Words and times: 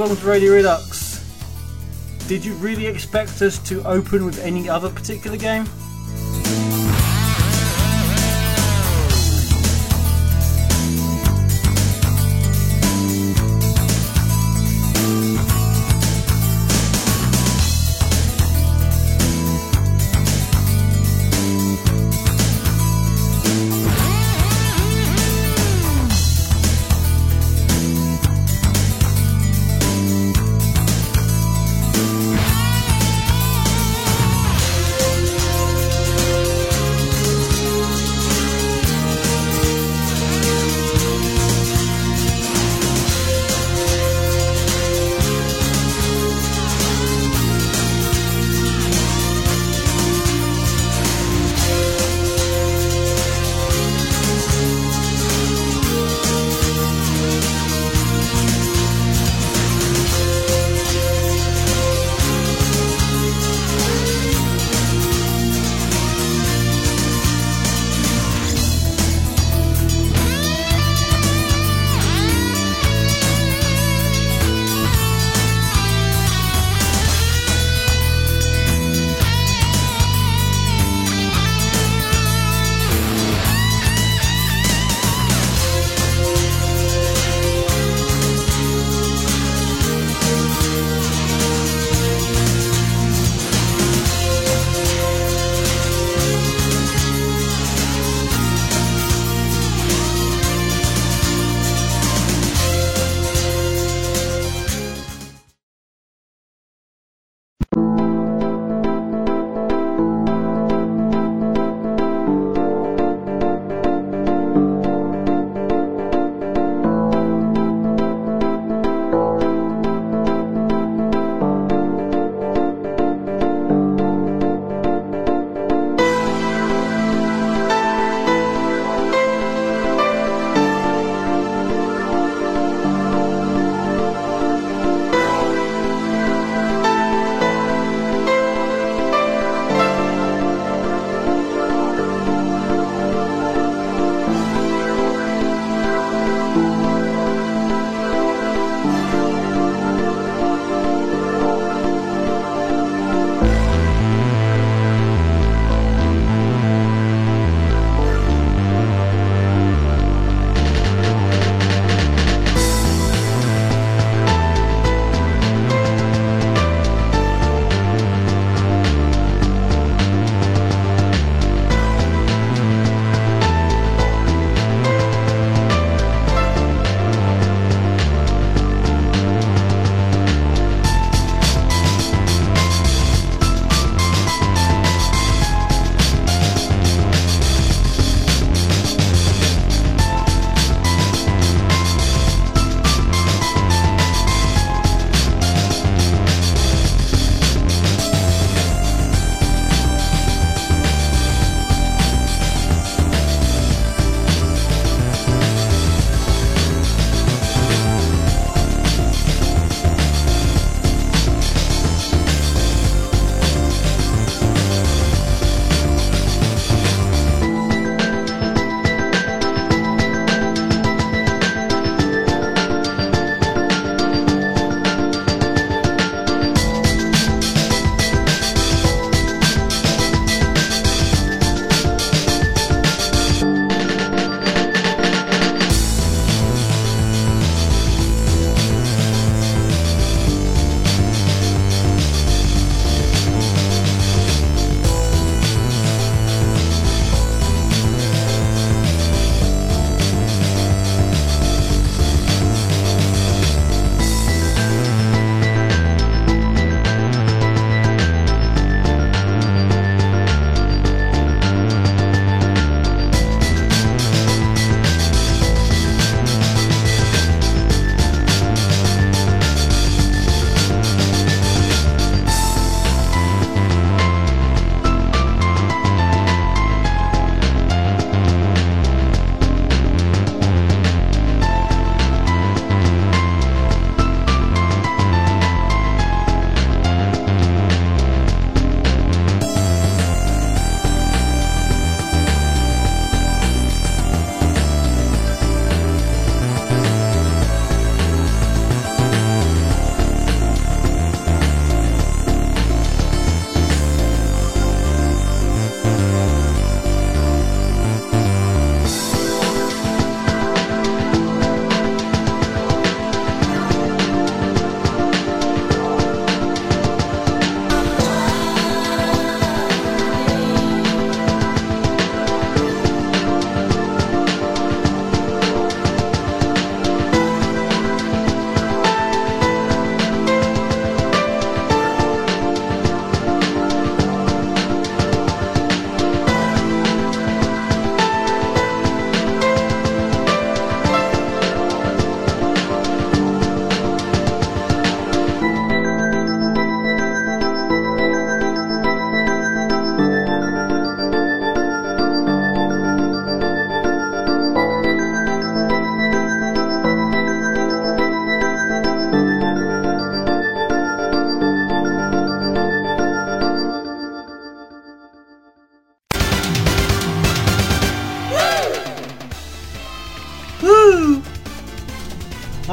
welcome 0.00 0.16
to 0.16 0.26
Radio 0.26 0.54
Redux. 0.54 1.22
Did 2.26 2.42
you 2.42 2.54
really 2.54 2.86
expect 2.86 3.42
us 3.42 3.58
to 3.68 3.86
open 3.86 4.24
with 4.24 4.42
any 4.42 4.66
other 4.66 4.88
particular 4.88 5.36
game? 5.36 5.66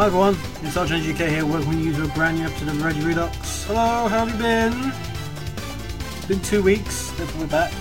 Hi 0.07 0.09
everyone, 0.09 0.37
it's 0.63 0.73
Sergeant 0.75 1.05
UK 1.05 1.27
here, 1.27 1.45
welcoming 1.45 1.81
you 1.81 1.91
to 1.91 2.05
a 2.05 2.07
brand 2.07 2.37
new 2.37 2.45
episode 2.45 2.69
of 2.69 2.81
Radio 2.81 3.03
Redux. 3.07 3.65
Hello, 3.65 4.07
how 4.07 4.25
have 4.25 4.29
you 4.29 4.37
been? 4.37 4.93
It's 6.15 6.25
been 6.27 6.39
two 6.39 6.63
weeks, 6.63 7.11
therefore 7.11 7.41
we're 7.41 7.47
back. 7.47 7.73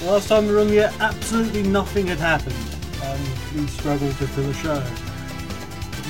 The 0.00 0.10
last 0.10 0.28
time 0.28 0.46
we 0.46 0.52
were 0.52 0.60
on 0.60 0.68
the 0.68 0.80
air, 0.80 0.92
absolutely 1.00 1.62
nothing 1.62 2.08
had 2.08 2.18
happened. 2.18 2.54
Um, 3.02 3.18
we 3.56 3.66
struggled 3.68 4.14
to 4.18 4.26
fill 4.26 4.44
the 4.44 4.52
show. 4.52 4.78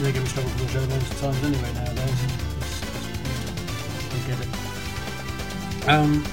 They're 0.03 0.11
going 0.13 0.25
to 0.25 0.31
struggle 0.31 0.51
fill 0.51 0.67
a 0.67 0.71
show 0.71 0.81
most 0.81 1.13
of 1.13 1.21
the 1.21 1.21
times 1.21 1.45
anyway 1.45 1.73
nowadays. 1.75 2.25
It's- 2.25 2.83
it's- 3.47 4.13
we 4.13 4.27
get 4.27 4.41
it. 5.85 5.89
Um, 5.89 6.25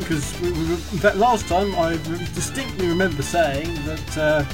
because 0.00 0.40
we, 0.40 0.50
we, 0.50 0.58
in 0.72 0.98
fact 0.98 1.18
last 1.18 1.46
time 1.46 1.72
I 1.76 1.92
distinctly 2.34 2.88
remember 2.88 3.22
saying 3.22 3.72
that 3.86 4.18
uh, 4.18 4.44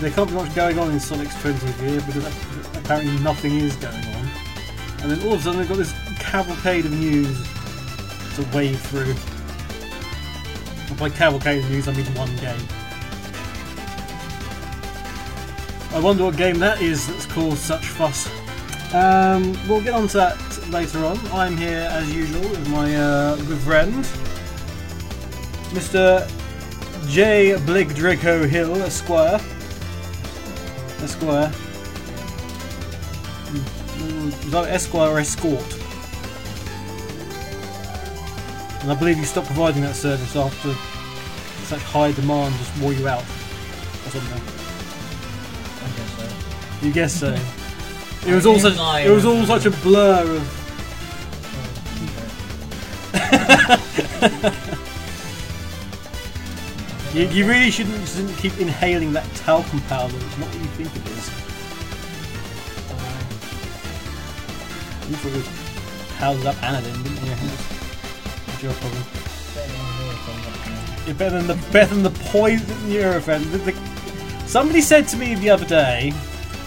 there 0.00 0.10
can't 0.10 0.28
be 0.28 0.34
much 0.34 0.54
going 0.54 0.78
on 0.78 0.90
in 0.90 1.00
Sonic's 1.00 1.34
20th 1.36 1.82
year 1.82 2.00
because 2.02 2.26
apparently 2.76 3.18
nothing 3.20 3.56
is 3.56 3.76
going 3.76 3.94
on. 3.94 4.30
And 5.00 5.10
then 5.10 5.26
all 5.26 5.34
of 5.34 5.40
a 5.40 5.42
sudden 5.42 5.60
they've 5.60 5.68
got 5.68 5.78
this 5.78 5.94
cavalcade 6.18 6.84
of 6.84 6.92
news 6.92 7.36
to 8.36 8.42
wade 8.54 8.78
through. 8.78 9.14
And 10.88 10.98
by 10.98 11.08
cavalcade 11.08 11.64
of 11.64 11.70
news 11.70 11.88
I 11.88 11.92
mean 11.92 12.06
one 12.14 12.34
game. 12.36 12.60
I 15.92 16.00
wonder 16.00 16.24
what 16.24 16.36
game 16.36 16.58
that 16.58 16.82
is 16.82 17.06
that's 17.06 17.24
caused 17.24 17.58
such 17.58 17.86
fuss. 17.86 18.28
Um, 18.94 19.56
we'll 19.66 19.82
get 19.82 19.94
on 19.94 20.08
to 20.08 20.16
that 20.18 20.68
later 20.68 21.04
on. 21.06 21.18
I'm 21.28 21.56
here 21.56 21.88
as 21.90 22.14
usual 22.14 22.42
with 22.42 22.68
my 22.68 22.94
uh, 22.94 23.36
good 23.36 23.58
friend, 23.60 24.04
Mr. 25.72 26.30
J. 27.08 27.56
Blake 27.64 27.88
Hill, 27.88 28.76
Esquire. 28.82 29.40
Esquire. 31.06 31.52
Is 34.44 34.50
that 34.50 34.68
Esquire 34.70 35.10
or 35.10 35.20
Escort? 35.20 35.62
And 38.82 38.90
I 38.90 38.94
believe 38.98 39.16
you 39.16 39.24
stopped 39.24 39.46
providing 39.46 39.82
that 39.82 39.94
service 39.94 40.34
after 40.34 40.74
such 41.66 41.80
high 41.82 42.10
demand 42.10 42.56
just 42.56 42.76
wore 42.80 42.92
you 42.92 43.06
out. 43.06 43.22
Or 43.22 44.10
something. 44.10 44.42
I 45.84 45.88
guess 45.96 46.10
so. 46.16 46.86
You 46.86 46.92
guess 46.92 47.14
so. 47.20 47.38
It 48.26 48.34
was 48.34 48.44
all 48.44 48.58
such. 48.58 48.76
It 49.06 49.10
was 49.10 49.24
all 49.24 49.46
such 49.46 49.66
a 49.66 49.70
blur 49.70 50.36
of. 50.36 50.42
Oh, 54.18 54.82
You, 57.16 57.26
you 57.28 57.48
really 57.48 57.70
shouldn't, 57.70 58.06
shouldn't 58.06 58.36
keep 58.36 58.58
inhaling 58.60 59.14
that 59.14 59.24
talcum 59.36 59.80
powder. 59.88 60.14
It's 60.14 60.36
not 60.36 60.48
what 60.48 60.58
you 60.58 60.68
think 60.76 60.94
it 60.94 61.06
is. 61.16 61.30
You 65.08 65.16
thought 65.16 65.32
it 65.32 65.36
was 65.36 65.48
powdered 66.18 66.44
up 66.44 66.56
Anadin, 66.56 67.02
didn't 67.02 67.24
you? 67.24 67.34
That's 68.44 68.62
your 68.62 68.72
problem. 68.74 69.02
You're 71.06 71.14
better 71.14 71.40
than 71.40 71.46
the 71.46 71.72
better 71.72 71.94
than 71.94 72.02
the 72.02 72.10
poison 72.28 72.66
Nurofen. 72.86 73.50
The, 73.50 73.58
the, 73.72 74.46
somebody 74.46 74.82
said 74.82 75.08
to 75.08 75.16
me 75.16 75.36
the 75.36 75.48
other 75.48 75.64
day, 75.64 76.12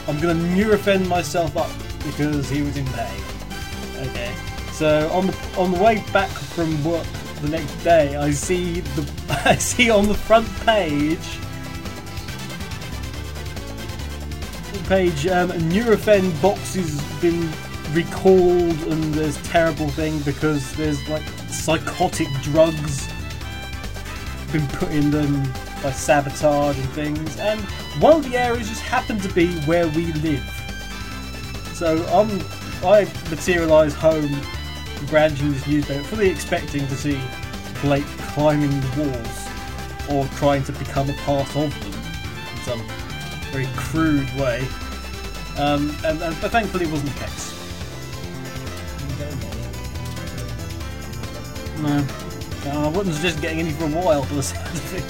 "I'm 0.07 0.19
going 0.19 0.35
to 0.35 0.43
Nurofen 0.45 1.07
myself 1.07 1.55
up 1.57 1.69
because 2.03 2.49
he 2.49 2.63
was 2.63 2.75
in 2.75 2.85
pain." 2.87 3.21
Okay, 3.97 4.33
so 4.71 5.11
on 5.11 5.27
the 5.27 5.37
on 5.59 5.71
the 5.73 5.79
way 5.79 6.03
back 6.11 6.29
from 6.31 6.83
work 6.83 7.05
the 7.41 7.49
next 7.49 7.83
day, 7.83 8.15
I 8.15 8.31
see 8.31 8.81
the 8.81 9.41
I 9.45 9.55
see 9.55 9.89
on 9.89 10.07
the 10.07 10.13
front 10.15 10.47
page 10.65 11.39
page 14.89 15.27
um, 15.27 15.51
Nurofen 15.69 16.41
box 16.41 16.73
has 16.73 16.99
been 17.21 17.47
recalled 17.93 18.75
and 18.91 19.13
there's 19.13 19.37
terrible 19.43 19.87
thing 19.89 20.17
because 20.21 20.73
there's 20.77 21.07
like 21.07 21.21
psychotic 21.47 22.27
drugs 22.41 23.07
been 24.51 24.67
put 24.69 24.89
in 24.89 25.11
them 25.11 25.43
by 25.83 25.91
sabotage 25.91 26.75
and 26.75 26.89
things. 26.89 27.37
And 27.37 27.61
one 28.01 28.17
of 28.17 28.23
the 28.27 28.35
areas 28.35 28.67
just 28.67 28.81
happened 28.81 29.21
to 29.21 29.33
be 29.33 29.53
where 29.61 29.87
we 29.89 30.11
live. 30.13 30.43
So 31.75 32.03
I'm 32.07 32.41
I 32.83 33.03
materialise 33.29 33.93
home 33.93 34.41
this 35.07 35.67
newspaper 35.67 36.03
fully 36.03 36.29
expecting 36.29 36.85
to 36.87 36.95
see 36.95 37.19
Blake 37.81 38.05
climbing 38.33 38.69
the 38.69 39.03
walls 39.03 39.47
or 40.09 40.25
trying 40.37 40.63
to 40.63 40.71
become 40.73 41.09
a 41.09 41.13
part 41.23 41.55
of 41.55 41.73
them 41.81 41.93
in 42.51 42.61
some 42.63 42.81
very 43.51 43.67
crude 43.75 44.29
way 44.35 44.67
um, 45.57 45.95
and, 46.05 46.21
and 46.21 46.35
but 46.41 46.51
thankfully 46.51 46.85
it 46.85 46.91
wasn't 46.91 47.11
the 47.13 47.19
case 47.19 47.55
no 51.81 52.05
Uh, 52.65 52.87
I 52.87 52.89
wouldn't 52.89 53.15
suggest 53.15 53.41
getting 53.41 53.59
any 53.59 53.71
for 53.71 53.85
a 53.85 53.87
while 53.87 54.23
for 54.23 54.35
the 54.35 54.43
sound 54.43 54.67
of 54.67 54.93
it. 54.93 55.03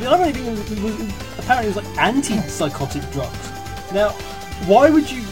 The 0.00 0.06
irony 0.06 0.32
thing 0.32 0.46
was, 0.50 0.58
was 0.80 1.38
apparently 1.38 1.70
it 1.70 1.76
was 1.76 1.84
like 1.84 1.98
anti-psychotic 1.98 3.08
drugs. 3.12 3.50
Now, 3.92 4.10
why 4.66 4.90
would 4.90 5.08
you? 5.10 5.22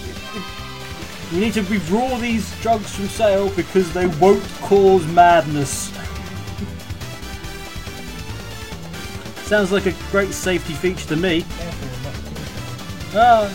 You 1.33 1.41
need 1.41 1.55
to 1.55 1.63
withdraw 1.63 2.19
these 2.19 2.55
drugs 2.61 2.95
from 2.95 3.09
sale 3.09 3.49
because 3.57 3.91
they 3.95 4.07
won't 4.07 4.45
cause 4.61 5.07
madness. 5.07 5.91
Sounds 9.47 9.73
like 9.73 9.87
a 9.87 9.95
great 10.11 10.35
safety 10.35 10.75
feature 10.75 11.09
to 11.09 11.17
me. 11.17 11.47
Ah. 13.15 13.51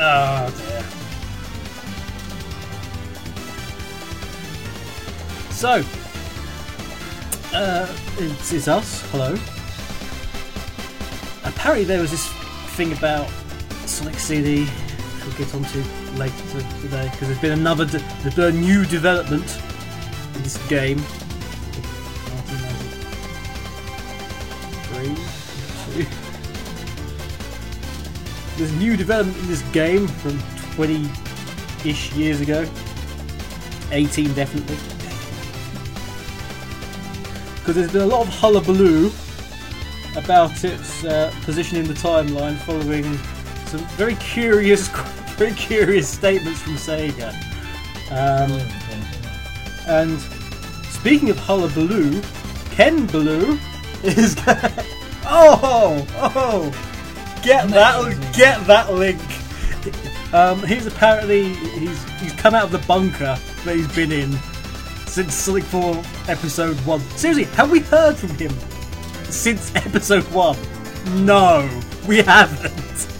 Oh 0.00 0.54
dear. 0.58 0.98
So, 5.50 5.82
uh, 7.52 7.92
it's, 8.18 8.52
it's 8.52 8.68
us. 8.68 9.02
Hello. 9.10 9.34
Apparently, 11.42 11.84
there 11.84 12.00
was 12.00 12.12
this 12.12 12.28
thing 12.76 12.92
about 12.92 13.28
Sonic 13.98 14.20
CD. 14.20 14.64
which 14.64 14.70
We'll 15.24 15.34
get 15.36 15.52
onto 15.56 15.82
later 16.16 16.60
today 16.82 17.08
because 17.10 17.26
there's 17.26 17.40
been 17.40 17.58
another, 17.58 17.84
de- 17.84 18.00
a 18.36 18.52
new 18.52 18.84
development 18.84 19.60
in 20.36 20.42
this 20.44 20.56
game. 20.68 20.98
1993, 24.88 26.04
two. 26.04 26.06
There's 28.56 28.72
new 28.74 28.96
development 28.96 29.36
in 29.38 29.48
this 29.48 29.62
game 29.72 30.06
from 30.06 30.38
20-ish 30.76 32.12
years 32.12 32.40
ago. 32.40 32.64
18 33.90 34.32
definitely. 34.34 34.76
Because 37.56 37.74
there's 37.74 37.90
been 37.90 38.02
a 38.02 38.06
lot 38.06 38.20
of 38.20 38.28
hullabaloo 38.28 39.10
about 40.14 40.62
its 40.62 41.02
uh, 41.04 41.32
position 41.42 41.78
in 41.78 41.88
the 41.88 41.94
timeline 41.94 42.56
following 42.58 43.18
some 43.68 43.80
very 43.96 44.14
curious, 44.16 44.88
very 45.36 45.52
curious 45.52 46.08
statements 46.08 46.60
from 46.60 46.74
Sega. 46.74 47.34
Um, 48.10 48.52
and 49.86 50.20
speaking 50.90 51.30
of 51.30 51.38
hullabaloo, 51.38 52.22
Ken 52.70 53.06
Balough 53.06 53.58
is. 54.02 54.36
oh, 55.26 56.06
oh! 56.16 57.40
Get 57.42 57.68
that, 57.68 58.34
get 58.36 58.66
that 58.66 58.92
link. 58.92 59.20
Um, 60.34 60.62
he's 60.66 60.86
apparently 60.86 61.54
he's 61.54 62.02
he's 62.20 62.32
come 62.32 62.54
out 62.54 62.64
of 62.64 62.72
the 62.72 62.86
bunker 62.86 63.38
that 63.64 63.76
he's 63.76 63.94
been 63.94 64.12
in 64.12 64.32
since 65.06 65.34
Sonic 65.34 65.64
4 65.64 66.02
episode 66.28 66.76
one. 66.86 67.00
Seriously, 67.16 67.44
have 67.56 67.70
we 67.70 67.80
heard 67.80 68.16
from 68.16 68.30
him 68.30 68.52
since 69.30 69.74
episode 69.74 70.24
one? 70.24 70.56
No, 71.24 71.68
we 72.06 72.18
haven't. 72.18 73.17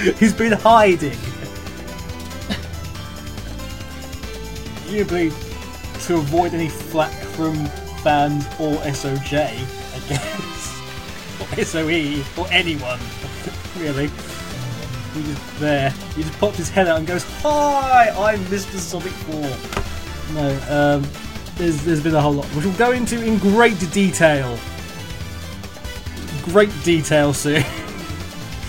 He's 0.18 0.32
been 0.32 0.52
hiding. 0.52 1.18
Presumably 4.84 5.30
to 6.06 6.16
avoid 6.16 6.54
any 6.54 6.68
flack 6.70 7.12
from 7.12 7.66
fans 8.02 8.46
or 8.58 8.76
SOJ, 8.78 9.34
I 9.34 10.08
guess. 10.08 10.76
Or 11.40 11.64
SOE, 11.64 12.22
or 12.36 12.46
anyone, 12.50 13.00
really. 13.78 14.10
He 15.14 15.22
just 15.22 15.58
there. 15.58 15.90
He 16.14 16.22
just 16.22 16.38
pops 16.38 16.58
his 16.58 16.68
head 16.68 16.86
out 16.86 16.98
and 16.98 17.06
goes, 17.06 17.24
Hi, 17.40 18.10
I'm 18.10 18.40
Mr. 18.44 18.76
Sonic 18.76 19.12
4. 19.12 19.34
No, 20.34 20.60
um, 20.68 21.10
there's, 21.56 21.82
there's 21.82 22.02
been 22.02 22.14
a 22.14 22.20
whole 22.20 22.34
lot, 22.34 22.44
which 22.48 22.66
we'll 22.66 22.74
go 22.74 22.92
into 22.92 23.24
in 23.24 23.38
great 23.38 23.78
detail. 23.90 24.58
Great 26.42 26.70
detail 26.84 27.32
soon. 27.32 27.64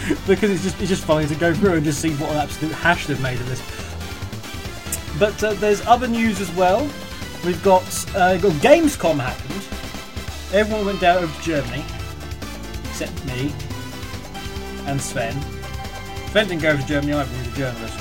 because 0.28 0.50
it's 0.52 0.64
just 0.64 0.80
it's 0.80 0.90
just 0.90 1.06
funny 1.06 1.28
to 1.28 1.36
go 1.36 1.54
through 1.54 1.74
and 1.74 1.84
just 1.84 2.02
see 2.02 2.12
what 2.16 2.32
an 2.32 2.38
absolute 2.38 2.74
hash 2.74 3.08
they've 3.08 3.22
made 3.22 3.40
of 3.40 3.48
this. 3.48 3.62
But 5.20 5.44
uh, 5.44 5.54
there's 5.54 5.86
other 5.86 6.08
news 6.08 6.40
as 6.40 6.52
well. 6.52 6.90
We've 7.46 7.62
got 7.64 7.84
uh, 8.16 8.38
got 8.38 8.52
Gamescom 8.54 9.20
happened, 9.20 9.62
everyone 10.54 10.86
went 10.86 11.02
down 11.02 11.24
over 11.24 11.36
to 11.36 11.42
Germany, 11.42 11.84
except 12.86 13.26
me 13.26 13.54
and 14.86 15.02
Sven. 15.02 15.40
Sven 16.30 16.48
didn't 16.48 16.62
go 16.62 16.76
to 16.78 16.86
Germany 16.86 17.14
either, 17.14 17.32
he 17.32 17.38
was 17.40 17.48
a 17.48 17.58
journalist. 17.58 17.98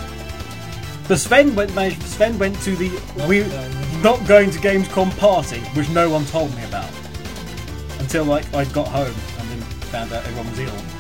But 1.09 1.19
Sven 1.19 1.55
went, 1.55 1.75
managed, 1.75 2.03
Sven 2.03 2.39
went 2.39 2.61
to 2.63 2.77
the 2.77 2.89
we, 3.27 3.43
going. 3.43 4.03
not 4.03 4.25
going 4.29 4.51
to 4.51 4.59
Gamescom 4.61 5.17
party, 5.19 5.61
which 5.75 5.89
no 5.91 6.09
one 6.09 6.25
told 6.27 6.55
me 6.55 6.65
about. 6.65 6.91
Until 7.99 8.25
like 8.25 8.53
I 8.55 8.65
got 8.67 8.87
home 8.89 9.15
and 9.39 9.49
then 9.51 9.61
found 9.91 10.13
out 10.13 10.25
everyone 10.25 10.51
was 10.51 10.61
ill. 10.61 11.00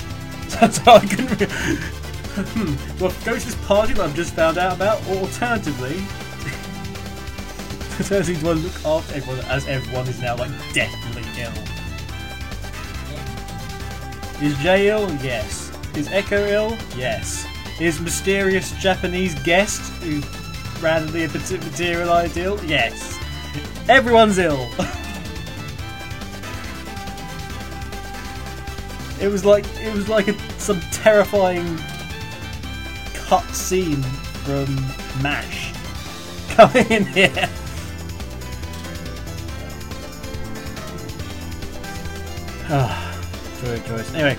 So 0.68 0.92
I 0.92 1.00
couldn't. 1.06 1.50
Hmm. 1.50 2.74
Well, 3.02 3.12
go 3.24 3.38
to 3.38 3.44
this 3.44 3.54
party 3.66 3.92
that 3.94 4.02
I've 4.02 4.14
just 4.14 4.34
found 4.34 4.58
out 4.58 4.76
about, 4.76 5.04
or 5.08 5.16
alternatively, 5.16 5.96
alternatively, 7.98 8.36
do 8.40 8.48
I 8.48 8.52
look 8.52 8.84
after 8.84 9.14
everyone 9.16 9.44
as 9.46 9.66
everyone 9.66 10.06
is 10.06 10.20
now 10.20 10.36
like 10.36 10.50
deathly 10.72 11.24
ill? 11.38 11.52
Is 14.42 14.56
Jay 14.58 14.88
ill? 14.88 15.10
Yes. 15.22 15.70
Is 15.96 16.08
Echo 16.08 16.46
ill? 16.46 16.78
Yes. 16.96 17.46
Is 17.80 18.00
mysterious 18.00 18.72
Japanese 18.80 19.34
guest 19.42 19.80
who 20.02 20.22
randomly 20.80 21.26
materialized 21.26 22.36
ill? 22.36 22.62
Yes. 22.64 23.18
Everyone's 23.88 24.38
ill. 24.38 24.70
it 29.20 29.28
was 29.28 29.44
like 29.44 29.64
it 29.80 29.92
was 29.92 30.08
like 30.08 30.28
a, 30.28 30.38
some 30.58 30.80
terrifying 30.92 31.78
cut 33.14 33.44
scene 33.54 34.02
from 34.44 34.74
MASH 35.22 35.72
coming 36.50 36.86
in 36.90 37.04
here. 37.06 37.48
Ah, 42.72 43.20
joy 43.64 43.80
choice. 43.80 44.14
Anyway. 44.14 44.36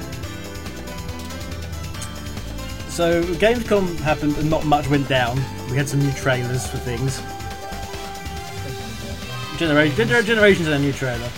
So 2.87 3.23
Gamescom 3.23 3.97
happened 3.99 4.37
and 4.37 4.49
not 4.49 4.65
much 4.65 4.87
went 4.87 5.09
down. 5.09 5.35
We 5.69 5.75
had 5.75 5.89
some 5.89 5.99
new 5.99 6.13
trailers 6.13 6.65
for 6.65 6.77
things. 6.77 7.21
Generation, 9.57 10.07
Gener- 10.07 10.23
Generations 10.23 10.67
had 10.67 10.77
a 10.77 10.79
new 10.79 10.93
trailer. 10.93 11.29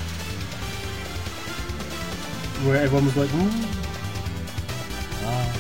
Where 2.65 2.77
everyone 2.77 3.05
was 3.05 3.17
like, 3.17 3.34
"Ooh." 3.34 3.51
Ah. 5.25 5.53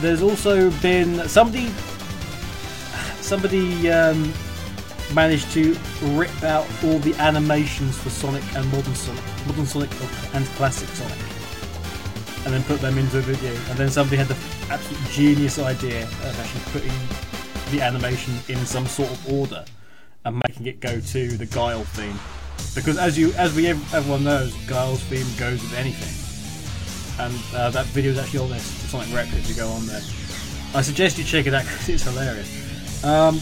There's 0.00 0.22
also 0.22 0.70
been 0.80 1.28
somebody 1.28 1.70
somebody 3.26 3.90
um, 3.90 4.32
managed 5.12 5.50
to 5.52 5.76
rip 6.02 6.42
out 6.44 6.66
all 6.84 6.98
the 7.00 7.14
animations 7.16 7.98
for 7.98 8.10
Sonic 8.10 8.44
and 8.54 8.64
Modern 8.70 8.94
Sonic, 8.94 9.24
Modern 9.46 9.66
Sonic 9.66 9.90
and 10.32 10.46
Classic 10.56 10.88
Sonic, 10.90 11.18
and 12.44 12.54
then 12.54 12.62
put 12.64 12.80
them 12.80 12.96
into 12.98 13.18
a 13.18 13.22
video. 13.22 13.52
And 13.68 13.78
then 13.78 13.90
somebody 13.90 14.16
had 14.16 14.28
the 14.28 14.36
absolute 14.72 15.02
genius 15.10 15.58
idea 15.58 16.04
of 16.04 16.40
actually 16.40 16.72
putting 16.72 17.72
the 17.72 17.82
animation 17.84 18.34
in 18.48 18.64
some 18.64 18.86
sort 18.86 19.10
of 19.10 19.32
order 19.32 19.64
and 20.24 20.40
making 20.48 20.66
it 20.66 20.80
go 20.80 21.00
to 21.00 21.28
the 21.36 21.46
Guile 21.46 21.84
theme. 21.84 22.18
Because 22.74 22.98
as 22.98 23.18
you, 23.18 23.32
as 23.32 23.54
we 23.54 23.68
everyone 23.68 24.24
knows, 24.24 24.54
Guile's 24.66 25.02
theme 25.04 25.26
goes 25.38 25.62
with 25.62 25.72
anything, 25.74 26.12
and 27.24 27.34
uh, 27.54 27.70
that 27.70 27.86
video 27.86 28.12
is 28.12 28.18
actually 28.18 28.40
on 28.40 28.50
this 28.50 28.64
Sonic 28.90 29.12
Rep 29.14 29.28
if 29.28 29.48
you 29.48 29.54
go 29.54 29.68
on 29.68 29.86
there. 29.86 30.02
I 30.74 30.82
suggest 30.82 31.16
you 31.16 31.24
check 31.24 31.46
it 31.46 31.54
out 31.54 31.62
because 31.64 31.88
it's 31.88 32.02
hilarious. 32.02 33.04
Um, 33.04 33.40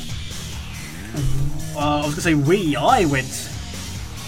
uh, 1.75 2.03
I 2.03 2.07
was 2.07 2.15
going 2.15 2.15
to 2.15 2.21
say 2.21 2.35
we. 2.35 2.77
I 2.77 3.07
went 3.07 3.51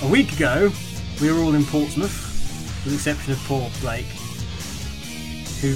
a 0.02 0.08
week 0.08 0.32
ago. 0.32 0.72
We 1.20 1.32
were 1.32 1.38
all 1.38 1.54
in 1.54 1.64
Portsmouth, 1.64 2.82
with 2.84 2.92
the 2.92 2.94
exception 2.94 3.32
of 3.32 3.38
poor 3.44 3.70
Blake, 3.80 4.06
who 5.60 5.74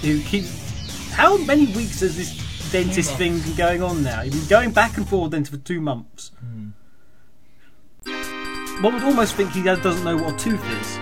who 0.00 0.20
keeps. 0.22 0.60
How 1.12 1.36
many 1.36 1.66
weeks 1.66 2.00
has 2.00 2.16
this 2.16 2.70
dentist 2.72 3.14
thing 3.16 3.38
been 3.40 3.54
going 3.54 3.82
on 3.82 4.02
now? 4.02 4.22
You've 4.22 4.32
been 4.32 4.48
going 4.48 4.72
back 4.72 4.96
and 4.96 5.06
forth 5.06 5.32
dentist 5.32 5.52
for 5.52 5.58
two 5.58 5.82
months. 5.82 6.30
One 8.82 8.94
would 8.94 9.04
almost 9.04 9.34
think 9.36 9.52
he 9.52 9.62
doesn't 9.62 10.02
know 10.02 10.16
what 10.16 10.34
a 10.34 10.36
tooth 10.36 10.64
is. 10.80 10.98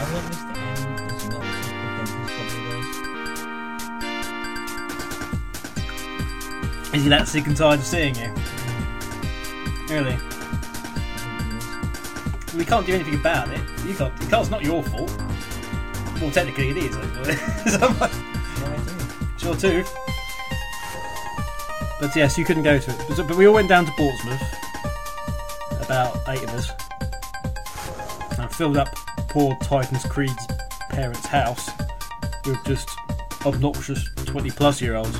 I 0.00 0.12
want 0.12 0.26
this 0.28 0.42
to 0.42 0.48
end 0.60 1.30
not 1.30 1.44
as 1.44 2.10
quick 2.12 2.52
as. 6.88 6.94
Is 6.94 7.02
he 7.04 7.08
that 7.08 7.26
sick 7.26 7.46
and 7.46 7.56
tired 7.56 7.80
of 7.80 7.86
seeing 7.86 8.14
you? 8.16 8.28
Mm. 8.28 9.88
Really? 9.90 10.16
We 12.58 12.64
can't 12.66 12.86
do 12.86 12.94
anything 12.94 13.14
about 13.14 13.48
it. 13.48 13.60
You 13.86 13.94
can't. 13.94 14.12
You 14.20 14.26
can't. 14.28 14.42
It's 14.42 14.50
not 14.50 14.62
your 14.62 14.82
fault. 14.82 15.10
Well, 16.20 16.30
technically 16.30 16.68
it 16.70 16.76
is. 16.78 16.96
actually. 16.96 17.34
So, 17.70 17.78
Yeah, 17.78 18.72
I 18.72 18.76
do. 18.76 18.92
it's 19.34 19.42
your 19.44 19.56
tooth. 19.56 20.07
But 22.00 22.14
yes, 22.14 22.38
you 22.38 22.44
couldn't 22.44 22.62
go 22.62 22.78
to 22.78 22.90
it. 22.90 22.96
But, 23.08 23.36
we 23.36 23.46
all 23.46 23.54
went 23.54 23.68
down 23.68 23.86
to 23.86 23.92
Portsmouth. 23.92 24.42
About 25.80 26.16
eight 26.28 26.42
of 26.44 26.50
us. 26.50 26.70
And 28.38 28.50
filled 28.52 28.76
up 28.76 28.88
poor 29.28 29.56
Titans 29.62 30.04
Creed's 30.04 30.46
parents' 30.90 31.26
house 31.26 31.70
with 32.46 32.62
just 32.64 32.88
obnoxious 33.44 34.08
20 34.26 34.50
plus 34.50 34.80
year 34.80 34.94
olds. 34.94 35.18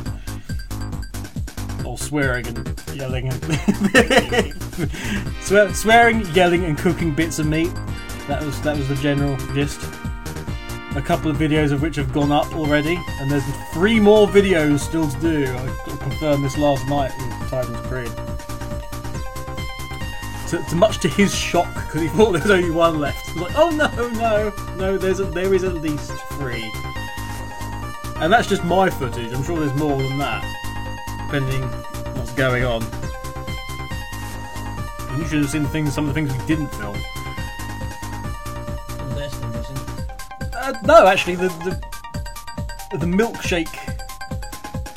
All 1.85 1.97
swearing 1.97 2.47
and 2.47 2.83
yelling 2.95 3.29
and. 3.29 3.43
Swear, 5.43 5.75
swearing, 5.75 6.27
yelling, 6.35 6.65
and 6.65 6.79
cooking 6.79 7.15
bits 7.15 7.39
of 7.39 7.47
meat. 7.47 7.73
That 8.29 8.43
was 8.45 8.61
that 8.63 8.77
was 8.77 8.89
the 8.89 8.95
general 8.97 9.37
gist. 9.55 9.81
A 10.99 11.01
couple 11.01 11.31
of 11.31 11.37
videos 11.37 11.71
of 11.71 11.81
which 11.81 11.95
have 11.95 12.13
gone 12.13 12.33
up 12.33 12.53
already, 12.57 13.01
and 13.21 13.31
there's 13.31 13.45
three 13.73 14.01
more 14.01 14.27
videos 14.27 14.81
still 14.81 15.09
to 15.09 15.21
do. 15.21 15.47
I 15.47 15.97
confirmed 15.97 16.45
this 16.45 16.59
last 16.59 16.89
night 16.89 17.13
with 17.17 17.49
Titans 17.49 17.87
Creed. 17.87 18.11
To, 20.49 20.69
to 20.69 20.75
much 20.75 20.99
to 20.99 21.09
his 21.09 21.33
shock, 21.33 21.73
because 21.73 22.03
he 22.03 22.09
thought 22.17 22.33
there 22.33 22.43
was 22.43 22.51
only 22.51 22.73
one 22.73 22.99
left. 22.99 23.37
Like, 23.37 23.57
oh 23.57 23.71
no, 23.71 23.87
no, 24.09 24.53
no, 24.77 24.99
there's 24.99 25.21
a, 25.21 25.27
there 25.27 25.55
is 25.55 25.63
at 25.63 25.75
least 25.75 26.11
three. 26.33 26.69
And 28.17 28.33
that's 28.33 28.49
just 28.49 28.65
my 28.65 28.91
footage. 28.91 29.33
I'm 29.33 29.45
sure 29.45 29.61
there's 29.61 29.79
more 29.79 30.03
than 30.03 30.19
that, 30.19 30.43
depending 31.27 31.63
what's 32.19 32.33
going 32.33 32.65
on. 32.65 32.83
You 35.17 35.29
should 35.29 35.43
have 35.43 35.51
seen 35.51 35.65
things, 35.67 35.95
some 35.95 36.09
of 36.09 36.13
the 36.13 36.15
things 36.15 36.37
we 36.37 36.45
didn't 36.47 36.75
film. 36.75 36.97
Uh, 40.69 40.79
no, 40.85 41.07
actually, 41.07 41.35
the 41.35 41.49
the, 41.65 42.99
the 42.99 43.07
milkshake 43.07 43.75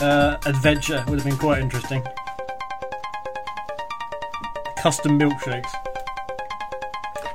uh, 0.01 0.37
adventure 0.45 1.01
would 1.07 1.17
have 1.17 1.23
been 1.23 1.37
quite 1.37 1.61
interesting. 1.61 2.03
Custom 4.77 5.17
milkshakes 5.17 5.71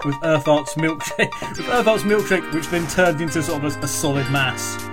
with 0.05 0.17
Earth 0.23 0.49
Arts 0.49 0.75
milkshake, 0.75 1.33
with 1.57 1.67
Earth 1.71 1.87
Arts 1.87 2.03
milkshake, 2.03 2.53
which 2.53 2.67
then 2.67 2.87
turned 2.89 3.23
into 3.23 3.43
sort 3.43 3.65
of 3.65 3.75
a, 3.75 3.79
a 3.81 3.89
solid 3.89 4.31
mass. 4.31 4.85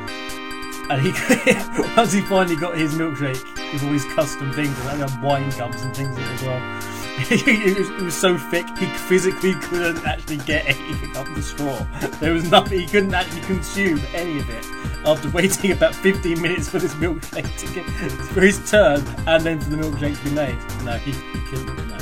And 0.89 1.01
he, 1.01 1.11
once 1.97 2.13
he 2.13 2.21
finally 2.21 2.55
got 2.55 2.77
his 2.77 2.93
milkshake 2.93 3.43
with 3.73 3.83
all 3.83 3.91
these 3.91 4.05
custom 4.13 4.53
things, 4.53 4.69
and 4.85 5.01
had 5.01 5.21
wine 5.21 5.51
cups 5.51 5.83
and 5.83 5.93
things 5.93 6.17
as 6.17 6.43
well. 6.43 6.92
It, 7.17 7.77
was, 7.77 7.89
it 8.01 8.01
was 8.01 8.15
so 8.15 8.37
thick 8.37 8.67
he 8.77 8.85
physically 8.85 9.53
couldn't 9.55 10.05
actually 10.05 10.37
get 10.37 10.65
anything 10.65 11.15
up 11.15 11.27
the 11.35 11.41
straw. 11.41 11.85
There 12.19 12.33
was 12.33 12.49
nothing 12.49 12.79
he 12.79 12.87
couldn't 12.87 13.13
actually 13.13 13.41
consume 13.41 14.01
any 14.13 14.39
of 14.39 14.49
it 14.49 14.65
after 15.05 15.29
waiting 15.29 15.71
about 15.71 15.93
15 15.95 16.41
minutes 16.41 16.69
for 16.69 16.79
this 16.79 16.93
milkshake 16.95 17.57
to 17.57 17.73
get 17.73 17.85
for 17.85 18.41
his 18.41 18.69
turn 18.69 19.05
and 19.27 19.43
then 19.43 19.59
for 19.59 19.69
the 19.69 19.77
milkshake 19.77 20.17
to 20.17 20.23
be 20.23 20.31
made. 20.31 20.57
No, 20.83 20.97
he, 20.97 21.11
he 21.11 21.45
couldn't. 21.47 21.87
No. 21.87 21.97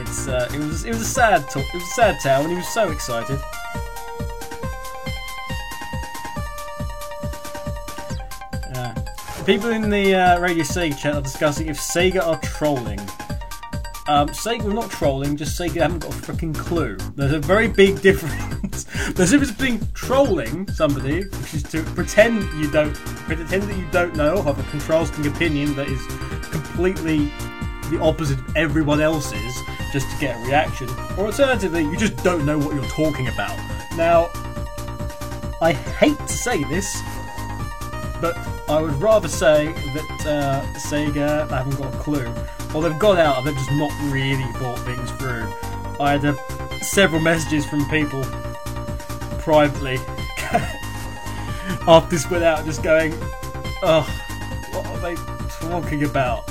It's 0.00 0.28
uh, 0.28 0.48
it 0.54 0.58
was 0.58 0.84
it 0.84 0.90
was 0.90 1.02
a 1.02 1.04
sad 1.04 1.48
talk. 1.50 1.64
It 1.64 1.74
was 1.74 1.82
a 1.82 1.86
sad 1.86 2.20
tale, 2.20 2.40
and 2.42 2.50
he 2.50 2.56
was 2.56 2.68
so 2.68 2.90
excited. 2.90 3.38
Yeah. 8.72 8.94
People 9.44 9.70
in 9.70 9.90
the 9.90 10.14
uh, 10.14 10.40
Radio 10.40 10.64
Sega 10.64 10.96
chat 10.96 11.14
are 11.16 11.20
discussing 11.20 11.66
if 11.68 11.78
Sega 11.78 12.26
are 12.26 12.38
trolling. 12.40 13.00
Um, 14.10 14.28
Sega 14.30 14.74
not 14.74 14.90
trolling, 14.90 15.36
just 15.36 15.56
Sega 15.56 15.82
haven't 15.82 16.00
got 16.00 16.12
a 16.12 16.16
freaking 16.16 16.52
clue. 16.52 16.96
There's 17.14 17.32
a 17.32 17.38
very 17.38 17.68
big 17.68 18.02
difference. 18.02 18.82
There's 19.14 19.32
a 19.32 19.38
difference 19.38 19.52
between 19.52 19.86
trolling 19.94 20.68
somebody, 20.72 21.22
which 21.22 21.54
is 21.54 21.62
to 21.70 21.84
pretend 21.84 22.42
you 22.60 22.68
don't 22.72 22.92
pretend 22.96 23.62
that 23.62 23.78
you 23.78 23.86
don't 23.92 24.16
know, 24.16 24.42
have 24.42 24.58
a 24.58 24.68
contrasting 24.68 25.28
opinion 25.28 25.76
that 25.76 25.86
is 25.86 26.04
completely 26.50 27.30
the 27.88 28.00
opposite 28.02 28.40
of 28.40 28.56
everyone 28.56 29.00
else's, 29.00 29.54
just 29.92 30.10
to 30.10 30.18
get 30.18 30.36
a 30.36 30.44
reaction. 30.44 30.88
Or 31.16 31.26
alternatively, 31.26 31.84
you 31.84 31.96
just 31.96 32.16
don't 32.24 32.44
know 32.44 32.58
what 32.58 32.74
you're 32.74 32.82
talking 32.86 33.28
about. 33.28 33.56
Now, 33.96 34.28
I 35.62 35.72
hate 35.72 36.18
to 36.18 36.32
say 36.32 36.64
this, 36.64 37.00
but 38.20 38.36
I 38.68 38.80
would 38.80 39.00
rather 39.00 39.28
say 39.28 39.66
that 39.66 40.26
uh, 40.26 40.62
Sega 40.80 41.48
haven't 41.48 41.78
got 41.78 41.94
a 41.94 41.98
clue, 41.98 42.34
or 42.74 42.82
they've 42.82 42.98
got 42.98 43.18
out 43.18 43.44
they've 43.44 43.54
just 43.54 43.72
not 43.72 43.92
really 44.04 44.44
thought 44.54 44.78
things 44.80 45.10
through. 45.12 45.46
I 46.00 46.12
had 46.12 46.24
uh, 46.24 46.34
several 46.80 47.20
messages 47.20 47.66
from 47.66 47.88
people 47.90 48.22
privately 49.38 49.96
after 51.86 52.10
this 52.10 52.30
went 52.30 52.44
out, 52.44 52.64
just 52.64 52.82
going, 52.82 53.12
"Oh, 53.82 54.02
what 54.72 54.86
are 54.86 54.98
they 55.00 55.14
talking 55.50 56.04
about?" 56.04 56.48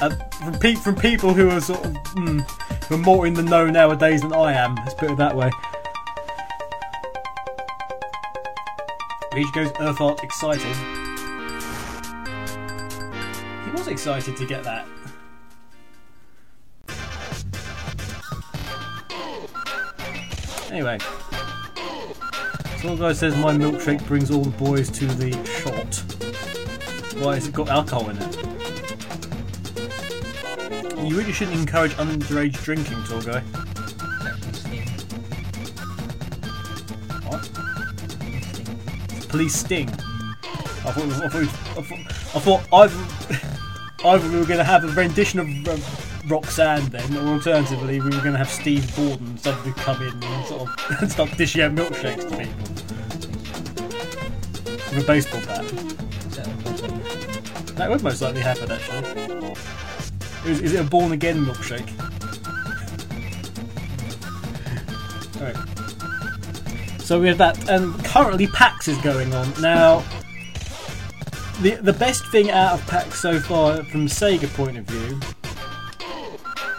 And 0.00 0.22
from, 0.34 0.58
pe- 0.58 0.74
from 0.74 0.96
people 0.96 1.32
who 1.32 1.50
are 1.50 1.60
sort 1.60 1.84
of 1.84 1.92
mm, 1.92 2.40
who 2.84 2.94
are 2.96 2.98
more 2.98 3.26
in 3.26 3.34
the 3.34 3.42
know 3.42 3.66
nowadays 3.66 4.22
than 4.22 4.32
I 4.32 4.52
am. 4.52 4.74
Let's 4.76 4.94
put 4.94 5.10
it 5.10 5.16
that 5.16 5.36
way. 5.36 5.50
Reach 9.34 9.52
goes 9.52 9.72
Earth 9.80 10.00
Art 10.00 10.22
excited. 10.22 11.03
Was 13.84 13.92
excited 13.92 14.34
to 14.38 14.46
get 14.46 14.64
that. 14.64 14.86
Anyway. 20.70 20.98
Some 22.80 22.96
guy 22.96 23.12
says 23.12 23.36
my 23.36 23.52
milkshake 23.52 24.02
brings 24.06 24.30
all 24.30 24.40
the 24.40 24.56
boys 24.56 24.90
to 24.92 25.04
the 25.04 25.32
shot. 25.44 26.02
Why 27.22 27.34
has 27.34 27.48
it 27.48 27.52
got 27.52 27.68
alcohol 27.68 28.08
in 28.08 28.16
it? 28.16 28.36
You 31.06 31.18
really 31.18 31.32
shouldn't 31.32 31.58
encourage 31.58 31.92
underage 31.96 32.54
drinking, 32.64 33.04
tall 33.04 33.20
guy. 33.20 33.40
What? 37.28 37.50
Police 39.28 39.56
sting. 39.56 39.90
I 39.90 40.90
thought, 40.90 41.04
I 41.04 41.28
thought, 41.28 41.34
I 41.76 41.82
thought, 41.82 41.98
I 42.34 42.40
thought 42.40 42.62
either, 42.72 43.53
either 44.04 44.28
we 44.28 44.38
were 44.38 44.44
going 44.44 44.58
to 44.58 44.64
have 44.64 44.84
a 44.84 44.88
rendition 44.88 45.40
of 45.40 45.68
uh, 45.68 45.78
Roxanne 46.28 46.86
then, 46.90 47.16
or 47.16 47.34
alternatively 47.34 48.00
we 48.00 48.06
were 48.06 48.22
going 48.22 48.32
to 48.32 48.38
have 48.38 48.50
Steve 48.50 48.94
Borden 48.96 49.38
suddenly 49.38 49.72
come 49.72 50.02
in 50.02 50.22
and 50.22 50.46
sort 50.46 50.68
of 50.68 51.10
start 51.10 51.36
dishing 51.36 51.62
out 51.62 51.74
milkshakes 51.74 52.28
to 52.28 52.36
people 52.36 52.74
with 54.94 55.02
a 55.02 55.06
baseball 55.06 55.40
bat. 55.46 55.64
That 57.76 57.90
would 57.90 58.02
most 58.02 58.22
likely 58.22 58.40
happen 58.40 58.70
actually. 58.70 59.54
Is, 60.50 60.60
is 60.60 60.72
it 60.74 60.80
a 60.80 60.84
born 60.84 61.12
again 61.12 61.44
milkshake? 61.44 61.88
Alright. 65.40 65.56
So 67.00 67.20
we 67.20 67.28
have 67.28 67.38
that, 67.38 67.68
and 67.68 68.02
currently 68.04 68.46
PAX 68.46 68.88
is 68.88 68.96
going 68.98 69.34
on. 69.34 69.52
Now, 69.60 70.02
the 71.62 71.78
the 71.82 71.92
best 71.92 72.26
thing 72.28 72.50
out 72.50 72.74
of 72.74 72.86
PAX 72.86 73.20
so 73.20 73.40
far, 73.40 73.82
from 73.84 74.06
Sega 74.06 74.52
point 74.54 74.78
of 74.78 74.84
view, 74.84 75.20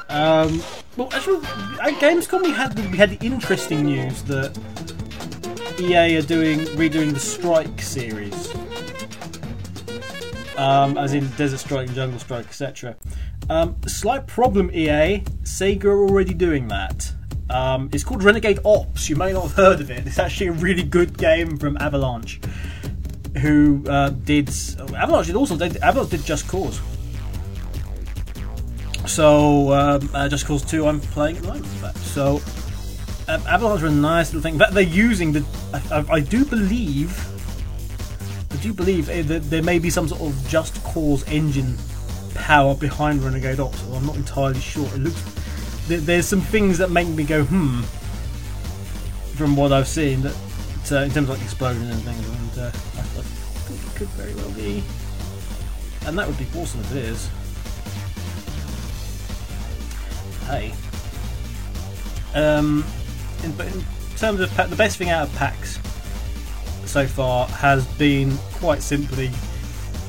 um, 0.09 0.63
well, 0.97 1.09
actually, 1.11 1.45
at 1.81 1.93
Gamescom 1.99 2.43
we 2.43 2.51
had 2.51 2.73
the, 2.73 2.89
we 2.89 2.97
had 2.97 3.09
the 3.09 3.25
interesting 3.25 3.83
news 3.85 4.23
that 4.23 4.57
EA 5.77 6.17
are 6.17 6.21
doing 6.21 6.59
redoing 6.77 7.13
the 7.13 7.19
Strike 7.19 7.81
series, 7.81 8.55
um, 10.57 10.97
as 10.97 11.13
in 11.13 11.27
Desert 11.31 11.59
Strike 11.59 11.87
and 11.87 11.95
Jungle 11.95 12.19
Strike, 12.19 12.45
etc. 12.45 12.95
Um, 13.49 13.75
slight 13.87 14.25
problem, 14.25 14.71
EA. 14.71 15.19
Sega 15.43 15.85
are 15.85 16.07
already 16.07 16.33
doing 16.33 16.69
that. 16.69 17.11
Um, 17.49 17.89
it's 17.91 18.03
called 18.03 18.23
Renegade 18.23 18.59
Ops. 18.63 19.09
You 19.09 19.17
may 19.17 19.33
not 19.33 19.43
have 19.43 19.53
heard 19.53 19.81
of 19.81 19.91
it. 19.91 20.07
It's 20.07 20.17
actually 20.17 20.47
a 20.47 20.53
really 20.53 20.83
good 20.83 21.17
game 21.17 21.57
from 21.57 21.77
Avalanche, 21.77 22.39
who 23.37 23.83
uh, 23.87 24.09
did 24.09 24.49
Avalanche 24.95 25.27
did 25.27 25.35
also 25.35 25.57
did, 25.57 25.77
Avalanche 25.77 26.11
did 26.11 26.25
Just 26.25 26.47
Cause. 26.47 26.79
So 29.07 29.71
um, 29.73 30.09
uh, 30.13 30.29
Just 30.29 30.45
Cause 30.45 30.63
Two, 30.63 30.87
I'm 30.87 30.99
playing 30.99 31.37
at 31.37 31.43
the 31.43 31.47
moment. 31.49 31.97
So 31.97 32.41
um, 33.27 33.41
Avalanche 33.47 33.83
are 33.83 33.87
a 33.87 33.91
nice 33.91 34.27
little 34.27 34.41
thing. 34.41 34.53
In 34.55 34.59
fact, 34.59 34.73
they're 34.73 34.83
using 34.83 35.33
the. 35.33 35.45
I, 35.73 35.99
I, 35.99 36.05
I 36.15 36.19
do 36.19 36.45
believe. 36.45 37.31
I 38.51 38.57
do 38.57 38.73
believe 38.73 39.09
eh, 39.09 39.21
that 39.23 39.49
there 39.49 39.61
may 39.61 39.79
be 39.79 39.89
some 39.89 40.07
sort 40.07 40.21
of 40.21 40.47
Just 40.47 40.81
Cause 40.83 41.27
engine 41.27 41.77
power 42.33 42.75
behind 42.75 43.23
Renegade 43.23 43.59
Ops. 43.59 43.83
I'm 43.91 44.05
not 44.05 44.15
entirely 44.15 44.59
sure. 44.59 44.87
It 44.87 44.99
looks 44.99 45.21
there, 45.87 45.99
there's 45.99 46.27
some 46.27 46.41
things 46.41 46.77
that 46.77 46.89
make 46.89 47.07
me 47.07 47.23
go 47.23 47.43
hmm 47.43 47.81
from 49.35 49.55
what 49.55 49.73
I've 49.73 49.87
seen 49.87 50.21
that 50.21 50.35
uh, 50.91 50.97
in 50.97 51.11
terms 51.11 51.29
of 51.29 51.29
like 51.29 51.41
explosions 51.41 51.89
and 51.89 52.01
things, 52.01 52.27
and 52.29 52.59
uh, 52.59 52.71
could 53.95 54.07
very 54.09 54.33
well 54.35 54.51
be, 54.51 54.83
and 56.05 56.17
that 56.17 56.27
would 56.27 56.37
be 56.37 56.47
awesome 56.55 56.81
if 56.81 56.91
it 56.91 57.05
is. 57.05 57.29
Hey, 60.47 60.73
um, 62.35 62.83
in, 63.43 63.51
but 63.53 63.67
in 63.67 63.83
terms 64.17 64.39
of 64.39 64.55
the 64.69 64.75
best 64.75 64.97
thing 64.97 65.09
out 65.09 65.27
of 65.27 65.35
PAX 65.35 65.79
so 66.85 67.07
far 67.07 67.47
has 67.47 67.85
been 67.97 68.37
quite 68.53 68.81
simply 68.81 69.31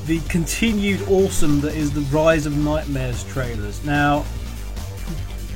the 0.07 0.21
continued 0.29 1.03
awesome 1.09 1.61
that 1.61 1.75
is 1.75 1.93
the 1.93 2.03
Rise 2.17 2.47
of 2.47 2.57
Nightmares 2.57 3.25
trailers. 3.25 3.85
Now, 3.85 4.25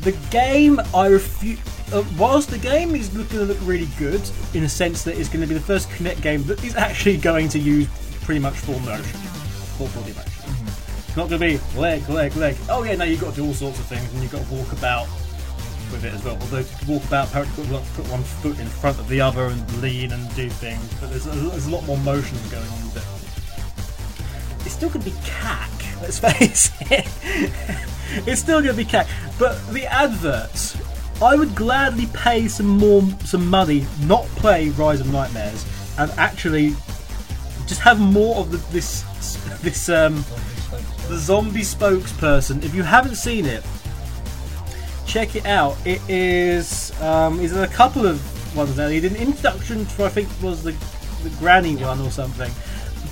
the 0.03 0.13
game, 0.31 0.81
I 0.95 1.07
refuse. 1.07 1.59
Uh, 1.93 2.05
whilst 2.17 2.51
the 2.51 2.59
game 2.59 2.95
is 2.95 3.15
looking 3.17 3.39
to 3.39 3.45
look 3.45 3.59
really 3.63 3.89
good 3.99 4.23
in 4.55 4.63
a 4.63 4.69
sense 4.69 5.03
that 5.03 5.19
it's 5.19 5.29
going 5.29 5.41
to 5.41 5.47
be 5.47 5.55
the 5.55 5.61
first 5.61 5.89
Kinect 5.91 6.23
game 6.23 6.45
that 6.45 6.63
is 6.63 6.77
actually 6.77 7.17
going 7.17 7.49
to 7.49 7.59
use 7.59 7.89
pretty 8.31 8.41
much 8.41 8.55
full 8.55 8.79
motion, 8.79 9.19
full 9.75 9.89
body 9.89 10.13
motion. 10.13 10.55
It's 10.99 11.17
not 11.17 11.29
going 11.29 11.41
to 11.41 11.59
be 11.59 11.77
leg, 11.77 12.09
leg, 12.09 12.37
leg. 12.37 12.57
Oh 12.69 12.85
yeah, 12.85 12.95
no, 12.95 13.03
you've 13.03 13.21
got 13.21 13.31
to 13.31 13.41
do 13.41 13.45
all 13.45 13.53
sorts 13.53 13.81
of 13.81 13.87
things, 13.87 14.09
and 14.13 14.23
you've 14.23 14.31
got 14.31 14.47
to 14.47 14.55
walk 14.55 14.71
about 14.71 15.09
with 15.91 16.05
it 16.05 16.15
as 16.15 16.23
well. 16.23 16.39
Although 16.41 16.63
to 16.63 16.87
walk 16.87 17.03
about, 17.07 17.27
apparently 17.27 17.65
you've 17.65 17.73
got 17.73 17.85
to 17.85 17.91
put 17.91 18.09
one 18.09 18.23
foot 18.23 18.61
in 18.61 18.69
front 18.69 19.01
of 19.01 19.09
the 19.09 19.21
other 19.21 19.47
and 19.47 19.83
lean 19.83 20.13
and 20.13 20.33
do 20.37 20.49
things. 20.49 20.95
But 21.01 21.11
there's 21.11 21.27
a, 21.27 21.31
there's 21.31 21.67
a 21.67 21.71
lot 21.71 21.85
more 21.87 21.99
motion 21.99 22.39
going 22.53 22.69
on 22.69 22.85
with 22.85 22.99
it 22.99 23.21
it's 24.65 24.75
still 24.75 24.91
going 24.91 25.03
to 25.03 25.11
be 25.11 25.17
cack. 25.25 25.69
Let's 26.01 26.21
face 26.21 26.71
it. 26.83 27.09
it's 28.29 28.41
still 28.41 28.63
going 28.63 28.77
to 28.77 28.81
be 28.81 28.85
cack. 28.85 29.09
But 29.41 29.59
the 29.73 29.87
adverts, 29.87 30.79
I 31.21 31.35
would 31.35 31.57
gladly 31.57 32.07
pay 32.15 32.47
some 32.47 32.69
more, 32.69 33.03
some 33.25 33.49
money, 33.49 33.89
not 34.03 34.25
play 34.37 34.69
Rise 34.69 35.01
of 35.01 35.13
Nightmares, 35.13 35.67
and 35.99 36.13
actually 36.13 36.77
just 37.71 37.81
have 37.83 38.01
more 38.01 38.39
of 38.39 38.51
the, 38.51 38.57
this, 38.73 39.03
this 39.63 39.89
um, 39.89 40.25
the 41.09 41.17
zombie 41.17 41.61
spokesperson. 41.61 42.65
If 42.65 42.75
you 42.75 42.83
haven't 42.83 43.15
seen 43.15 43.47
it, 43.47 43.65
check 45.07 45.37
it 45.37 45.47
out. 45.47 45.77
It 45.87 46.03
is, 46.09 46.93
um, 47.01 47.39
is 47.39 47.57
a 47.57 47.69
couple 47.69 48.07
of 48.07 48.21
ones 48.57 48.75
there. 48.75 48.91
He 48.91 48.99
did 48.99 49.13
an 49.13 49.19
introduction 49.19 49.87
to, 49.87 50.05
I 50.05 50.09
think, 50.09 50.29
was 50.43 50.65
the 50.65 50.73
the 51.23 51.31
Granny 51.39 51.77
one 51.77 52.01
or 52.01 52.11
something. 52.11 52.51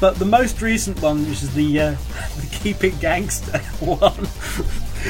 But 0.01 0.17
the 0.17 0.25
most 0.25 0.61
recent 0.61 1.01
one, 1.01 1.21
which 1.29 1.45
is 1.45 1.55
the 1.55 1.81
uh, 1.81 1.91
the 2.41 2.49
Keep 2.51 2.83
It 2.83 2.99
Gangster 2.99 3.59
one, 3.81 4.27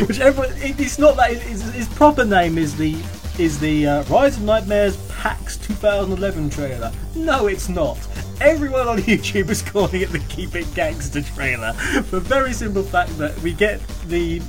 which 0.07 0.21
everyone, 0.21 0.55
it, 0.59 0.79
it's 0.79 0.99
not 0.99 1.17
that 1.17 1.33
his, 1.33 1.63
his 1.73 1.89
proper 1.89 2.27
name 2.27 2.59
is 2.59 2.77
the 2.77 2.97
is 3.39 3.59
the 3.59 3.87
uh, 3.87 4.03
Rise 4.05 4.37
of 4.37 4.43
Nightmares 4.43 4.99
PAX 5.09 5.57
2011 5.57 6.51
trailer. 6.51 6.93
No, 7.15 7.47
it's 7.47 7.71
not. 7.71 7.97
Everyone 8.41 8.87
on 8.87 8.99
YouTube 8.99 9.51
is 9.51 9.63
calling 9.63 10.01
it 10.01 10.11
the 10.11 10.21
Keep 10.21 10.55
It 10.55 10.73
Gangster 10.73 11.23
trailer 11.23 11.73
for 11.73 12.21
very 12.21 12.53
simple 12.53 12.85
fact 12.85 13.17
that 13.19 13.37
we 13.41 13.53
get 13.53 13.81
the 14.07 14.41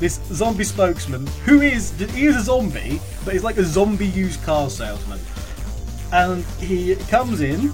this 0.00 0.20
zombie 0.32 0.64
spokesman 0.64 1.26
who 1.44 1.60
is 1.60 1.92
he 2.12 2.26
is 2.26 2.34
a 2.34 2.42
zombie, 2.42 3.00
but 3.24 3.34
he's 3.34 3.44
like 3.44 3.56
a 3.56 3.64
zombie 3.64 4.08
used 4.08 4.42
car 4.42 4.68
salesman, 4.68 5.20
and 6.12 6.44
he 6.58 6.96
comes 7.08 7.40
in 7.40 7.72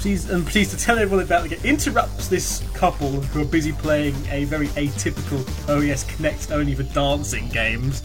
please 0.00 0.30
and 0.30 0.46
pleased 0.46 0.70
to 0.70 0.78
tell 0.78 0.98
everyone 0.98 1.22
about 1.22 1.52
it. 1.52 1.62
Interrupts 1.62 2.28
this 2.28 2.62
couple 2.72 3.10
who 3.20 3.42
are 3.42 3.44
busy 3.44 3.72
playing 3.72 4.14
a 4.30 4.44
very 4.44 4.68
atypical 4.68 5.40
OES 5.68 6.04
Kinect 6.04 6.50
only 6.50 6.74
for 6.74 6.84
dancing 6.84 7.46
games 7.50 8.02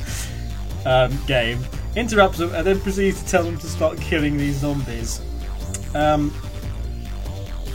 um, 0.86 1.17
game. 1.28 1.63
Interrupts 1.95 2.39
them 2.39 2.54
and 2.54 2.67
then 2.67 2.82
proceeds 2.82 3.24
to 3.24 3.30
tell 3.30 3.43
them 3.43 3.58
to 3.58 3.67
start 3.67 3.98
killing 4.02 4.36
these 4.36 4.58
zombies. 4.58 5.21
Um, 5.95 6.34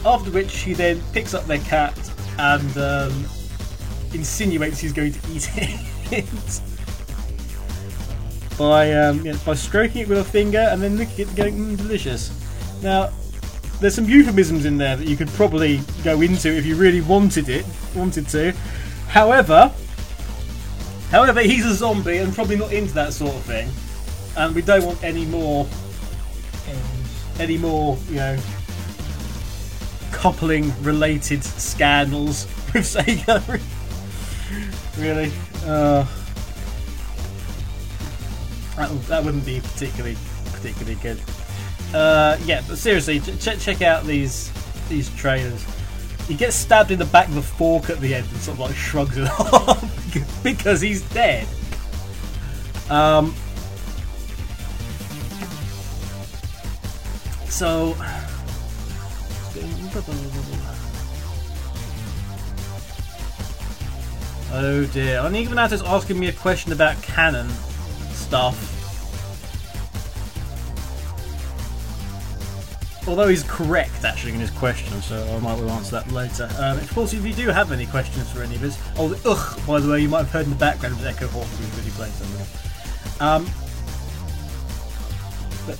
after 0.05 0.31
which 0.31 0.59
he 0.59 0.73
then 0.73 1.01
picks 1.11 1.33
up 1.33 1.45
their 1.45 1.59
cat 1.59 1.97
and 2.37 2.77
um, 2.77 3.25
insinuates 4.13 4.79
he's 4.79 4.93
going 4.93 5.11
to 5.11 5.19
eat 5.31 5.49
it. 6.11 6.61
by 8.57 8.93
um, 8.93 9.25
yeah, 9.25 9.35
by 9.43 9.55
stroking 9.55 10.01
it 10.01 10.07
with 10.07 10.19
a 10.19 10.23
finger 10.23 10.59
and 10.59 10.81
then 10.81 10.97
licking 10.97 11.27
it 11.27 11.35
going 11.35 11.55
mm, 11.55 11.77
delicious. 11.77 12.31
Now 12.83 13.11
there's 13.79 13.95
some 13.95 14.05
euphemisms 14.05 14.65
in 14.65 14.77
there 14.77 14.95
that 14.95 15.07
you 15.07 15.17
could 15.17 15.29
probably 15.29 15.81
go 16.03 16.21
into 16.21 16.55
if 16.55 16.65
you 16.65 16.75
really 16.75 17.01
wanted 17.01 17.49
it, 17.49 17.65
wanted 17.95 18.27
to. 18.29 18.53
However, 19.07 19.73
however, 21.09 21.41
he's 21.41 21.65
a 21.65 21.73
zombie 21.73 22.17
and 22.17 22.33
probably 22.33 22.55
not 22.55 22.71
into 22.71 22.93
that 22.93 23.13
sort 23.13 23.33
of 23.33 23.41
thing, 23.41 23.69
and 24.37 24.53
we 24.53 24.61
don't 24.61 24.85
want 24.85 25.03
any 25.03 25.25
more 25.25 25.65
any 27.41 27.57
more, 27.57 27.97
you 28.07 28.15
know, 28.15 28.37
coupling 30.11 30.71
related 30.83 31.43
scandals 31.43 32.45
with 32.73 32.83
Sega. 32.83 33.41
really? 34.97 35.31
Uh, 35.65 36.05
that, 38.77 39.07
that 39.07 39.23
wouldn't 39.23 39.45
be 39.45 39.59
particularly 39.59 40.15
particularly 40.45 40.95
good. 41.01 41.19
Uh, 41.93 42.37
yeah, 42.45 42.61
but 42.67 42.77
seriously, 42.77 43.19
ch- 43.19 43.59
check 43.59 43.81
out 43.81 44.05
these 44.05 44.51
these 44.87 45.09
trailers. 45.15 45.65
He 46.27 46.35
gets 46.35 46.55
stabbed 46.55 46.91
in 46.91 46.99
the 46.99 47.05
back 47.05 47.27
with 47.29 47.39
a 47.39 47.41
fork 47.41 47.89
at 47.89 47.99
the 47.99 48.13
end 48.15 48.27
and 48.31 48.37
sort 48.37 48.55
of 48.55 48.59
like 48.59 48.75
shrugs 48.75 49.17
it 49.17 49.27
off 49.39 50.43
because 50.43 50.79
he's 50.79 51.01
dead. 51.09 51.47
Um, 52.89 53.33
so. 57.51 57.95
Oh 64.53 64.85
dear. 64.91 65.19
And 65.21 65.35
Ignatus 65.35 65.81
asking 65.85 66.19
me 66.19 66.27
a 66.27 66.33
question 66.33 66.71
about 66.71 67.01
canon 67.01 67.49
stuff. 68.11 68.77
Although 73.07 73.29
he's 73.29 73.43
correct 73.43 74.03
actually 74.03 74.33
in 74.33 74.39
his 74.39 74.51
question, 74.51 75.01
so 75.01 75.17
I 75.35 75.39
might 75.39 75.57
well 75.57 75.71
answer 75.71 75.91
that 75.91 76.11
later. 76.11 76.49
Um, 76.59 76.77
of 76.77 76.93
course, 76.93 77.13
if 77.13 77.25
you 77.25 77.33
do 77.33 77.47
have 77.47 77.71
any 77.71 77.87
questions 77.87 78.29
for 78.31 78.43
any 78.43 78.55
of 78.55 78.63
us, 78.63 78.77
oh, 78.97 79.19
ugh, 79.25 79.67
by 79.67 79.79
the 79.79 79.89
way, 79.89 80.01
you 80.01 80.09
might 80.09 80.19
have 80.19 80.31
heard 80.31 80.45
in 80.45 80.51
the 80.51 80.55
background 80.55 80.97
was 80.97 81.05
Echo 81.05 81.27
Hawk 81.27 81.45
who's 81.45 81.77
really 81.77 81.91
playing 81.91 82.13
something. 82.13 82.45
Um, 83.19 83.49
but, 85.65 85.79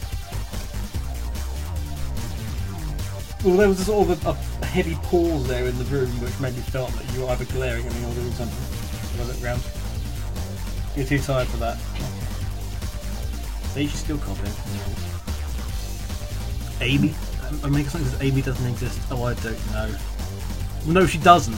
well, 3.44 3.58
there 3.58 3.68
was 3.68 3.80
a 3.80 3.86
sort 3.86 4.10
of 4.10 4.26
a, 4.26 4.30
a 4.62 4.66
heavy 4.66 4.96
pause 4.96 5.48
there 5.48 5.66
in 5.66 5.78
the 5.78 5.84
room, 5.86 6.10
which 6.22 6.40
made 6.40 6.56
me 6.56 6.62
felt 6.62 6.92
that 6.92 7.14
you 7.14 7.22
were 7.22 7.30
either 7.30 7.46
glaring 7.46 7.86
at 7.86 7.94
me 7.94 8.06
or 8.06 8.14
doing 8.14 8.32
something. 8.34 8.82
I 9.20 9.44
round. 9.44 9.62
You're 10.96 11.06
too 11.06 11.20
tired 11.20 11.48
for 11.48 11.58
that. 11.58 11.78
See, 13.74 13.88
she's 13.88 14.00
still 14.00 14.18
coughing. 14.18 14.52
Amy? 16.82 17.14
I 17.64 17.70
mean, 17.70 17.86
something 17.86 18.10
says 18.10 18.22
Amy 18.22 18.42
doesn't 18.42 18.66
exist. 18.68 19.00
Oh, 19.12 19.24
I 19.24 19.34
don't 19.36 19.72
know. 19.72 19.96
Well, 20.86 20.94
no, 20.94 21.06
she 21.06 21.18
doesn't. 21.20 21.58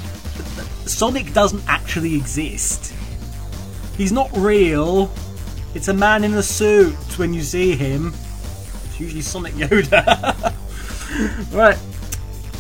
Sonic 0.88 1.34
doesn't 1.34 1.64
actually 1.68 2.16
exist. 2.16 2.94
He's 3.98 4.12
not 4.12 4.30
real. 4.36 5.12
It's 5.74 5.88
a 5.88 5.94
man 5.94 6.24
in 6.24 6.34
a 6.34 6.44
suit 6.44 7.18
when 7.18 7.34
you 7.34 7.42
see 7.42 7.76
him. 7.76 8.14
It's 8.86 9.00
usually 9.00 9.22
Sonic 9.22 9.54
Yoda. 9.54 10.54
right. 11.52 11.78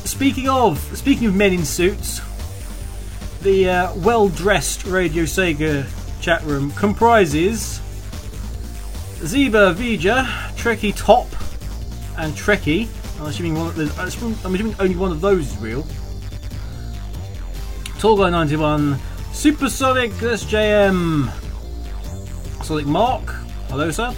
Speaking 0.05 0.49
of 0.49 0.79
speaking 0.97 1.27
of 1.27 1.35
men 1.35 1.53
in 1.53 1.65
suits, 1.65 2.21
the 3.41 3.69
uh, 3.69 3.95
well-dressed 3.95 4.85
Radio 4.85 5.23
Sega 5.23 5.87
chat 6.21 6.43
room 6.43 6.71
comprises 6.71 7.79
Zeba 9.23 9.73
Vija, 9.73 10.25
Trekkie 10.55 10.95
Top, 10.95 11.27
and 12.17 12.33
Trekkie. 12.33 12.89
I'm 13.19 13.27
assuming 13.27 13.55
one. 13.55 13.67
Of 13.67 13.99
I'm 13.99 14.53
assuming 14.53 14.75
only 14.79 14.95
one 14.95 15.11
of 15.11 15.21
those 15.21 15.53
is 15.53 15.57
real. 15.57 15.87
Tall 17.99 18.17
Guy 18.17 18.29
91, 18.29 18.99
Supersonic 19.31 20.11
SJM, 20.11 21.31
Sonic 22.63 22.85
Mark, 22.85 23.23
hello 23.69 23.89
sir. 23.91 24.13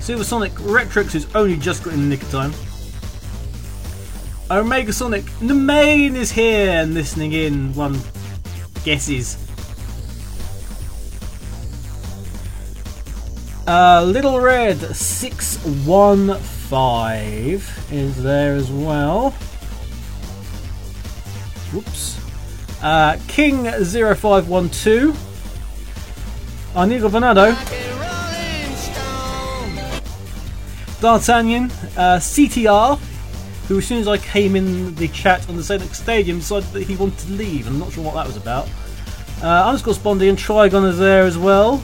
Silver 0.00 0.24
Sonic 0.24 0.52
Retrix 0.52 1.12
who's 1.12 1.34
only 1.34 1.56
just 1.58 1.84
got 1.84 1.92
in 1.92 2.00
the 2.00 2.06
nick 2.06 2.22
of 2.22 2.30
time. 2.30 2.52
Omega 4.50 4.94
Sonic 4.94 5.26
the 5.40 5.52
main 5.52 6.16
is 6.16 6.32
here 6.32 6.70
and 6.70 6.94
listening 6.94 7.34
in. 7.34 7.74
One 7.74 8.00
guesses. 8.82 9.36
Uh, 13.66 14.02
Little 14.02 14.40
Red 14.40 14.78
615 14.78 17.60
is 17.94 18.22
there 18.22 18.54
as 18.54 18.70
well. 18.70 19.32
Whoops. 21.74 22.18
Uh, 22.82 23.18
King 23.28 23.64
0512. 23.64 25.14
Anigo 26.74 27.10
Venado. 27.10 27.54
D'Artagnan. 31.02 31.70
Uh, 31.94 32.16
CTR. 32.18 32.98
Who, 33.68 33.78
as 33.78 33.86
soon 33.86 33.98
as 33.98 34.08
I 34.08 34.16
came 34.16 34.56
in 34.56 34.94
the 34.94 35.08
chat 35.08 35.46
on 35.48 35.56
the 35.56 35.62
Sonic 35.62 35.94
Stadium, 35.94 36.38
decided 36.38 36.70
that 36.70 36.84
he 36.84 36.96
wanted 36.96 37.18
to 37.18 37.32
leave. 37.32 37.66
I'm 37.66 37.78
not 37.78 37.92
sure 37.92 38.02
what 38.02 38.14
that 38.14 38.26
was 38.26 38.36
about. 38.38 38.66
Uh, 39.42 39.68
underscore 39.68 39.94
Spondy 39.94 40.28
and 40.28 40.38
Trigon 40.38 40.88
is 40.88 40.98
there 40.98 41.24
as 41.24 41.36
well. 41.36 41.82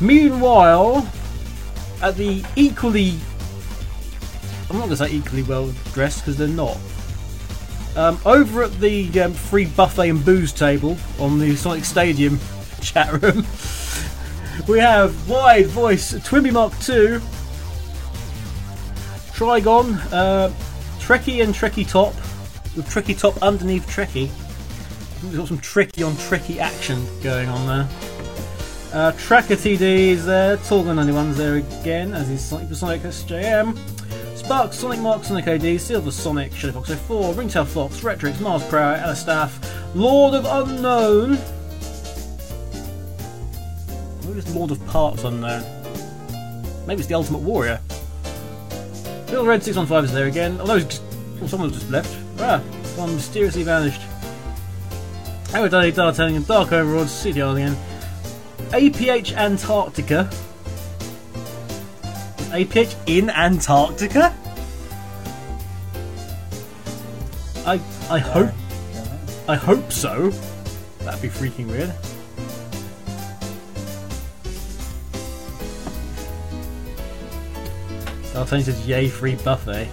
Meanwhile, 0.00 1.06
at 2.02 2.16
the 2.16 2.42
equally, 2.56 3.14
I'm 4.68 4.78
not 4.78 4.86
going 4.86 4.90
to 4.90 4.96
say 4.96 5.12
equally 5.12 5.42
well 5.42 5.70
dressed 5.92 6.20
because 6.20 6.36
they're 6.36 6.48
not. 6.48 6.78
Um, 7.94 8.18
over 8.26 8.64
at 8.64 8.80
the 8.80 9.20
um, 9.20 9.34
free 9.34 9.66
buffet 9.66 10.08
and 10.08 10.24
booze 10.24 10.52
table 10.52 10.96
on 11.20 11.38
the 11.38 11.54
Sonic 11.54 11.84
Stadium 11.84 12.40
chat 12.80 13.22
room, 13.22 13.46
we 14.68 14.80
have 14.80 15.28
wide 15.28 15.66
voice 15.66 16.12
Twimby 16.12 16.52
Mark 16.52 16.72
II, 16.88 17.20
Trigon, 19.34 19.98
uh, 20.12 20.46
and 20.46 21.54
Trekkie 21.54 21.88
Top, 21.88 22.14
with 22.76 22.88
Trekkie 22.88 23.18
Top 23.18 23.42
underneath 23.42 23.86
Trekkie. 23.88 24.30
We've 25.24 25.36
got 25.36 25.48
some 25.48 25.58
tricky 25.58 26.02
on 26.02 26.16
tricky 26.16 26.60
action 26.60 27.04
going 27.22 27.48
on 27.48 27.66
there. 27.66 27.88
Uh, 28.92 29.10
Tracker 29.18 29.56
TD 29.56 29.80
is 29.80 30.24
there, 30.24 30.56
Torgan 30.58 30.94
91's 30.94 31.36
there 31.36 31.56
again, 31.56 32.12
as 32.12 32.30
is 32.30 32.44
Sonic 32.44 32.72
Sonic 32.74 33.02
SJM. 33.02 33.76
Spark, 34.36 34.72
Sonic 34.72 35.00
Mark, 35.00 35.24
Sonic 35.24 35.48
AD, 35.48 35.80
Silver 35.80 36.12
Sonic, 36.12 36.52
Shadowfox 36.52 36.94
04, 36.94 37.34
Ringtail 37.34 37.64
Fox, 37.64 38.02
Retrix, 38.02 38.40
Mars 38.40 38.62
Prower, 38.68 38.98
Elastaff, 38.98 39.50
Lord 39.96 40.34
of 40.34 40.44
Unknown. 40.44 41.34
Who 44.22 44.32
is 44.34 44.54
Lord 44.54 44.70
of 44.70 44.86
Parts 44.86 45.24
Unknown? 45.24 45.64
Maybe 46.86 47.00
it's 47.00 47.08
the 47.08 47.14
Ultimate 47.14 47.40
Warrior. 47.40 47.80
Bill 49.26 49.44
Red 49.44 49.62
615 49.62 50.04
is 50.04 50.12
there 50.12 50.26
again, 50.26 50.60
although 50.60 50.80
just, 50.80 51.02
well, 51.38 51.48
someone's 51.48 51.74
just 51.74 51.90
left. 51.90 52.16
Ah, 52.38 52.60
one 52.96 53.14
mysteriously 53.14 53.62
vanished. 53.62 54.00
Howard 55.50 55.70
Day, 55.70 55.90
D'Artagnan, 55.90 56.42
Dark 56.44 56.72
Overlord, 56.72 57.08
CDR 57.08 57.54
again. 57.54 57.76
APH 58.70 59.36
Antarctica. 59.36 60.28
APH 62.50 62.96
in 63.06 63.30
Antarctica? 63.30 64.34
I 67.66 67.80
I 68.10 68.18
hope 68.18 68.50
I 69.48 69.56
hope 69.56 69.92
so. 69.92 70.30
That'd 71.00 71.22
be 71.22 71.28
freaking 71.28 71.66
weird. 71.66 71.92
D'Artagnan 78.34 78.64
says 78.64 78.88
yay 78.88 79.08
free 79.08 79.36
buffet. 79.36 79.88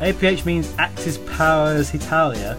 APH 0.00 0.44
means 0.44 0.70
Axis 0.76 1.16
Powers 1.16 1.90
Hetalia. 1.90 2.58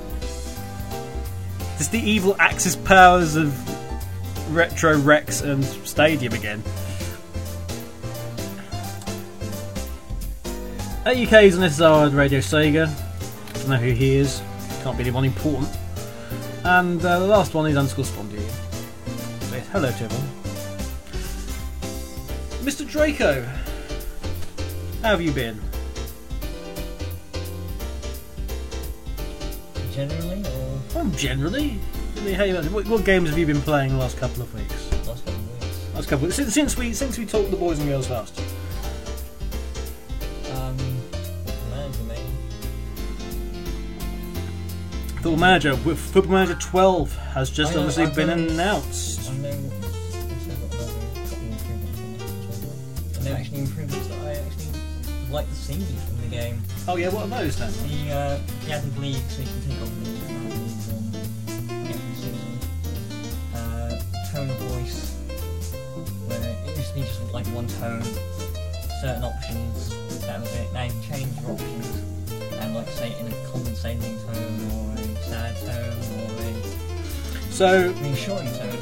It's 1.75 1.89
the 1.89 1.99
evil 1.99 2.35
Axis 2.39 2.75
powers 2.75 3.35
of 3.35 3.53
Retro 4.55 4.97
Rex 4.97 5.41
and 5.41 5.63
Stadium 5.63 6.33
again. 6.33 6.63
At 11.05 11.15
UK's 11.15 11.57
on 11.57 11.69
SSR 11.69 12.07
and 12.07 12.15
Radio 12.15 12.39
Sega. 12.39 12.87
I 12.87 13.53
don't 13.53 13.69
know 13.69 13.75
who 13.75 13.91
he 13.91 14.15
is. 14.15 14.41
Can't 14.81 14.97
be 14.97 15.03
anyone 15.03 15.25
important. 15.25 15.69
And 16.63 17.05
uh, 17.05 17.19
the 17.19 17.27
last 17.27 17.53
one 17.53 17.69
is 17.69 17.77
underscore 17.77 18.05
Spondy. 18.05 18.41
Hello 19.71 19.91
to 19.91 20.03
everyone. 20.03 20.42
Mr. 22.63 22.87
Draco, 22.87 23.41
how 25.01 25.09
have 25.09 25.21
you 25.21 25.31
been? 25.31 25.59
Generally, 29.93 30.43
or 30.45 30.79
Well, 30.95 31.05
generally. 31.15 31.79
How 32.35 32.43
you- 32.45 32.55
What, 32.55 32.87
what 32.87 33.03
games 33.03 33.29
have 33.29 33.37
you 33.37 33.45
been 33.45 33.61
playing 33.61 33.91
the 33.91 33.97
last 33.97 34.17
couple 34.17 34.41
of 34.43 34.53
weeks? 34.53 34.73
last 35.05 35.25
couple 35.25 35.33
of 35.33 35.61
weeks? 35.61 35.77
Last 35.93 36.07
couple 36.07 36.27
of, 36.27 36.33
since, 36.33 36.53
since 36.53 36.77
we 36.77 36.93
since 36.93 37.17
we 37.17 37.25
talked 37.25 37.51
the 37.51 37.57
boys 37.57 37.79
and 37.79 37.89
girls 37.89 38.09
last. 38.09 38.39
Um, 40.55 40.77
manager 41.69 42.03
main. 42.03 42.25
Football 45.15 45.35
Manager 45.37 45.75
Football 45.75 46.31
Manager 46.33 46.55
12 46.55 47.15
has 47.33 47.49
just 47.49 47.71
I 47.71 47.75
know, 47.75 47.79
obviously 47.81 48.03
I've 48.05 48.15
been 48.15 48.27
done- 48.29 48.49
announced. 48.49 49.29
I 49.29 49.33
know. 49.37 49.59
Are 53.31 53.35
actually 53.35 53.59
improvements 53.59 54.07
that 54.07 54.19
I 54.19 54.33
actually 54.33 54.67
like 55.31 55.47
to 55.47 55.55
see 55.55 55.73
from 55.73 56.21
the 56.21 56.27
game. 56.27 56.61
Oh 56.87 56.95
yeah, 56.95 57.09
what 57.09 57.23
are 57.23 57.27
those 57.27 57.57
then? 57.57 57.71
The 57.71 58.13
uh, 58.13 58.39
the 58.65 58.73
added 58.73 58.97
league, 58.97 59.23
so 59.29 59.41
you 59.41 59.47
can 59.47 59.61
take 59.63 59.79
leagues 59.79 60.89
and 60.89 61.15
have 61.15 61.87
leagues 61.87 62.19
season. 62.19 62.59
Uh, 63.55 64.01
tone 64.31 64.49
of 64.49 64.57
voice, 64.57 65.13
where 66.27 66.39
it 66.67 66.77
used 66.77 66.89
to 66.89 66.95
be 66.95 67.01
just 67.01 67.33
like 67.33 67.47
one 67.47 67.67
tone, 67.67 68.03
certain 69.01 69.23
options, 69.23 69.89
that 70.21 70.39
was 70.39 70.53
it. 70.55 70.73
Now 70.73 70.83
you 70.83 70.91
can 70.91 71.01
change 71.03 71.41
your 71.41 71.51
options 71.51 72.03
and 72.59 72.75
like 72.75 72.87
say 72.89 73.17
in 73.19 73.27
a 73.27 73.35
compensating 73.51 74.19
tone 74.19 74.59
or 74.71 74.93
a 74.99 75.23
sad 75.23 75.55
tone 75.57 75.97
or 76.19 76.31
a 76.41 77.51
So 77.51 77.91
reassuring 78.01 78.51
tone. 78.53 78.79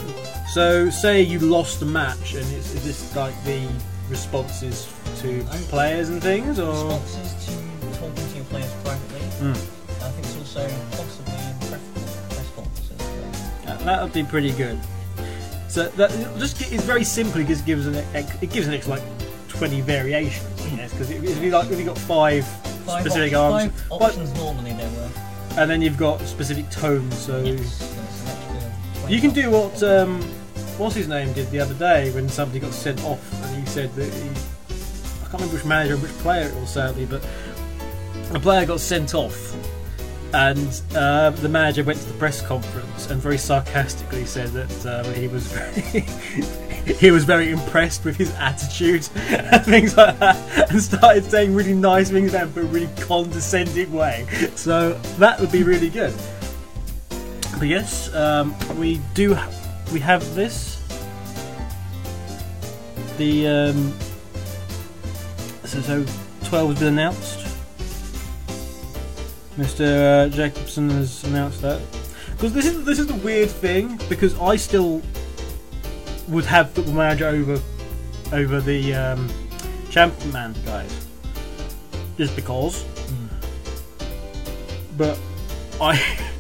So, 0.52 0.90
say 0.90 1.22
you 1.22 1.40
lost 1.40 1.82
a 1.82 1.86
match, 1.86 2.34
and 2.34 2.46
it's, 2.52 2.74
is 2.74 2.84
this 2.84 3.16
like 3.16 3.34
the 3.46 3.70
responses 4.12 4.92
to 5.22 5.42
players 5.70 6.10
and 6.10 6.22
things, 6.22 6.60
or 6.60 6.72
Responses 6.74 7.46
to 7.46 8.00
talking 8.00 8.16
to 8.30 8.36
your 8.36 8.46
players 8.46 8.72
privately. 8.84 9.20
Hmm. 9.40 9.52
I 10.04 10.10
think 10.12 10.26
it's 10.28 10.38
also 10.38 10.68
possibly 10.92 11.70
preferable 11.70 12.38
responses. 12.38 13.02
Uh, 13.68 13.78
that 13.86 14.04
would 14.04 14.14
be 14.14 14.24
pretty 14.24 14.52
good. 14.52 14.80
So 15.70 15.88
that 15.88 16.10
just 16.38 16.62
it's 16.72 16.84
very 16.84 17.04
simply 17.06 17.46
just 17.46 17.66
gives 17.66 17.88
an 17.88 17.96
it 18.14 18.52
gives 18.52 18.68
an 18.68 18.74
extra 18.74 18.96
like 18.96 19.04
twenty 19.48 19.80
variations, 19.82 20.62
I 20.66 20.76
guess, 20.76 20.92
because 20.92 21.10
if 21.10 21.42
you 21.42 21.52
like 21.52 21.72
if 21.72 21.80
you 21.80 21.86
got 21.86 21.98
five, 21.98 22.46
Five, 22.86 23.02
specific 23.02 23.34
op- 23.34 23.54
arms, 23.54 23.72
five 23.72 23.90
but- 23.90 24.02
options 24.02 24.34
normally 24.34 24.74
there 24.74 24.90
were. 24.90 25.10
and 25.62 25.70
then 25.72 25.82
you've 25.82 25.98
got 25.98 26.20
specific 26.22 26.70
tones, 26.72 27.18
so 27.18 27.42
Yes, 27.42 27.60
yes, 27.60 28.24
an 28.24 28.30
extra 28.30 29.02
20 29.02 29.16
you 29.16 29.22
can 29.22 29.32
do 29.32 29.50
what 29.50 29.82
um, 29.84 30.20
what's 30.82 30.96
his 30.96 31.08
name 31.08 31.32
did 31.34 31.50
the 31.52 31.60
other 31.60 31.76
day 31.76 32.12
when 32.12 32.28
somebody 32.28 32.60
got 32.60 32.74
sent 32.74 33.04
off, 33.04 33.44
and 33.44 33.60
he 33.60 33.66
said 33.68 33.94
that 33.94 34.12
he, 34.12 34.30
I 34.30 35.30
can't 35.30 35.34
remember 35.34 35.54
which 35.54 35.66
manager, 35.66 35.94
and 35.94 36.02
which 36.02 36.12
player 36.14 36.48
it 36.48 36.56
was 36.56 36.72
sadly, 36.72 37.06
but 37.06 37.24
a 38.34 38.40
player 38.40 38.66
got 38.66 38.80
sent 38.80 39.14
off, 39.14 39.56
and 40.34 40.82
uh, 40.96 41.30
the 41.30 41.50
manager 41.50 41.84
went 41.84 42.00
to 42.00 42.06
the 42.06 42.18
press 42.18 42.42
conference 42.42 43.12
and 43.12 43.22
very 43.22 43.38
sarcastically 43.38 44.26
said 44.26 44.50
that 44.50 45.06
um, 45.06 45.14
he 45.14 45.28
was 45.28 45.46
very, 45.46 46.02
he 46.98 47.12
was 47.12 47.26
very 47.26 47.52
impressed 47.52 48.04
with 48.04 48.18
his 48.18 48.34
attitude 48.36 49.08
and 49.16 49.64
things 49.64 49.96
like 49.96 50.18
that, 50.18 50.72
and 50.72 50.82
started 50.82 51.26
saying 51.26 51.54
really 51.54 51.76
nice 51.76 52.10
things 52.10 52.34
about 52.34 52.48
him, 52.48 52.58
a 52.58 52.68
really 52.70 52.90
condescending 53.02 53.92
way. 53.94 54.26
So 54.56 54.94
that 55.20 55.40
would 55.40 55.52
be 55.52 55.62
really 55.62 55.90
good. 55.90 56.16
But 57.60 57.68
yes, 57.68 58.12
um, 58.16 58.56
we 58.80 59.00
do. 59.14 59.36
Ha- 59.36 59.61
we 59.92 60.00
have 60.00 60.36
this. 60.36 60.82
The 63.18 63.48
um, 63.48 63.94
so, 65.66 65.82
so 65.82 66.06
twelve 66.46 66.70
has 66.70 66.80
been 66.80 66.88
announced. 66.94 67.40
Mr. 69.58 70.26
Uh, 70.26 70.30
Jacobson 70.30 70.90
has 70.90 71.24
announced 71.26 71.62
that 71.62 71.82
because 72.32 72.54
this 72.54 72.66
is 72.66 72.86
this 72.86 73.00
is 73.00 73.08
the 73.08 73.16
weird 73.16 73.50
thing 73.50 74.00
because 74.10 74.40
I 74.40 74.56
still 74.56 75.02
would 76.30 76.46
have 76.46 76.72
Football 76.72 76.96
Manager 76.96 77.28
over 77.28 77.62
over 78.32 78.62
the 78.62 78.94
um, 78.96 79.30
Champion 79.90 80.32
Man 80.32 80.56
guys 80.66 81.08
just 82.18 82.36
because. 82.36 82.86
But 84.98 85.20
I. 85.80 86.28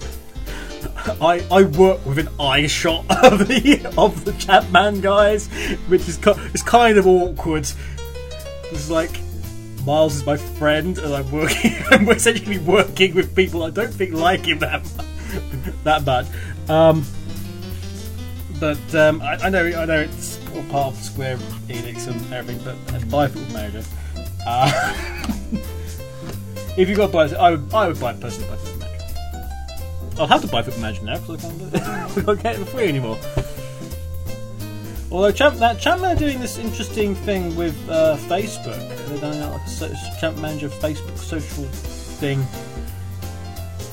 I, 1.22 1.46
I 1.52 1.64
work 1.64 2.06
with 2.06 2.20
an 2.20 2.30
eye 2.40 2.68
shot 2.68 3.06
of 3.24 3.48
the 3.48 3.94
of 3.98 4.26
the 4.26 4.34
Champ 4.34 4.70
Man 4.72 5.02
guys, 5.02 5.48
which 5.88 6.08
is 6.08 6.20
it's 6.26 6.64
kind 6.64 6.98
of 6.98 7.08
awkward. 7.08 7.70
It's 8.72 8.90
like 8.90 9.12
Miles 9.86 10.16
is 10.16 10.26
my 10.26 10.38
friend, 10.38 10.98
and 10.98 11.14
I'm 11.14 11.32
working. 11.32 11.76
I'm 11.92 12.08
essentially 12.10 12.60
working 12.60 13.16
with 13.16 13.36
people 13.36 13.64
I 13.64 13.72
don't 13.72 13.94
think 13.94 14.14
like 14.14 14.46
him 14.46 14.60
that 14.60 14.84
that 15.84 16.06
much. 16.06 16.28
Um, 16.70 17.06
but 18.60 18.96
um, 18.96 19.22
I, 19.22 19.38
I 19.38 19.50
know 19.50 19.66
I 19.66 19.86
know 19.86 20.02
it's 20.02 20.40
all 20.56 20.64
part 20.66 20.94
of 20.94 20.98
Square 20.98 21.38
Enix 21.68 22.08
and 22.08 22.34
everything, 22.34 22.64
but 22.64 22.94
as 22.94 23.04
buy. 23.06 23.30
Uh, 24.46 24.96
if 26.78 26.88
you 26.90 26.96
got 26.96 27.12
buy, 27.12 27.26
it, 27.26 27.34
I 27.34 27.52
would 27.52 27.74
I 27.74 27.88
would 27.88 28.00
buy 28.00 28.14
personally 28.14 28.50
Football 28.50 28.76
Manager. 28.76 28.81
I'll 30.22 30.28
have 30.28 30.42
to 30.42 30.48
buy 30.48 30.62
Football 30.62 30.82
Manager 30.84 31.04
now 31.04 31.18
because 31.18 31.44
I 31.74 31.80
can't, 31.80 32.26
can't 32.26 32.44
get 32.44 32.56
it 32.56 32.60
for 32.60 32.66
free 32.66 32.88
anymore. 32.88 33.18
Although 35.12 35.32
Champ, 35.32 35.58
that 35.58 35.80
Champman 35.80 36.16
are 36.16 36.20
doing 36.20 36.40
this 36.40 36.60
interesting 36.60 37.16
thing 37.16 37.56
with 37.56 37.76
uh, 37.90 38.18
Facebook. 38.18 38.78
They're 39.08 39.18
doing 39.18 39.42
like 39.42 39.62
a 39.62 39.68
so- 39.68 39.92
Champ 40.20 40.38
Manager 40.38 40.70
Facebook 40.70 41.18
social 41.18 41.64
thing. 41.66 42.46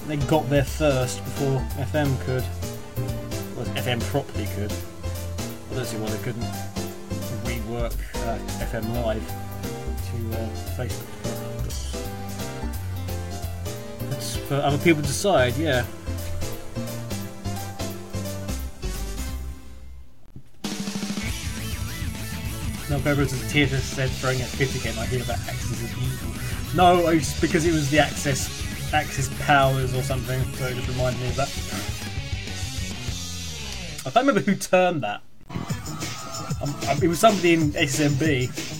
They 0.07 0.17
got 0.29 0.49
there 0.51 0.64
first 0.64 1.25
before 1.25 1.61
FM 1.83 2.21
could. 2.27 2.45
Well, 3.57 3.64
FM 3.75 4.01
properly 4.11 4.47
could. 4.55 4.73
I 5.71 5.75
don't 5.75 5.87
see 5.87 5.97
why 5.97 6.11
they 6.11 6.23
couldn't 6.23 6.43
rework 7.45 7.95
uh, 8.27 8.38
FM 8.67 9.03
Live 9.03 9.27
to 9.27 10.38
uh, 10.38 10.49
Facebook. 10.77 11.14
It's 14.12 14.37
for 14.37 14.57
other 14.57 14.79
people 14.79 15.01
to 15.03 15.09
decide, 15.09 15.57
yeah. 15.57 15.85
No, 22.90 22.98
Beverage 23.01 23.33
as 23.33 23.53
TSS 23.53 23.85
said 23.85 24.11
throwing 24.11 24.40
at 24.40 24.48
50 24.48 24.79
again. 24.79 24.98
I 24.98 25.05
hear 25.07 25.22
about 25.22 25.38
Axis 25.40 25.83
is 25.83 25.92
evil. 25.92 26.33
No, 26.74 27.09
it's 27.09 27.38
because 27.38 27.66
it 27.66 27.72
was 27.72 27.90
the 27.90 27.98
Access 27.98 28.48
Axis 28.94 29.29
powers 29.40 29.94
or 29.94 30.03
something, 30.03 30.42
so 30.55 30.66
it 30.66 30.74
just 30.74 30.88
reminded 30.88 31.20
me 31.20 31.29
of 31.29 31.37
that. 31.37 31.48
I 34.07 34.11
can't 34.11 34.27
remember 34.27 34.40
who 34.40 34.57
termed 34.57 35.03
that. 35.03 35.20
Um, 36.62 36.74
um, 36.88 37.03
it 37.03 37.09
was 37.09 37.18
somebody 37.18 37.53
in 37.55 37.72
SMB. 37.72 38.74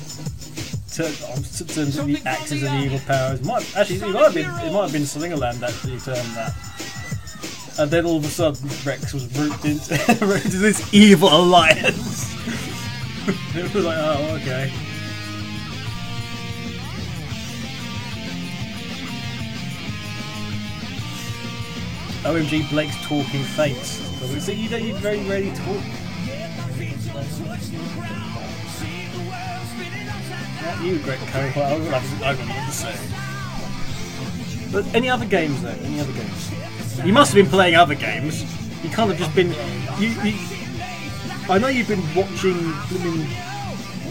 To, 0.94 1.05
um, 1.07 1.42
to 1.42 1.64
the 2.03 2.23
Axis 2.25 2.62
of 2.62 2.71
the 2.71 2.79
evil 2.79 3.01
powers. 3.01 3.44
Might, 3.44 3.77
actually, 3.77 3.97
it 3.97 4.09
might 4.09 4.25
have 4.25 4.35
been 4.35 4.47
it 4.47 4.73
might 4.73 4.83
have 4.83 4.92
been 4.92 5.03
Slingerland 5.03 5.62
actually 5.62 5.99
termed 5.99 6.35
that. 6.35 6.55
And 7.79 7.90
then 7.90 8.07
all 8.07 8.16
of 8.16 8.25
a 8.25 8.29
sudden, 8.29 8.68
Rex 8.85 9.12
was 9.12 9.27
roped 9.38 9.64
into, 9.64 9.94
into 10.44 10.57
this 10.57 10.92
evil 10.92 11.29
alliance. 11.29 12.27
it 13.55 13.75
was 13.75 13.85
like, 13.85 13.99
oh, 14.01 14.38
okay. 14.41 14.73
OMG, 22.25 22.71
Blake's 22.71 22.97
talking 23.03 23.43
fates. 23.43 23.99
So 24.43 24.53
you 24.53 24.69
don't 24.71 24.83
you 24.83 24.95
very 24.95 25.19
rarely 25.25 25.51
talk. 25.51 25.83
Not 30.62 30.83
you, 30.83 30.99
Greg 31.01 31.19
Coe. 31.19 31.53
Well, 31.55 31.91
got 31.91 32.03
I've 32.03 32.38
got 32.38 32.47
nothing 32.49 32.67
to 32.67 32.73
say. 32.73 32.97
But 34.73 34.87
any 34.95 35.11
other 35.11 35.27
games 35.27 35.62
though? 35.62 35.69
Any 35.69 36.01
other 36.01 36.12
games? 36.12 36.51
You 37.05 37.12
must 37.12 37.35
have 37.35 37.45
been 37.45 37.51
playing 37.51 37.75
other 37.77 37.95
games. 37.95 38.43
You 38.83 38.88
can't 38.88 39.11
have 39.11 39.19
just 39.19 39.35
been. 39.35 39.49
You, 40.01 40.09
you, 40.23 40.58
I 41.51 41.59
know 41.59 41.69
you've 41.69 41.89
been 41.89 42.03
watching 42.15 42.55
blooming 42.89 43.27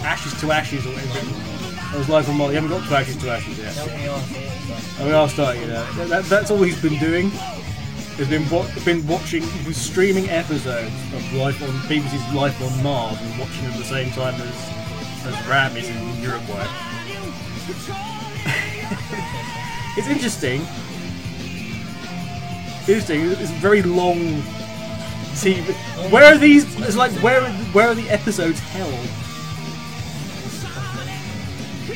Ashes 0.04 0.39
to 0.41 0.52
Ashes 0.52 0.86
or 0.86 0.89
whatever. 0.89 1.93
I 1.93 1.97
was 1.97 2.10
live 2.10 2.28
on 2.30 2.38
Molly. 2.38 2.56
You 2.56 2.62
haven't 2.62 2.78
got 2.78 2.88
to 2.89 2.95
Ashes 2.95 3.15
to 3.17 3.30
Ashes 3.30 3.58
yet. 3.60 3.76
Now 3.76 3.86
we 3.86 4.08
are 4.08 4.19
here, 4.21 4.50
so- 4.50 5.04
Oh, 5.04 5.06
we 5.06 5.12
are 5.13 5.30
starting 5.30 5.62
it 5.63 5.69
out. 5.71 5.88
That, 6.10 6.26
that's 6.26 6.52
all 6.52 6.62
he's 6.63 6.82
been 6.82 6.97
doing. 7.00 7.30
He's 8.17 8.28
been 8.28 8.50
wa- 8.50 8.65
been 8.84 9.06
watching, 9.08 9.41
been 9.63 9.73
streaming 9.73 10.30
episodes 10.30 10.91
of 11.13 11.34
Life 11.34 11.62
on 11.62 11.69
BBC's 11.88 12.34
Life 12.34 12.60
on 12.62 12.84
Mars 12.84 13.17
and 13.21 13.39
watching 13.39 13.63
them 13.63 13.73
at 13.73 13.78
the 13.80 13.86
same 13.86 14.12
time 14.12 14.34
as 14.41 14.73
as 15.28 15.47
Ram 15.47 15.76
is 15.78 15.88
in 15.89 16.21
Uruguay. 16.23 16.65
it's 19.97 20.08
interesting. 20.08 20.62
Interesting. 22.88 23.32
It's 23.32 23.51
very 23.51 23.84
long. 23.84 24.41
TV. 25.38 25.73
Where 26.11 26.33
are 26.33 26.38
these? 26.38 26.63
It's 26.81 26.95
like 26.95 27.11
where 27.23 27.41
are, 27.41 27.51
where 27.73 27.89
are 27.89 27.95
the 27.95 28.09
episodes 28.09 28.59
held? 28.59 28.93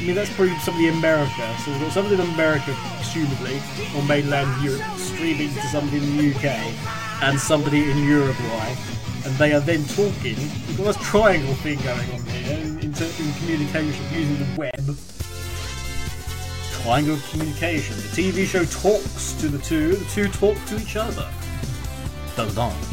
I 0.02 0.04
mean, 0.04 0.16
that's 0.16 0.34
probably 0.34 0.58
somebody 0.60 0.88
in 0.88 0.96
America. 0.96 1.56
So 1.64 1.72
we've 1.72 1.82
got 1.82 1.92
somebody 1.92 2.16
in 2.16 2.22
America, 2.22 2.76
presumably, 2.96 3.62
or 3.96 4.04
mainland 4.04 4.64
Europe, 4.64 4.82
streaming 4.98 5.54
to 5.54 5.62
somebody 5.68 5.98
in 5.98 6.18
the 6.18 6.36
UK, 6.36 6.46
and 7.22 7.40
somebody 7.40 7.90
in 7.90 7.98
Uruguay, 7.98 8.76
and 9.26 9.36
they 9.36 9.54
are 9.54 9.60
then 9.60 9.84
talking. 9.86 10.38
We've 10.68 10.78
got 10.78 10.96
this 10.96 10.98
triangle 11.08 11.54
thing 11.56 11.80
going 11.82 12.10
on 12.12 12.22
here 12.26 12.58
in, 12.58 12.80
in, 12.80 12.94
in 12.94 13.34
communication 13.40 14.06
using 14.12 14.38
the 14.38 14.58
web. 14.58 14.98
Triangle 16.82 17.14
of 17.14 17.30
communication. 17.30 17.96
The 17.98 18.32
TV 18.32 18.46
show 18.48 18.66
talks 18.66 19.34
to 19.34 19.50
the 19.50 19.60
two. 19.60 19.98
The 19.98 20.06
two 20.06 20.28
talk 20.30 20.58
to 20.66 20.78
each 20.78 20.96
other. 20.96 21.30
Dun 22.36 22.54
dun. 22.56 22.91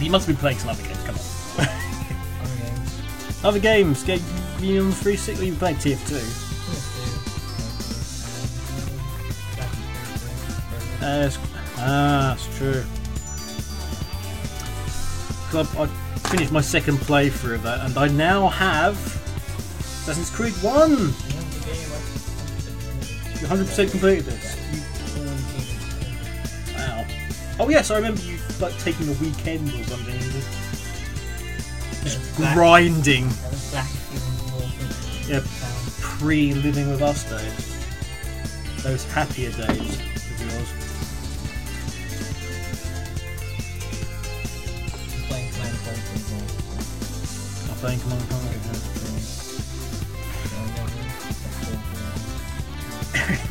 You 0.00 0.10
must 0.10 0.26
be 0.28 0.34
playing 0.34 0.58
some 0.58 0.70
other 0.70 0.82
games. 0.82 0.98
Come 1.04 1.14
on. 1.16 1.20
Other 3.44 3.44
games. 3.44 3.44
Other 3.44 3.58
games. 3.60 4.02
Ga- 4.04 4.22
you 4.60 4.82
on 4.84 4.92
360? 4.92 5.46
You 5.46 5.54
played 5.54 5.76
TF2. 5.76 6.44
Uh, 11.00 11.26
it's- 11.26 11.38
ah, 11.78 12.34
that's 12.36 12.46
true. 12.58 12.84
'Cause 15.50 15.74
I, 15.76 15.84
I 15.84 15.86
finished 16.28 16.52
my 16.52 16.60
second 16.60 16.98
playthrough 16.98 17.54
of 17.56 17.62
that, 17.62 17.80
and 17.86 17.96
I 17.96 18.08
now 18.08 18.48
have 18.48 18.96
Assassin's 19.80 20.30
Creed 20.30 20.52
1! 20.62 20.90
You 23.40 23.46
100% 23.46 23.90
completed 23.90 24.24
this. 24.26 24.56
Wow. 26.74 27.04
Oh 27.60 27.68
yes, 27.70 27.90
I 27.90 27.96
remember 27.96 28.20
you 28.22 28.37
like 28.60 28.76
taking 28.78 29.08
a 29.08 29.12
weekend 29.12 29.68
or 29.68 29.84
something 29.84 30.14
and 30.14 30.32
just, 30.32 30.48
just 32.02 32.36
grinding. 32.36 33.30
Yeah, 35.28 35.42
pre-living 36.00 36.88
with 36.88 37.02
us 37.02 37.24
days. 37.28 38.82
Those 38.82 39.04
happier 39.12 39.50
days 39.50 39.68
of 39.68 40.40
yours. 40.40 40.68
Playing 45.28 45.50
Command 45.50 45.78
Conquer 45.84 46.14
as 46.14 46.24
well. 46.30 46.42
I 47.70 47.74
think 47.74 48.02
Command 48.02 48.22
and 48.22 48.30
Conquer. 48.30 48.48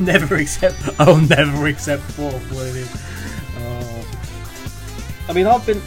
never 0.00 0.36
accept. 0.36 0.76
I'll 0.98 1.16
never 1.16 1.66
accept 1.66 2.02
four 2.02 2.32
what 2.32 2.66
it 2.66 2.76
is. 2.76 3.07
I 5.28 5.32
mean, 5.32 5.46
I've 5.46 5.64
been. 5.66 5.80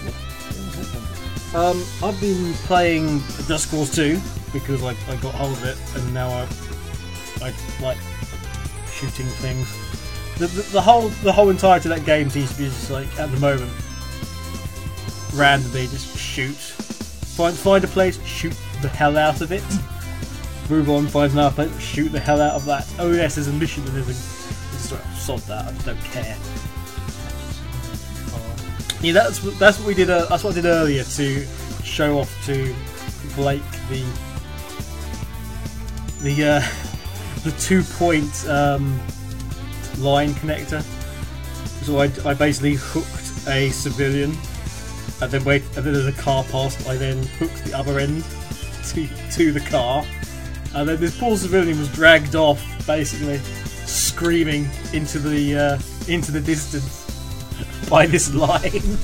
Um, 1.54 1.84
I've 2.02 2.20
been 2.22 2.54
playing 2.66 3.20
Just 3.46 3.70
Cause 3.70 3.94
2 3.94 4.22
because 4.54 4.82
I, 4.84 4.92
I 5.12 5.16
got 5.18 5.36
hold 5.36 5.52
of 5.54 5.66
it, 5.66 5.78
and 5.98 6.14
now 6.14 6.30
I 6.30 6.48
I 7.42 7.54
like 7.82 7.98
shooting 8.90 9.26
things. 9.26 9.68
The, 10.38 10.48
the, 10.48 10.62
the 10.74 10.82
whole 10.82 11.10
the 11.24 11.32
whole 11.32 11.50
entirety 11.50 11.90
of 11.90 11.96
that 11.98 12.06
game 12.06 12.30
seems 12.30 12.52
to 12.54 12.58
be 12.58 12.66
just 12.66 12.90
like 12.90 13.20
at 13.20 13.30
the 13.32 13.40
moment 13.40 13.72
randomly 15.34 15.88
just 15.88 16.18
shoot, 16.18 16.56
find 16.56 17.56
find 17.56 17.84
a 17.84 17.88
place, 17.88 18.24
shoot 18.26 18.56
the 18.82 18.90
hell 18.90 19.18
out 19.18 19.42
of 19.42 19.52
it 19.52 19.64
move 20.72 20.90
on, 20.90 21.06
find 21.06 21.34
another 21.34 21.54
place, 21.54 21.80
shoot 21.80 22.10
the 22.10 22.20
hell 22.20 22.42
out 22.42 22.54
of 22.54 22.66
that. 22.66 22.88
Oh 22.98 23.12
yes, 23.12 23.36
there's 23.36 23.50
a 23.50 23.54
mission 23.54 23.84
and 23.88 23.94
there's 23.94 24.10
a 24.10 24.14
sod 25.16 25.40
that. 25.42 25.68
I 25.68 25.72
don't 25.84 26.00
care. 26.06 26.38
Yeah, 29.02 29.14
that's 29.14 29.40
that's 29.58 29.80
what 29.80 29.88
we 29.88 29.96
did. 29.96 30.12
Uh, 30.12 30.28
that's 30.28 30.44
what 30.44 30.52
I 30.52 30.62
did 30.62 30.66
earlier 30.66 31.04
to 31.04 31.46
show 31.84 32.20
off 32.20 32.46
to 32.46 32.72
Blake 33.36 33.64
the 33.90 34.06
the 36.22 36.44
uh, 36.44 36.62
the 37.44 37.52
two 37.60 37.82
point 37.82 38.48
um, 38.48 39.00
line 39.98 40.34
connector. 40.34 40.84
So 41.84 41.98
I, 41.98 42.12
I 42.30 42.36
basically 42.36 42.76
hooked 42.76 43.48
a 43.48 43.72
civilian, 43.72 44.38
and 45.20 45.32
then 45.32 45.44
wait, 45.46 45.64
and 45.76 45.84
then 45.84 45.94
there's 45.94 46.06
a 46.06 46.12
car 46.12 46.44
passed. 46.44 46.88
I 46.88 46.96
then 46.96 47.24
hooked 47.40 47.66
the 47.66 47.76
other 47.76 47.98
end 47.98 48.24
to 48.90 49.08
to 49.32 49.52
the 49.52 49.62
car, 49.62 50.06
and 50.76 50.88
then 50.88 51.00
this 51.00 51.20
poor 51.20 51.36
civilian 51.38 51.80
was 51.80 51.92
dragged 51.92 52.36
off, 52.36 52.64
basically 52.86 53.40
screaming 53.88 54.70
into 54.94 55.18
the 55.18 55.58
uh, 55.58 55.80
into 56.08 56.32
the 56.32 56.40
distance 56.40 57.01
by 57.92 58.06
this 58.06 58.34
line. 58.34 58.98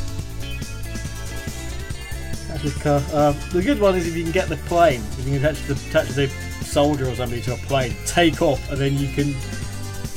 Um, 2.86 3.36
the 3.52 3.62
good 3.64 3.80
one 3.80 3.96
is 3.96 4.08
if 4.08 4.16
you 4.16 4.24
can 4.24 4.32
get 4.32 4.50
the 4.50 4.58
plane, 4.66 5.02
if 5.20 5.28
you 5.28 5.38
can 5.38 5.46
attach 5.46 5.62
the 5.68 5.74
attach 5.74 6.08
the 6.10 6.28
soldier 6.64 7.08
or 7.08 7.14
somebody 7.16 7.42
to 7.44 7.54
a 7.54 7.58
plane, 7.58 7.94
take 8.06 8.42
off, 8.42 8.72
and 8.72 8.80
then 8.80 8.98
you 8.98 9.14
can 9.14 9.36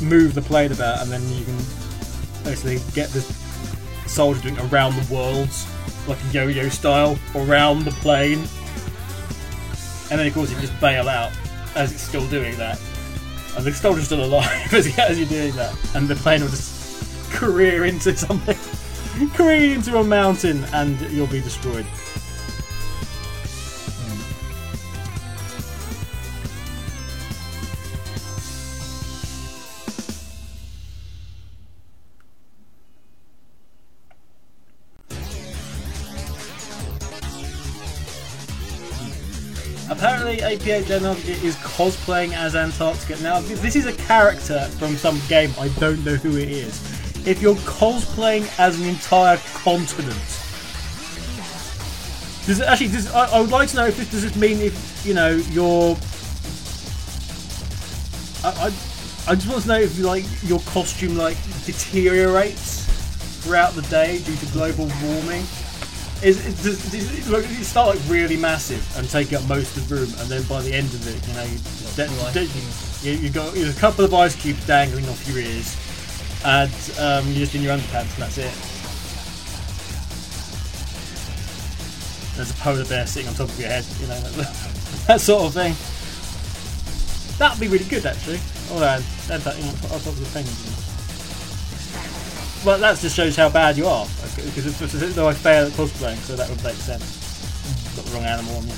move 0.00 0.34
the 0.34 0.40
plane 0.40 0.72
about, 0.72 1.02
and 1.02 1.10
then 1.10 1.20
you 1.32 1.44
can 1.44 1.56
basically 2.44 2.78
get 2.94 3.10
the 3.10 3.20
soldier 4.06 4.40
doing 4.40 4.58
around 4.70 4.94
the 4.94 5.14
world, 5.14 5.48
like 6.08 6.18
a 6.22 6.32
yo-yo 6.32 6.68
style, 6.68 7.18
around 7.34 7.84
the 7.84 7.92
plane. 7.92 8.38
And 10.10 10.18
then 10.18 10.26
of 10.26 10.34
course 10.34 10.50
you 10.50 10.58
just 10.60 10.78
bail 10.80 11.08
out 11.08 11.32
as 11.76 11.92
it's 11.92 12.02
still 12.02 12.26
doing 12.28 12.56
that. 12.56 12.80
And 13.56 13.64
the 13.64 13.72
soldier's 13.72 14.06
still 14.06 14.24
alive 14.24 14.72
as 14.98 15.18
you're 15.18 15.28
doing 15.28 15.54
that. 15.56 15.76
And 15.94 16.08
the 16.08 16.16
plane 16.16 16.40
will 16.40 16.48
just 16.48 16.80
career 17.30 17.84
into 17.86 18.16
something. 18.16 18.56
career 19.34 19.74
into 19.74 19.98
a 19.98 20.04
mountain 20.04 20.64
and 20.72 20.98
you'll 21.10 21.26
be 21.26 21.40
destroyed. 21.40 21.86
Apparently, 39.90 40.40
APA 40.40 40.86
Technology 40.86 41.32
is 41.32 41.56
cosplaying 41.56 42.32
as 42.32 42.56
Antarctica. 42.56 43.20
Now, 43.22 43.40
this 43.40 43.76
is 43.76 43.84
a 43.84 43.92
character 43.92 44.60
from 44.78 44.96
some 44.96 45.20
game. 45.28 45.50
I 45.58 45.68
don't 45.78 46.02
know 46.04 46.14
who 46.14 46.38
it 46.38 46.48
is. 46.48 46.89
If 47.26 47.40
you're 47.42 47.54
cosplaying 47.56 48.50
as 48.58 48.80
an 48.80 48.86
entire 48.86 49.36
continent, 49.54 50.16
does 52.46 52.60
it 52.60 52.66
actually? 52.66 52.88
Does, 52.88 53.10
I, 53.12 53.26
I 53.26 53.40
would 53.40 53.50
like 53.50 53.68
to 53.70 53.76
know 53.76 53.86
if 53.86 53.96
this 53.96 54.10
does 54.10 54.22
this 54.22 54.36
mean 54.36 54.60
if 54.60 55.06
you 55.06 55.14
know 55.14 55.30
you're. 55.50 55.96
I, 58.42 58.68
I, 58.68 59.32
I 59.32 59.34
just 59.34 59.48
want 59.48 59.62
to 59.62 59.68
know 59.68 59.80
if 59.80 59.98
like 60.00 60.24
your 60.42 60.60
costume 60.60 61.16
like 61.16 61.36
deteriorates 61.66 62.86
throughout 63.42 63.74
the 63.74 63.82
day 63.82 64.18
due 64.24 64.36
to 64.36 64.46
global 64.46 64.90
warming. 65.02 65.44
Is, 66.22 66.44
is, 66.44 66.62
does, 66.62 66.90
does 66.90 67.30
it, 67.32 67.64
start 67.64 67.96
like 67.96 68.08
really 68.08 68.36
massive 68.36 68.84
and 68.98 69.08
take 69.08 69.32
up 69.32 69.46
most 69.48 69.76
of 69.76 69.88
the 69.88 69.94
room, 69.94 70.08
and 70.18 70.28
then 70.28 70.42
by 70.44 70.60
the 70.60 70.72
end 70.72 70.88
of 70.92 71.06
it, 71.08 71.26
you 71.26 71.34
know, 71.34 71.44
you, 71.44 71.58
Ice 71.96 72.34
de- 72.34 73.08
you, 73.08 73.16
you 73.18 73.30
got 73.30 73.56
a 73.56 73.72
couple 73.80 74.04
of 74.04 74.12
ice 74.12 74.36
cubes 74.36 74.66
dangling 74.66 75.08
off 75.08 75.26
your 75.26 75.38
ears, 75.38 75.76
and 76.44 76.72
um, 76.98 77.26
you're 77.28 77.40
just 77.40 77.54
in 77.54 77.62
your 77.62 77.76
underpants, 77.76 78.14
and 78.14 78.22
that's 78.22 78.38
it. 78.38 78.52
There's 82.36 82.50
a 82.50 82.54
polar 82.54 82.84
bear 82.86 83.06
sitting 83.06 83.28
on 83.28 83.34
top 83.34 83.48
of 83.48 83.58
your 83.58 83.68
head, 83.68 83.84
you 84.00 84.06
know, 84.06 84.20
that, 85.06 85.20
sort 85.20 85.44
of 85.44 85.52
thing. 85.52 85.74
That'd 87.38 87.60
be 87.60 87.68
really 87.68 87.84
good, 87.84 88.06
actually. 88.06 88.40
On, 88.72 88.80
then 89.28 89.40
that, 89.40 89.54
on 89.56 90.00
top 90.00 90.06
of 90.06 90.20
the 90.20 90.26
penguin. 90.32 90.56
Well, 92.64 92.78
that 92.78 92.98
just 92.98 93.16
shows 93.16 93.36
how 93.36 93.48
bad 93.48 93.76
you 93.76 93.86
are. 93.86 94.06
Because 94.36 95.14
though 95.14 95.28
I 95.28 95.34
fail 95.34 95.66
at 95.66 95.72
cosplaying, 95.72 96.18
so 96.18 96.36
that 96.36 96.48
would 96.48 96.62
make 96.62 96.74
sense. 96.74 97.94
Got 97.96 98.04
the 98.04 98.12
wrong 98.12 98.24
animal 98.24 98.56
on 98.56 98.66
you. 98.66 98.74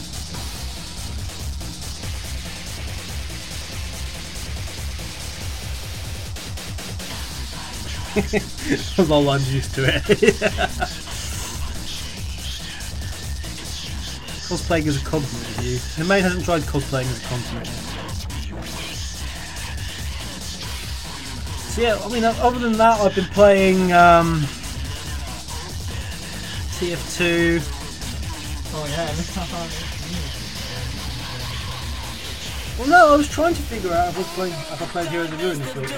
I'm 9.30 9.40
used 9.52 9.74
to 9.74 9.84
it. 9.84 10.02
cosplaying 14.52 14.84
is 14.84 15.00
a 15.00 15.04
compliment 15.06 15.56
to 15.56 15.64
you. 15.64 15.78
The 15.96 16.04
main 16.04 16.22
hasn't 16.22 16.44
tried 16.44 16.60
cosplaying 16.62 17.06
as 17.06 17.24
a 17.24 17.26
compliment. 17.26 17.66
So 21.72 21.80
yeah, 21.80 21.98
I 22.04 22.08
mean, 22.10 22.24
other 22.24 22.58
than 22.58 22.72
that, 22.74 23.00
I've 23.00 23.14
been 23.14 23.24
playing 23.26 23.94
um, 23.94 24.42
TF2. 26.76 27.62
Oh 28.74 28.86
yeah. 28.90 29.91
Well, 32.78 32.88
no, 32.88 33.12
I 33.12 33.16
was 33.16 33.28
trying 33.28 33.54
to 33.54 33.62
figure 33.62 33.92
out 33.92 34.08
if 34.08 34.18
I 34.18 34.22
played 34.34 34.52
if 34.52 34.82
I 34.82 34.86
played 34.86 35.08
Heroes 35.08 35.30
of 35.30 35.38
the 35.38 35.44
Ruin 35.44 35.58
this 35.58 35.74
week. 35.74 35.92
I. 35.92 35.96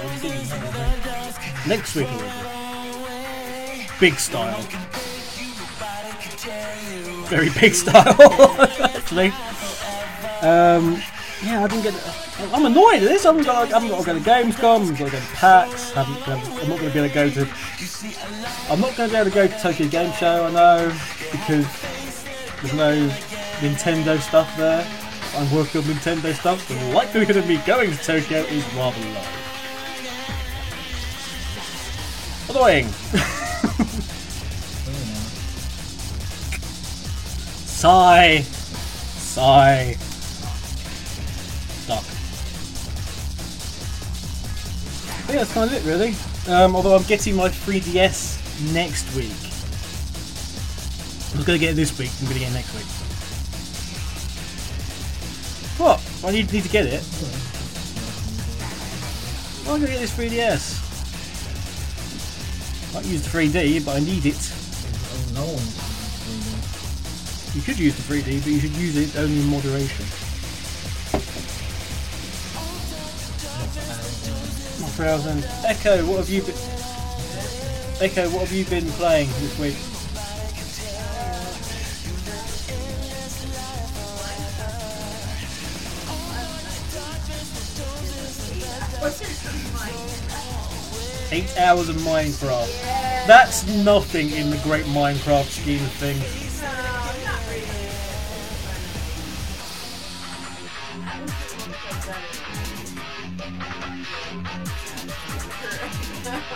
I. 1.63 1.67
Next 1.67 1.95
week, 1.95 2.07
I 2.09 2.15
will. 2.17 3.99
Big 3.99 4.19
style. 4.19 4.61
Very 7.27 7.49
big 7.59 7.73
style, 7.73 8.15
actually. 8.83 9.27
Um, 10.41 11.01
yeah, 11.43 11.63
I 11.63 11.67
didn't 11.67 11.83
get. 11.83 11.93
I'm 12.53 12.65
annoyed 12.65 12.95
at 12.95 13.07
this. 13.07 13.25
I 13.25 13.29
haven't 13.29 13.45
got. 13.45 13.71
I 13.71 13.79
haven't 13.79 13.89
got 13.89 13.99
to 13.99 14.05
go 14.05 14.13
to 14.13 14.19
Gamescom. 14.19 14.63
I 14.63 14.79
haven't 14.79 14.97
got 14.97 15.05
to 15.05 15.11
go 15.11 15.19
to 15.19 15.33
PAX. 15.33 15.91
Haven't, 15.91 16.15
haven't, 16.23 16.61
I'm 16.61 16.69
not 16.69 16.79
going 16.79 16.91
to 16.91 16.93
be 16.93 16.99
able 16.99 17.07
to 17.07 17.13
go 17.13 17.29
to. 17.29 17.49
I'm 18.69 18.81
not 18.81 18.95
going 18.97 19.09
to 19.09 19.15
be 19.15 19.19
able 19.19 19.31
to 19.31 19.35
go 19.35 19.47
to 19.47 19.59
Tokyo 19.59 19.87
Game 19.87 20.11
Show. 20.13 20.45
I 20.45 20.51
know 20.51 20.89
because 21.31 21.65
there's 22.61 22.73
no 22.73 23.09
Nintendo 23.61 24.19
stuff 24.19 24.55
there 24.57 24.85
and 25.35 25.51
working 25.51 25.81
on 25.81 25.87
Nintendo 25.87 26.33
stuff, 26.33 26.67
the 26.67 26.75
likelihood 26.93 27.37
of 27.37 27.47
me 27.47 27.57
going 27.65 27.91
to 27.91 27.97
Tokyo 27.97 28.39
is 28.39 28.63
rather 28.73 28.99
low. 28.99 29.23
Annoying! 32.49 32.87
Sigh! 37.65 38.41
Sigh! 38.41 39.95
Stop. 41.83 42.03
Yeah, 45.27 45.35
that's 45.35 45.53
kind 45.53 45.69
of 45.69 45.75
it, 45.75 45.83
really. 45.89 46.15
Um, 46.47 46.75
although 46.75 46.95
I'm 46.95 47.03
getting 47.03 47.35
my 47.35 47.49
3DS 47.49 48.73
next 48.73 49.13
week. 49.15 49.31
I'm 51.35 51.43
going 51.43 51.59
to 51.59 51.65
get 51.65 51.73
it 51.73 51.75
this 51.75 51.97
week, 51.99 52.11
I'm 52.21 52.27
going 52.27 52.35
to 52.35 52.39
get 52.39 52.51
it 52.51 52.53
next 52.53 52.73
week. 52.73 52.94
What? 55.77 56.01
I 56.23 56.31
need, 56.31 56.51
need 56.53 56.63
to 56.63 56.69
get 56.69 56.85
it. 56.85 57.03
Well, 59.65 59.75
I'm 59.75 59.81
going 59.81 59.91
to 59.91 59.97
get 59.97 59.99
this 59.99 60.15
3DS. 60.15 60.81
I 62.91 62.93
might 62.95 63.05
use 63.05 63.21
the 63.23 63.29
3D, 63.37 63.83
but 63.83 63.97
I 63.97 63.99
need 63.99 64.25
it. 64.25 64.53
Oh, 65.11 65.31
no 65.33 65.45
one's. 65.45 65.75
You 67.55 67.61
could 67.61 67.79
use 67.79 67.95
the 67.95 68.03
3D, 68.13 68.41
but 68.41 68.51
you 68.51 68.59
should 68.59 68.75
use 68.75 68.95
it 68.95 69.15
only 69.19 69.39
in 69.39 69.47
moderation. 69.47 70.05
Thousand. 74.95 75.43
Echo, 75.65 76.05
what 76.05 76.19
have 76.19 76.29
you 76.29 76.41
been? 76.41 76.55
Echo, 77.99 78.29
what 78.29 78.47
have 78.47 78.53
you 78.53 78.63
been 78.63 78.87
playing 78.91 79.27
this 79.41 79.59
week? 79.59 79.94
Hours 91.57 91.89
of 91.89 91.95
Minecraft. 91.97 93.27
That's 93.27 93.67
nothing 93.83 94.31
in 94.31 94.49
the 94.49 94.57
great 94.57 94.85
Minecraft 94.85 95.45
scheme 95.45 95.83
of 95.83 95.91
things. 95.93 96.23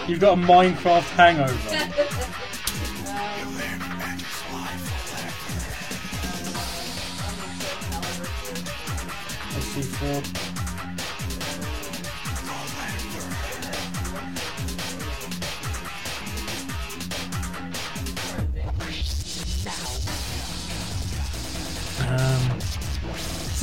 You've 0.08 0.20
got 0.20 0.38
a 0.38 0.41
Minecraft 0.41 1.10
hangover. 1.12 2.00
See. 9.80 10.39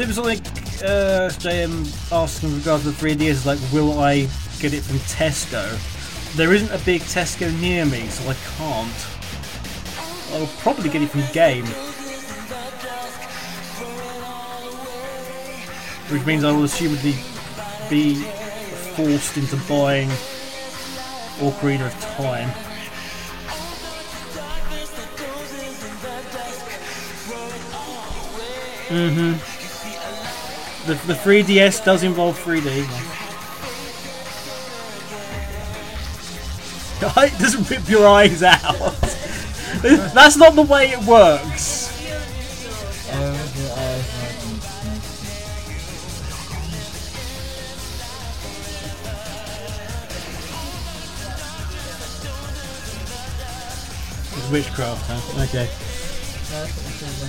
Supersonic 0.06 0.38
uh, 0.84 1.30
JM 1.42 2.12
asking 2.12 2.50
in 2.50 2.58
regards 2.58 2.84
to 2.84 2.92
the 2.92 2.96
3DS 2.96 3.22
is 3.22 3.44
like, 3.44 3.58
will 3.72 3.98
I 3.98 4.28
get 4.60 4.72
it 4.72 4.84
from 4.84 4.98
Tesco? 4.98 5.66
There 6.36 6.54
isn't 6.54 6.70
a 6.70 6.78
big 6.84 7.02
Tesco 7.02 7.52
near 7.60 7.84
me, 7.84 8.06
so 8.06 8.30
I 8.30 8.34
can't. 8.56 9.06
I'll 10.30 10.46
probably 10.58 10.90
get 10.90 11.02
it 11.02 11.10
from 11.10 11.22
Game. 11.32 11.66
Which 16.12 16.24
means 16.24 16.44
I 16.44 16.52
will 16.52 16.68
assumedly 16.68 17.16
be 17.90 18.14
forced 18.94 19.36
into 19.36 19.56
buying 19.68 20.08
Ocarina 21.40 21.86
of 21.88 22.00
Time. 22.00 22.50
Mm-hmm. 28.88 29.55
The, 30.86 30.94
the 31.06 31.14
3DS 31.14 31.84
does 31.84 32.02
involve 32.04 32.38
3D. 32.38 32.86
It 36.98 37.38
doesn't 37.38 37.68
rip 37.70 37.88
your 37.88 38.08
eyes 38.08 38.42
out. 38.42 38.62
That's 39.82 40.36
not 40.36 40.54
the 40.54 40.62
way 40.62 40.90
it 40.90 41.04
works. 41.04 41.92
It's 54.36 54.50
witchcraft, 54.50 55.02
huh? 55.06 55.42
Okay. 55.44 55.68
That's 56.50 56.72
what 56.76 56.86
it 56.86 56.94
says 56.96 57.22
on 57.22 57.28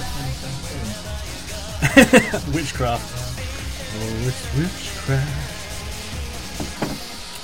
Final 2.32 2.54
witchcraft. 2.54 3.17
Oh, 4.00 4.28
it's 4.28 4.56
witchcraft. 4.56 5.54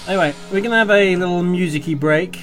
Anyway, 0.08 0.36
we're 0.52 0.62
gonna 0.62 0.78
have 0.78 0.92
a 0.92 1.16
little 1.16 1.42
musicy 1.42 1.96
break, 1.96 2.40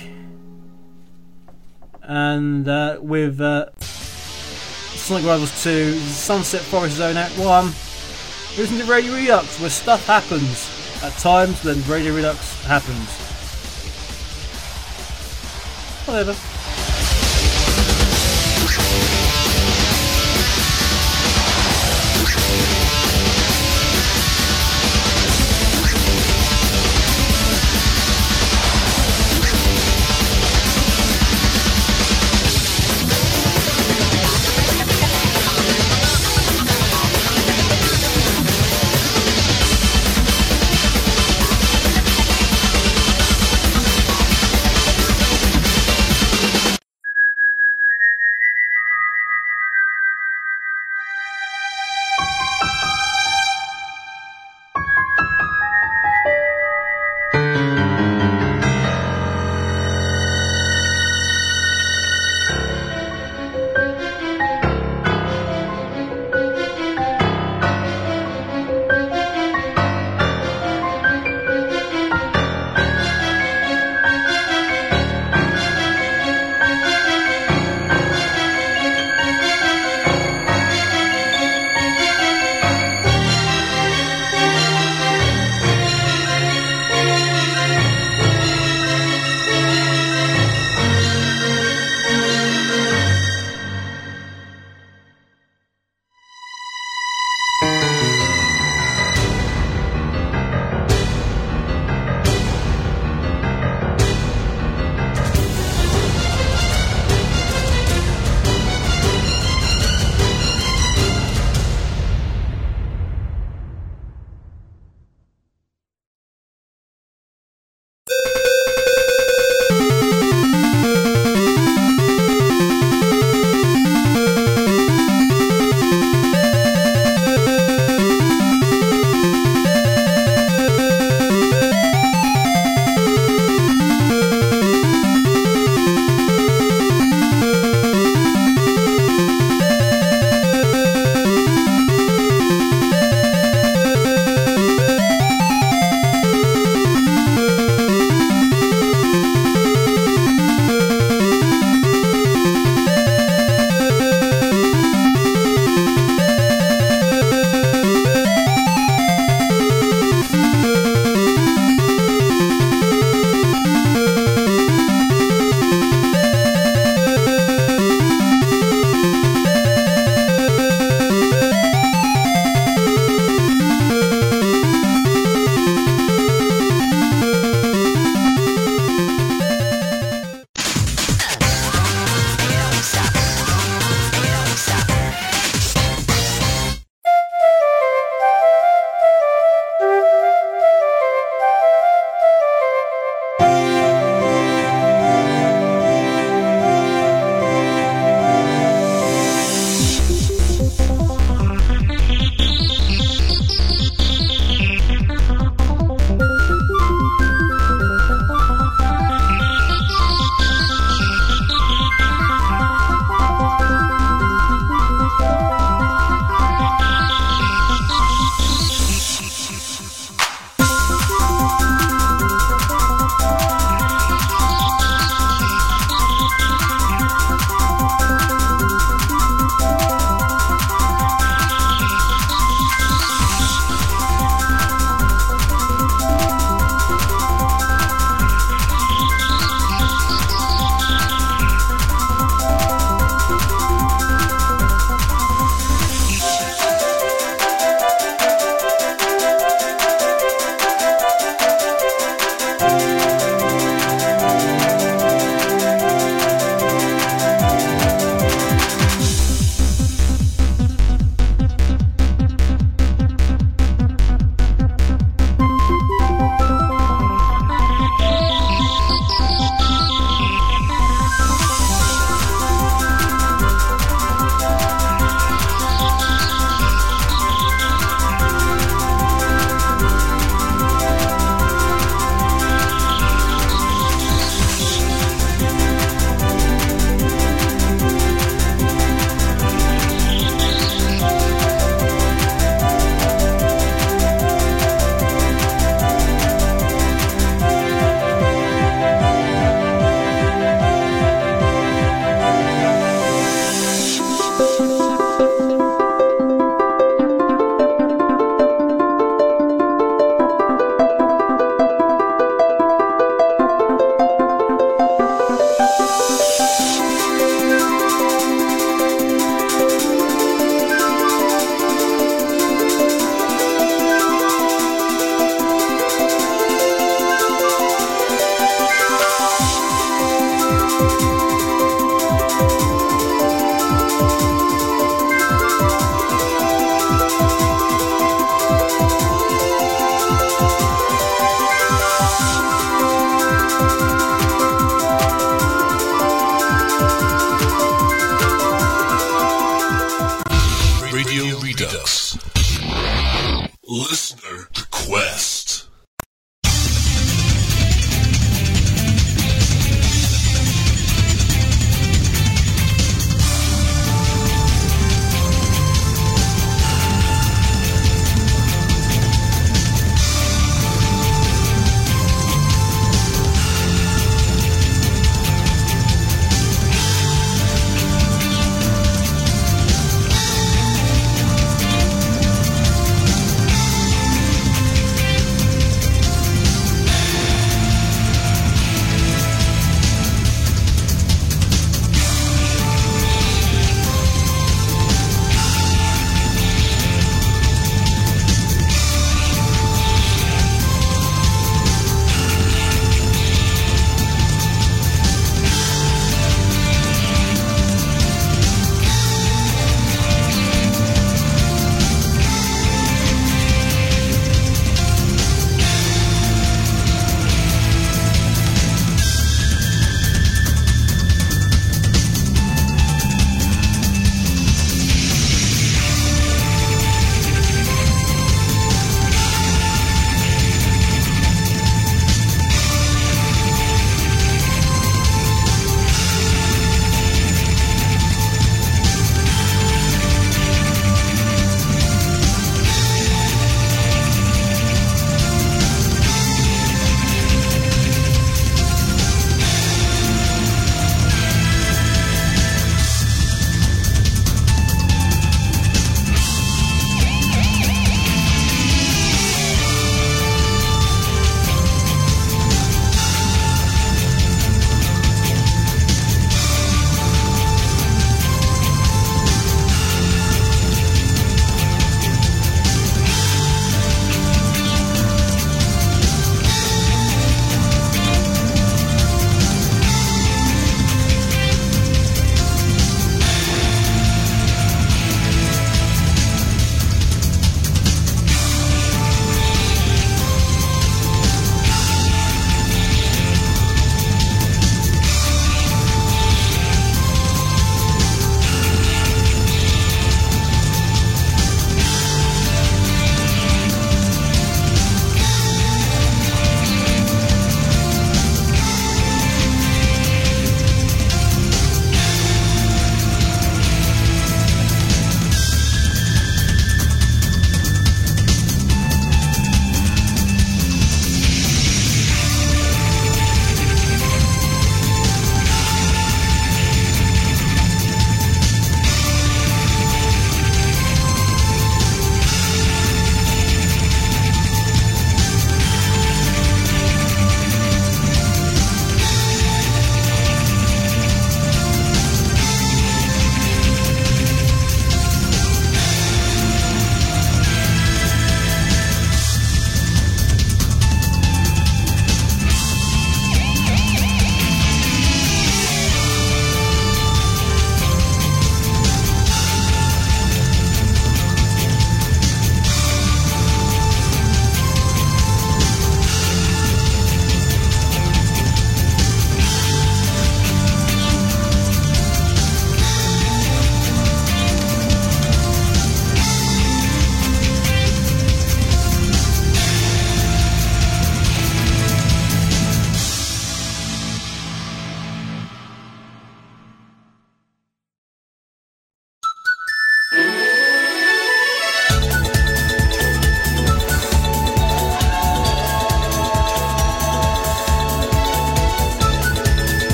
and 2.03 2.67
uh, 2.67 2.99
with 3.01 3.41
uh, 3.41 3.67
Sonic 3.79 5.25
Rivals 5.25 5.63
2, 5.63 5.93
Sunset 5.95 6.61
Forest 6.63 6.97
Zone 6.97 7.17
Act 7.17 7.39
1, 7.39 7.67
listen 8.57 8.79
to 8.79 8.85
Radio 8.85 9.15
Redux, 9.15 9.61
where 9.61 9.71
stuff 9.71 10.05
happens 10.07 10.69
at 11.05 11.13
times, 11.19 11.63
then 11.63 11.81
Radio 11.89 12.15
Redux 12.15 12.65
happens. 12.65 13.09
Whatever. 16.07 16.50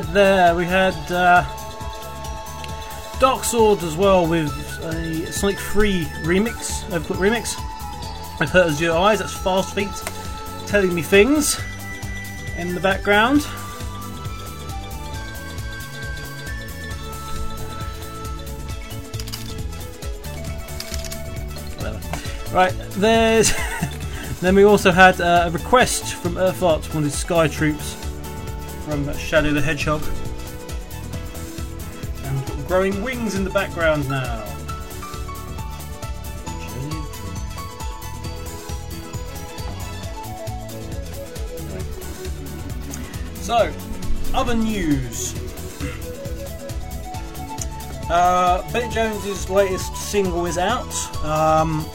Had 0.00 0.12
there, 0.12 0.56
we 0.56 0.64
had 0.64 0.96
uh, 1.12 1.44
Dark 3.20 3.44
Sword 3.44 3.80
as 3.84 3.96
well 3.96 4.26
with 4.26 4.50
a 4.82 5.30
Sonic 5.30 5.56
3 5.56 6.02
remix, 6.24 6.82
Overclock 6.90 7.18
remix. 7.18 7.54
I've 8.40 8.50
heard 8.50 8.70
as 8.70 8.80
your 8.80 8.96
eyes, 8.98 9.20
that's 9.20 9.32
Fast 9.34 9.72
Feet 9.72 9.92
telling 10.66 10.92
me 10.92 11.00
things 11.00 11.60
in 12.58 12.74
the 12.74 12.80
background. 12.80 13.46
Right, 22.52 22.74
there's. 22.96 23.52
then 24.40 24.56
we 24.56 24.64
also 24.64 24.90
had 24.90 25.20
uh, 25.20 25.44
a 25.46 25.50
request 25.52 26.14
from 26.14 26.36
Earth 26.36 26.64
Art, 26.64 26.92
wanted 26.92 27.12
Sky 27.12 27.46
Troops 27.46 28.03
from 28.84 29.16
Shadow 29.16 29.52
the 29.52 29.62
Hedgehog. 29.62 30.02
And 32.24 32.66
growing 32.68 33.02
wings 33.02 33.34
in 33.34 33.44
the 33.44 33.50
background 33.50 34.06
now. 34.10 34.44
So, 43.40 43.72
other 44.34 44.54
news. 44.54 45.34
Uh, 48.10 48.70
Bennett 48.70 48.92
Jones's 48.92 49.48
latest 49.48 49.96
single 49.96 50.44
is 50.44 50.58
out. 50.58 50.92
Um, 51.24 51.86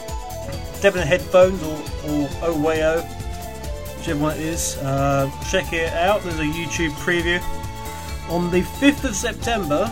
Devon 0.80 1.06
Headphones 1.06 1.62
or, 1.62 1.76
or 2.08 2.28
Oh, 2.42 3.19
whichever 4.00 4.30
it 4.32 4.40
is. 4.40 4.76
Uh, 4.78 5.30
check 5.50 5.72
it 5.72 5.92
out. 5.92 6.22
There's 6.22 6.38
a 6.38 6.44
YouTube 6.44 6.90
preview. 6.92 7.40
On 8.30 8.50
the 8.50 8.62
5th 8.62 9.04
of 9.04 9.14
September, 9.14 9.84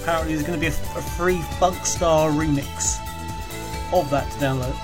apparently 0.00 0.34
there's 0.34 0.46
going 0.46 0.58
to 0.58 0.60
be 0.60 0.66
a, 0.66 0.70
a 0.70 1.02
free 1.02 1.38
Funkstar 1.58 2.30
remix 2.32 2.98
of 3.92 4.08
that 4.10 4.30
to 4.32 4.38
download. 4.38 4.74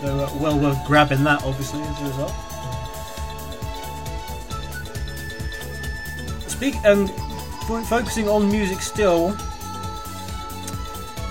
So 0.00 0.20
uh, 0.20 0.38
well 0.38 0.58
worth 0.58 0.86
grabbing 0.86 1.24
that, 1.24 1.42
obviously, 1.42 1.82
as 1.82 2.00
a 2.00 2.04
result. 2.04 2.32
Speak 6.48 6.76
and 6.84 7.10
fo- 7.66 7.82
focusing 7.82 8.28
on 8.28 8.50
music 8.50 8.80
still. 8.80 9.36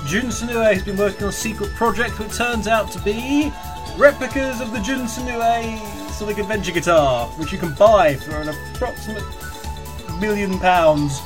Jun 0.07 0.27
Senoue 0.27 0.73
has 0.73 0.83
been 0.83 0.95
working 0.95 1.23
on 1.23 1.29
a 1.29 1.33
secret 1.33 1.69
project 1.73 2.17
which 2.17 2.33
turns 2.33 2.65
out 2.65 2.89
to 2.93 2.99
be 3.01 3.51
replicas 3.97 4.61
of 4.61 4.71
the 4.71 4.79
Jun 4.79 5.05
Senoue 5.05 5.77
Sonic 6.11 6.37
Adventure 6.37 6.71
guitar, 6.71 7.27
which 7.31 7.51
you 7.51 7.57
can 7.57 7.73
buy 7.73 8.15
for 8.15 8.37
an 8.37 8.47
approximate 8.47 9.21
million 10.21 10.59
pounds 10.59 11.19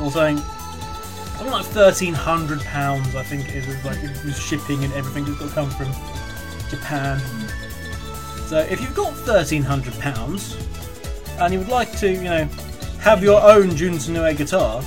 or 0.00 0.12
something. 0.12 0.38
Something 0.38 1.50
like 1.50 1.66
thirteen 1.66 2.14
hundred 2.14 2.60
pounds, 2.60 3.16
I 3.16 3.24
think 3.24 3.52
was 3.66 3.84
like 3.84 3.98
it 4.04 4.24
was 4.24 4.38
shipping 4.38 4.84
and 4.84 4.92
everything 4.92 5.24
that's 5.24 5.38
got 5.40 5.48
to 5.48 5.54
come 5.54 5.70
from 5.70 6.70
Japan. 6.70 7.18
So 8.46 8.58
if 8.58 8.80
you've 8.80 8.94
got 8.94 9.12
thirteen 9.14 9.64
hundred 9.64 9.98
pounds 9.98 10.56
and 11.40 11.52
you 11.52 11.58
would 11.58 11.68
like 11.68 11.90
to, 11.98 12.08
you 12.08 12.22
know, 12.22 12.44
have 13.00 13.24
your 13.24 13.42
own 13.42 13.74
Jun 13.74 13.94
Senoue 13.94 14.36
guitar, 14.36 14.84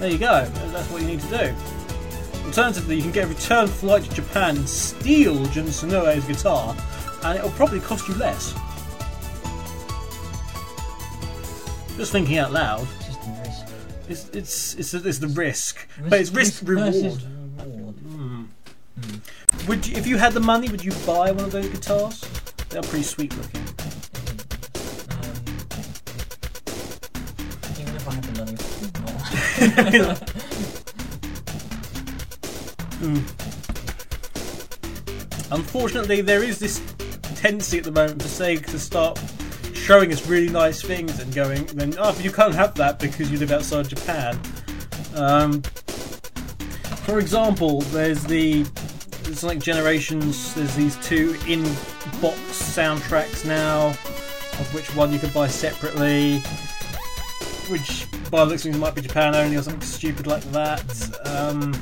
there 0.00 0.10
you 0.10 0.18
go. 0.18 0.44
That's 0.46 0.90
what 0.90 1.02
you 1.02 1.06
need 1.08 1.20
to 1.20 1.28
do. 1.28 1.54
Alternatively, 2.46 2.96
you 2.96 3.02
can 3.02 3.12
get 3.12 3.24
a 3.26 3.28
return 3.28 3.68
flight 3.68 4.02
to 4.04 4.10
Japan 4.14 4.56
and 4.56 4.68
steal 4.68 5.44
Jun 5.46 5.66
Senoue's 5.66 6.24
guitar, 6.24 6.74
and 7.24 7.38
it'll 7.38 7.50
probably 7.50 7.80
cost 7.80 8.08
you 8.08 8.14
less. 8.14 8.52
Just 11.96 12.12
thinking 12.12 12.38
out 12.38 12.50
loud, 12.52 12.86
It's 14.08 14.28
it's 14.30 14.74
it's 14.74 14.94
it's, 14.94 15.18
the 15.18 15.28
risk, 15.28 15.86
but 16.08 16.18
it's 16.18 16.30
risk 16.32 16.62
reward. 16.66 16.94
versus 16.94 17.22
reward. 17.58 17.94
Hmm. 17.94 18.44
Would 19.68 19.86
you, 19.86 19.96
if 19.96 20.06
you 20.06 20.16
had 20.16 20.32
the 20.32 20.40
money, 20.40 20.68
would 20.70 20.82
you 20.82 20.92
buy 21.06 21.30
one 21.30 21.44
of 21.44 21.52
those 21.52 21.68
guitars? 21.68 22.24
They're 22.70 22.82
pretty 22.82 23.04
sweet 23.04 23.36
looking. 23.36 23.62
Unfortunately, 35.52 36.22
there 36.22 36.42
is 36.42 36.58
this 36.58 36.80
tendency 37.36 37.78
at 37.78 37.84
the 37.84 37.92
moment 37.92 38.22
for 38.22 38.28
Sega 38.28 38.64
to 38.66 38.78
start 38.78 39.20
showing 39.74 40.12
us 40.12 40.26
really 40.26 40.48
nice 40.48 40.80
things 40.80 41.20
and 41.20 41.34
going, 41.34 41.66
then, 41.66 41.94
oh, 41.98 42.18
you 42.20 42.32
can't 42.32 42.54
have 42.54 42.74
that 42.76 42.98
because 42.98 43.30
you 43.30 43.38
live 43.38 43.52
outside 43.52 43.88
Japan. 43.88 44.40
Um, 45.14 45.60
for 47.04 47.18
example, 47.18 47.82
there's 47.82 48.24
the 48.24 48.62
there's 49.24 49.44
like 49.44 49.58
Generations. 49.58 50.54
There's 50.54 50.74
these 50.74 50.96
two 51.06 51.36
in-box 51.46 52.38
soundtracks 52.50 53.46
now, 53.46 53.88
of 53.88 54.74
which 54.74 54.94
one 54.96 55.12
you 55.12 55.18
can 55.18 55.30
buy 55.30 55.48
separately, 55.48 56.38
which 57.68 58.06
by 58.30 58.44
the 58.44 58.50
looks 58.50 58.64
of 58.64 58.70
things 58.70 58.78
might 58.78 58.94
be 58.94 59.02
Japan 59.02 59.34
only 59.34 59.56
or 59.56 59.62
something 59.62 59.82
stupid 59.82 60.26
like 60.26 60.42
that. 60.52 61.26
Um, 61.26 61.74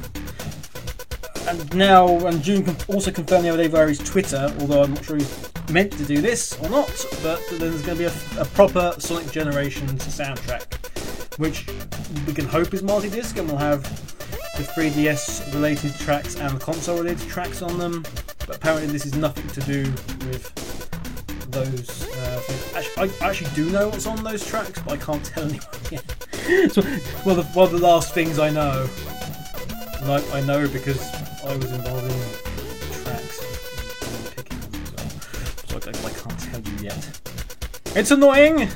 and 1.47 1.75
now, 1.75 2.27
and 2.27 2.43
Jun 2.43 2.77
also 2.89 3.11
confirmed 3.11 3.45
the 3.45 3.51
other 3.51 3.63
day 3.63 3.69
via 3.69 3.89
his 3.89 3.99
Twitter, 3.99 4.53
although 4.61 4.83
I'm 4.83 4.95
not 4.95 5.05
sure 5.05 5.17
he's 5.17 5.51
meant 5.71 5.93
to 5.93 6.05
do 6.05 6.21
this 6.21 6.59
or 6.61 6.69
not, 6.69 7.07
but 7.23 7.43
there's 7.53 7.83
going 7.83 7.99
to 7.99 8.05
be 8.05 8.05
a, 8.05 8.41
a 8.41 8.45
proper 8.47 8.95
Sonic 8.99 9.31
Generations 9.31 10.05
soundtrack, 10.07 11.39
which 11.39 11.67
we 12.27 12.33
can 12.33 12.47
hope 12.47 12.73
is 12.75 12.83
multi-disc 12.83 13.37
and 13.37 13.49
will 13.49 13.59
have 13.59 13.83
the 14.57 14.65
3DS 14.65 15.53
related 15.55 15.95
tracks 15.95 16.37
and 16.37 16.57
the 16.57 16.65
console 16.65 16.99
related 16.99 17.29
tracks 17.29 17.63
on 17.63 17.79
them. 17.79 18.05
But 18.47 18.57
apparently, 18.57 18.91
this 18.91 19.07
is 19.07 19.15
nothing 19.15 19.47
to 19.49 19.61
do 19.61 19.83
with 20.27 20.78
those. 21.51 22.09
Uh. 22.15 22.43
Actually, 22.75 23.11
I 23.21 23.29
actually 23.29 23.51
do 23.55 23.71
know 23.71 23.89
what's 23.89 24.07
on 24.07 24.23
those 24.23 24.47
tracks, 24.47 24.81
but 24.83 24.93
I 24.93 24.97
can't 24.97 25.25
tell 25.25 25.45
anyone 25.45 25.67
yet. 25.91 26.73
so, 26.73 26.83
well, 27.27 27.37
the, 27.37 27.49
one 27.55 27.67
of 27.67 27.73
the 27.73 27.79
last 27.79 28.15
things 28.15 28.39
I 28.39 28.51
know 28.51 28.89
and 30.01 30.13
I, 30.13 30.39
I 30.39 30.41
know 30.43 30.69
because 30.69 31.01
I 31.45 31.57
was 31.57 31.71
involved 31.73 32.05
in 32.05 32.11
tracks 33.03 33.41
and 34.03 34.37
picking 34.37 34.61
them 34.61 34.83
as 34.83 34.93
well. 34.95 35.81
So 35.81 35.91
I, 35.91 36.07
I 36.07 36.11
can't 36.11 36.39
tell 36.39 36.61
you 36.61 36.85
yet. 36.85 37.21
It's 37.97 38.11
annoying! 38.11 38.69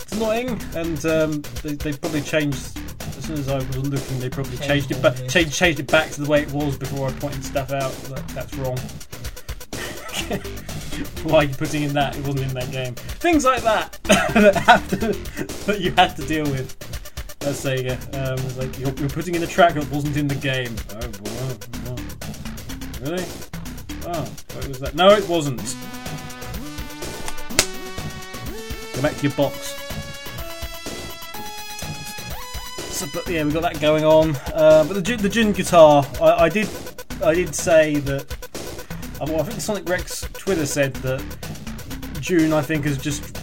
It's 0.00 0.12
annoying, 0.12 0.60
and 0.74 1.04
um, 1.06 1.42
they, 1.62 1.74
they 1.74 1.92
probably 1.92 2.22
changed. 2.22 2.78
As 3.00 3.26
soon 3.26 3.38
as 3.38 3.48
I 3.48 3.56
was 3.58 3.76
looking, 3.78 4.20
they 4.20 4.28
probably 4.28 4.56
changed, 4.56 4.88
Changed 4.88 4.90
it 4.90 5.02
back. 5.02 5.28
Changed, 5.28 5.52
changed 5.52 5.80
it 5.80 5.86
back 5.86 6.10
to 6.12 6.22
the 6.22 6.28
way 6.28 6.42
it 6.42 6.50
was 6.52 6.76
before 6.76 7.08
I 7.08 7.12
pointed 7.12 7.44
stuff 7.44 7.70
out. 7.72 7.92
That, 7.92 8.26
that's 8.28 8.54
wrong. 8.54 8.78
Why 11.24 11.38
are 11.38 11.44
you 11.44 11.54
putting 11.54 11.82
in 11.82 11.92
that? 11.94 12.16
It 12.16 12.26
wasn't 12.26 12.46
in 12.46 12.54
that 12.54 12.70
game. 12.70 12.94
Things 12.94 13.44
like 13.44 13.62
that 13.62 13.98
that 14.04 14.84
to 14.88 14.96
that 15.66 15.80
you 15.80 15.92
had 15.92 16.16
to 16.16 16.26
deal 16.26 16.44
with. 16.44 16.76
That's 17.38 17.64
Sega. 17.64 17.96
Um, 18.14 18.38
it's 18.46 18.56
like 18.56 18.78
you're, 18.78 18.92
you're 18.94 19.08
putting 19.08 19.34
in 19.34 19.42
a 19.42 19.46
track 19.46 19.74
that 19.74 19.90
wasn't 19.90 20.16
in 20.16 20.28
the 20.28 20.34
game. 20.34 20.76
Oh, 20.90 21.00
well. 21.24 21.98
really? 23.00 23.24
Oh, 24.06 24.24
what 24.54 24.68
was 24.68 24.78
that? 24.80 24.94
No, 24.94 25.10
it 25.10 25.28
wasn't. 25.28 25.60
Go 28.94 29.02
back 29.02 29.16
to 29.16 29.22
your 29.22 29.32
box. 29.36 29.74
So, 32.92 33.06
but 33.12 33.26
yeah, 33.28 33.42
we 33.44 33.52
got 33.52 33.62
that 33.62 33.80
going 33.80 34.04
on. 34.04 34.36
Uh, 34.54 34.84
but 34.86 35.04
the 35.04 35.16
the 35.16 35.28
Jin 35.28 35.52
guitar, 35.52 36.06
I, 36.20 36.44
I 36.44 36.48
did, 36.48 36.68
I 37.24 37.34
did 37.34 37.54
say 37.54 37.96
that. 37.96 38.26
Well, 39.28 39.40
I 39.40 39.44
think 39.44 39.60
Sonic 39.60 39.88
Rex 39.88 40.22
Twitter 40.32 40.66
said 40.66 40.94
that 40.96 41.22
Jun, 42.20 42.52
I 42.52 42.60
think, 42.60 42.86
has 42.86 42.98
just 42.98 43.38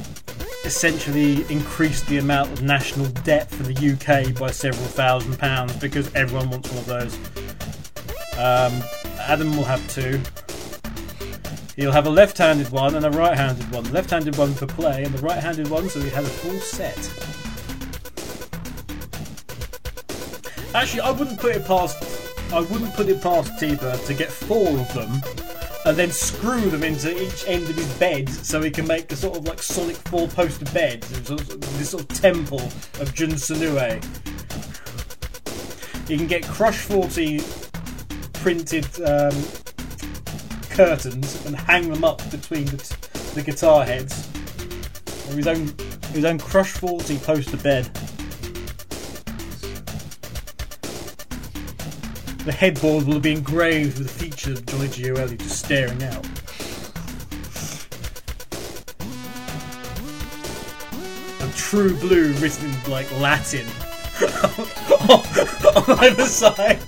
essentially 0.66 1.50
increased 1.50 2.06
the 2.08 2.18
amount 2.18 2.52
of 2.52 2.62
national 2.62 3.06
debt 3.24 3.50
for 3.50 3.64
the 3.64 3.74
UK 3.74 4.38
by 4.38 4.52
several 4.52 4.86
thousand 4.88 5.40
pounds 5.40 5.74
because 5.78 6.14
everyone 6.16 6.50
wants 6.50 6.70
one 6.70 6.80
of 6.80 6.86
those. 6.86 7.16
Um, 8.38 8.84
Adam 9.22 9.56
will 9.56 9.64
have 9.64 9.82
two. 9.90 10.20
He'll 11.78 11.94
have 11.94 12.08
a 12.08 12.10
left-handed 12.10 12.70
one 12.72 12.96
and 12.96 13.06
a 13.06 13.12
right-handed 13.12 13.72
one. 13.72 13.86
The 13.86 13.94
left-handed 13.94 14.38
one 14.38 14.54
for 14.54 14.68
play 14.68 15.06
and 15.06 15.16
the 15.16 15.22
right-handed 15.22 15.70
one 15.70 15.88
so 15.88 16.02
he 16.02 16.10
has 16.10 16.26
a 16.26 16.30
full 16.30 16.60
set. 16.60 16.98
Actually, 20.76 21.02
I 21.02 21.12
wouldn't 21.12 21.40
put 21.40 21.56
it 21.56 21.66
past. 21.66 22.04
I 22.52 22.60
wouldn't 22.60 22.94
put 22.96 23.08
it 23.08 23.22
past 23.22 23.54
Tiba 23.54 24.06
to 24.06 24.14
get 24.14 24.30
four 24.30 24.68
of 24.68 24.94
them 24.94 25.22
and 25.90 25.98
then 25.98 26.12
screw 26.12 26.70
them 26.70 26.84
into 26.84 27.12
each 27.20 27.48
end 27.48 27.68
of 27.68 27.76
his 27.76 27.92
bed 27.98 28.30
so 28.30 28.62
he 28.62 28.70
can 28.70 28.86
make 28.86 29.12
a 29.12 29.16
sort 29.16 29.36
of 29.36 29.48
like 29.48 29.60
Sonic 29.60 29.96
four 29.96 30.28
poster 30.28 30.66
bed. 30.66 31.02
This 31.02 31.90
sort 31.90 32.04
of 32.04 32.08
temple 32.10 32.62
of 33.00 33.12
Jun 33.16 33.32
Senoue. 33.32 34.00
You 36.08 36.18
can 36.18 36.28
get 36.28 36.44
Crush 36.44 36.78
40 36.78 37.42
printed 38.34 38.86
um, 39.02 39.34
curtains 40.70 41.44
and 41.48 41.56
hang 41.56 41.92
them 41.92 42.04
up 42.04 42.18
between 42.30 42.66
the, 42.66 42.78
t- 42.78 42.96
the 43.34 43.42
guitar 43.42 43.84
heads. 43.84 44.30
Or 45.28 45.38
his 45.38 45.48
own 45.48 45.74
his 46.14 46.24
own 46.24 46.38
Crush 46.38 46.72
40 46.74 47.18
poster 47.18 47.58
bed. 47.58 47.90
The 52.50 52.56
headboard 52.56 53.06
will 53.06 53.20
be 53.20 53.34
engraved 53.34 54.00
with 54.00 54.08
a 54.08 54.12
feature 54.12 54.54
of 54.54 54.66
Johnny 54.66 54.88
Gioeli 54.88 55.38
just 55.38 55.64
staring 55.64 56.02
out. 56.02 56.26
And 61.44 61.56
true 61.56 61.96
blue 61.98 62.34
written 62.40 62.72
in 62.72 62.92
like 62.92 63.12
Latin 63.20 63.68
on 65.12 65.22
either 66.00 66.26
side. 66.26 66.80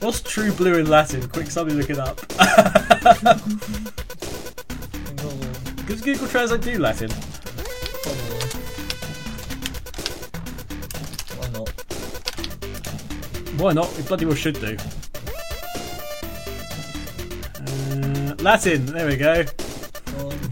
What's 0.00 0.20
true 0.20 0.50
blue 0.50 0.78
in 0.78 0.90
Latin? 0.90 1.28
Quick, 1.28 1.52
somebody 1.52 1.76
look 1.76 1.90
it 1.90 2.00
up. 2.00 2.16
Does 5.86 6.00
Google 6.00 6.26
Translate 6.26 6.62
do 6.62 6.80
Latin? 6.80 7.12
Why 13.62 13.72
not? 13.72 13.96
It 13.96 14.08
bloody 14.08 14.24
well 14.24 14.34
should 14.34 14.58
do. 14.58 14.76
Latin. 18.42 18.86
There 18.86 19.06
we 19.06 19.16
go. 19.16 19.44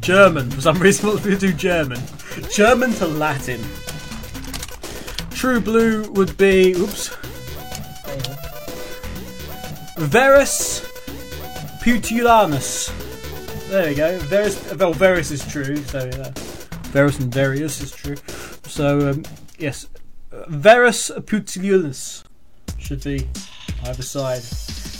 German. 0.01 0.49
For 0.53 0.61
some 0.61 0.79
reason, 0.81 1.21
we 1.25 1.37
do 1.37 1.53
German. 1.53 2.01
German 2.53 2.93
to 2.93 3.09
Latin. 3.09 3.61
True 5.33 5.61
blue 5.61 6.09
would 6.13 6.39
be. 6.39 6.73
Oops. 6.75 7.09
Verus 9.99 10.83
putilanus. 11.83 12.93
There 13.71 13.89
we 13.89 13.97
go. 13.97 14.21
Verus. 14.21 14.73
Well, 14.75 14.93
Verus 14.93 15.33
is 15.33 15.45
true. 15.49 15.79
So. 15.79 16.09
Verus 16.93 17.19
and 17.19 17.33
Verius 17.33 17.83
is 17.83 17.91
true. 17.91 18.17
So 18.67 19.11
um, 19.11 19.25
yes, 19.59 19.89
uh, 20.33 20.45
Verus 20.49 21.11
putilanus 21.25 22.23
should 22.91 23.05
be 23.05 23.25
either 23.85 24.03
side. 24.03 24.43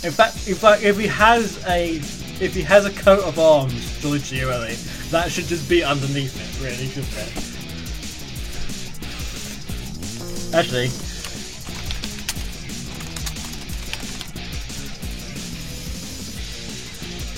In 0.05 0.13
fact, 0.13 0.47
in 0.47 0.55
fact, 0.55 0.81
if 0.81 0.97
he 0.97 1.07
has 1.07 1.61
a 1.67 1.97
if 2.39 2.55
he 2.55 2.61
has 2.61 2.85
a 2.85 2.91
coat 2.91 3.19
of 3.25 3.37
arms, 3.37 4.01
legitimately, 4.05 4.75
that 5.09 5.29
should 5.29 5.43
just 5.43 5.67
be 5.67 5.83
underneath 5.83 6.33
it, 6.39 6.63
really, 6.63 6.87
shouldn't 6.87 7.11
it? 7.17 7.35
Actually, 10.55 10.89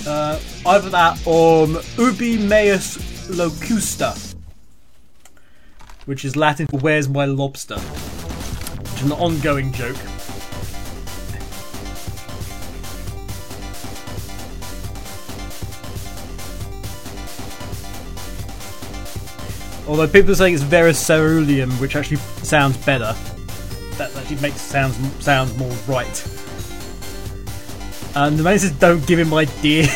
uh, 0.06 0.38
either 0.66 0.90
that 0.90 1.20
or 1.26 1.64
um, 1.64 1.80
ubi 1.98 2.38
meus 2.38 2.96
locusta, 3.26 4.36
which 6.04 6.24
is 6.24 6.36
Latin 6.36 6.68
for 6.68 6.78
"Where's 6.78 7.08
my 7.08 7.24
lobster?" 7.24 7.80
which 7.80 9.02
is 9.02 9.10
an 9.10 9.12
ongoing 9.12 9.72
joke. 9.72 9.96
Although 19.86 20.08
people 20.08 20.34
saying 20.34 20.54
it's 20.54 20.64
Vericeruleum, 20.64 21.70
which 21.80 21.94
actually 21.94 22.16
sounds 22.42 22.76
better. 22.78 23.14
That 23.98 24.14
actually 24.16 24.40
makes 24.40 24.60
sounds 24.60 24.96
sounds 25.22 25.54
more 25.56 25.70
right. 25.86 26.26
And 28.16 28.38
the 28.38 28.42
man 28.42 28.58
says, 28.58 28.72
"Don't 28.72 29.06
give 29.06 29.18
him 29.18 29.34
ideas. 29.34 29.88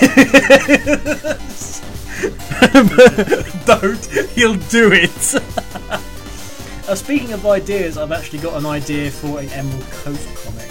Don't. 3.64 4.04
He'll 4.34 4.54
do 4.54 4.92
it." 4.92 5.34
uh, 6.88 6.94
speaking 6.94 7.32
of 7.32 7.46
ideas, 7.46 7.96
I've 7.96 8.12
actually 8.12 8.40
got 8.40 8.58
an 8.58 8.66
idea 8.66 9.10
for 9.10 9.40
an 9.40 9.48
Emerald 9.50 9.90
Coast 9.90 10.44
comic. 10.44 10.68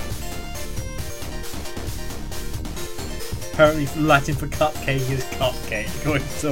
Apparently, 3.54 3.88
Latin 4.04 4.36
for 4.36 4.46
cupcake 4.48 5.10
is 5.10 5.24
cupcake, 5.26 5.90
according 6.06 6.28
to. 6.42 6.52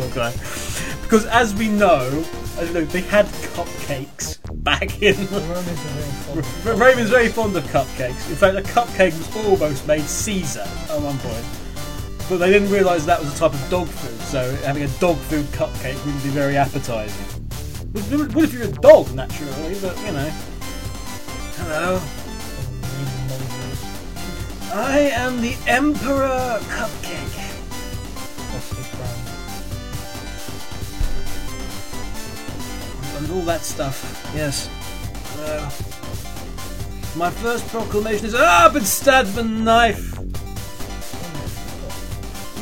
Because 1.04 1.26
as 1.28 1.54
we 1.54 1.68
know, 1.68 2.26
as 2.58 2.68
we 2.70 2.74
know, 2.74 2.86
they 2.86 3.02
had 3.02 3.26
cupcakes 3.26 4.40
back 4.64 5.02
in. 5.02 5.16
Are 5.16 6.76
very 6.76 6.94
fond 6.94 7.00
of 7.00 7.10
very 7.10 7.30
fond 7.30 7.56
of 7.58 7.64
cupcakes. 7.66 8.30
In 8.30 8.36
fact, 8.36 8.56
a 8.58 8.62
cupcake 8.62 9.18
was 9.18 9.46
almost 9.46 9.88
made 9.88 10.02
Caesar 10.02 10.62
at 10.62 11.02
one 11.02 11.18
point. 11.20 11.46
But 12.30 12.38
they 12.38 12.52
didn't 12.52 12.72
realise 12.72 13.06
that 13.06 13.20
was 13.20 13.34
a 13.36 13.38
type 13.38 13.54
of 13.54 13.70
dog 13.70 13.88
food, 13.88 14.20
so 14.22 14.56
having 14.66 14.84
a 14.84 14.88
dog 15.00 15.18
food 15.18 15.46
cupcake 15.48 15.98
wouldn't 16.06 16.24
be 16.24 16.30
very 16.30 16.56
appetising. 16.56 17.26
What 17.94 18.44
if 18.44 18.54
you're 18.54 18.64
a 18.64 18.72
dog, 18.72 19.14
naturally, 19.14 19.78
but 19.82 19.98
you 20.06 20.12
know. 20.12 20.30
Hello. 21.58 22.02
I 24.74 25.00
am 25.14 25.40
the 25.40 25.56
Emperor 25.68 26.60
Cupcake. 26.64 27.05
And 33.26 33.34
all 33.34 33.42
that 33.46 33.62
stuff, 33.62 34.32
yes. 34.36 34.70
Uh, 35.40 35.68
my 37.18 37.32
first 37.32 37.68
proclamation 37.70 38.28
is 38.28 38.36
Ah, 38.38 38.70
but 38.72 38.84
stabbed 38.84 39.36
with 39.36 39.46
a 39.46 39.50
knife! 39.50 40.16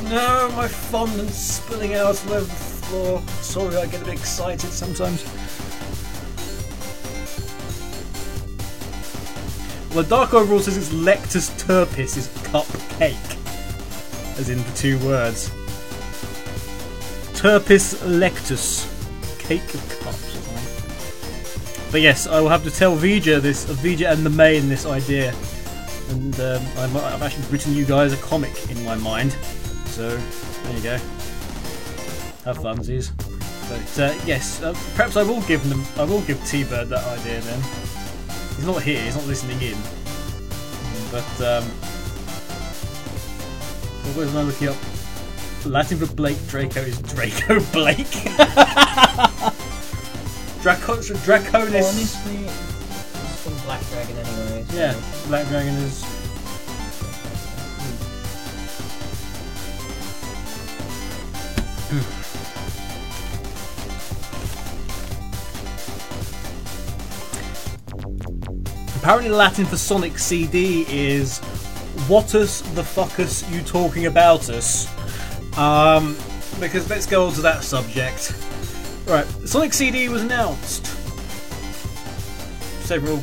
No, 0.03 0.49
my 0.55 0.69
fondant's 0.69 1.35
spilling 1.35 1.95
out 1.95 2.25
all 2.27 2.35
over 2.35 2.45
the 2.45 2.51
floor. 2.53 3.21
Sorry, 3.41 3.75
I 3.75 3.87
get 3.87 4.03
a 4.03 4.05
bit 4.05 4.13
excited 4.13 4.69
sometimes. 4.69 5.25
Well, 9.93 10.03
the 10.03 10.09
Dark 10.09 10.33
Overall 10.33 10.61
says 10.61 10.77
it's 10.77 10.91
Lectus 10.91 11.49
Turpis 11.59 12.15
is 12.15 12.29
cupcake. 12.37 13.37
As 14.39 14.47
in 14.47 14.59
the 14.59 14.71
two 14.75 14.97
words. 15.05 15.49
Turpis 17.33 17.95
Lectus. 18.03 18.89
Cake 19.39 19.73
of 19.73 19.99
cups. 19.99 20.32
But 21.93 22.01
yes, 22.01 22.25
I 22.25 22.41
will 22.41 22.49
have 22.49 22.63
to 22.63 22.71
tell 22.71 22.97
Vija 22.97 23.39
this, 23.39 23.65
Vija 23.65 24.11
and 24.11 24.25
the 24.25 24.29
main 24.31 24.67
this 24.67 24.87
idea. 24.87 25.31
And 26.09 26.39
um, 26.39 26.65
I'm, 26.75 26.97
I've 26.97 27.21
actually 27.21 27.45
written 27.51 27.75
you 27.75 27.85
guys 27.85 28.11
a 28.11 28.17
comic 28.17 28.51
in 28.71 28.83
my 28.83 28.95
mind. 28.95 29.33
So, 29.85 30.09
there 30.09 30.75
you 30.75 30.81
go. 30.81 30.97
Have 32.45 32.57
funsies. 32.57 33.11
But 33.69 33.99
uh, 33.99 34.19
yes, 34.25 34.63
uh, 34.63 34.73
perhaps 34.95 35.17
I 35.17 35.21
will 35.21 35.41
give 35.43 35.69
them. 35.69 35.83
I 35.95 36.03
will 36.03 36.21
give 36.21 36.43
T-Bird 36.47 36.89
that 36.89 37.05
idea 37.19 37.41
then. 37.41 37.61
He's 38.55 38.65
not 38.65 38.81
here. 38.81 38.99
He's 38.99 39.15
not 39.15 39.27
listening 39.27 39.61
in. 39.61 39.77
But 41.11 41.41
um, 41.41 41.63
what 44.03 44.15
was 44.17 44.35
I 44.35 44.41
looking 44.41 44.69
up? 44.69 44.77
Latin 45.63 45.99
for 45.99 46.11
Blake 46.15 46.39
Draco 46.47 46.81
is 46.81 46.99
Draco 47.03 47.59
Blake. 47.71 48.07
Draco 50.63 50.95
Draconis. 50.95 51.89
Honestly, 51.89 52.45
it's 52.45 53.41
from 53.43 53.53
Black 53.65 53.85
Dragon 53.89 54.15
anyway. 54.17 54.65
so- 54.69 54.77
Yeah, 54.77 54.95
Black 55.27 55.45
Dragon 55.49 55.73
is. 55.75 56.03
Apparently, 68.97 69.29
the 69.29 69.35
Latin 69.35 69.65
for 69.65 69.77
Sonic 69.77 70.17
CD 70.17 70.85
is 70.87 71.39
"Whatus 72.07 72.61
the 72.73 72.81
fuckus 72.81 73.49
you 73.51 73.61
talking 73.61 74.05
about 74.05 74.49
us?" 74.49 74.87
Um, 75.57 76.17
because 76.59 76.89
let's 76.89 77.05
go 77.05 77.27
on 77.27 77.33
to 77.33 77.41
that 77.41 77.63
subject. 77.63 78.33
Right, 79.05 79.25
Sonic 79.45 79.73
CD 79.73 80.07
was 80.09 80.21
announced 80.21 80.85
several 82.85 83.21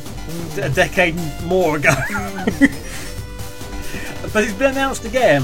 a 0.57 0.69
decade 0.69 1.15
more 1.43 1.77
ago. 1.77 1.89
but 4.33 4.43
it's 4.43 4.53
been 4.53 4.71
announced 4.71 5.05
again 5.05 5.43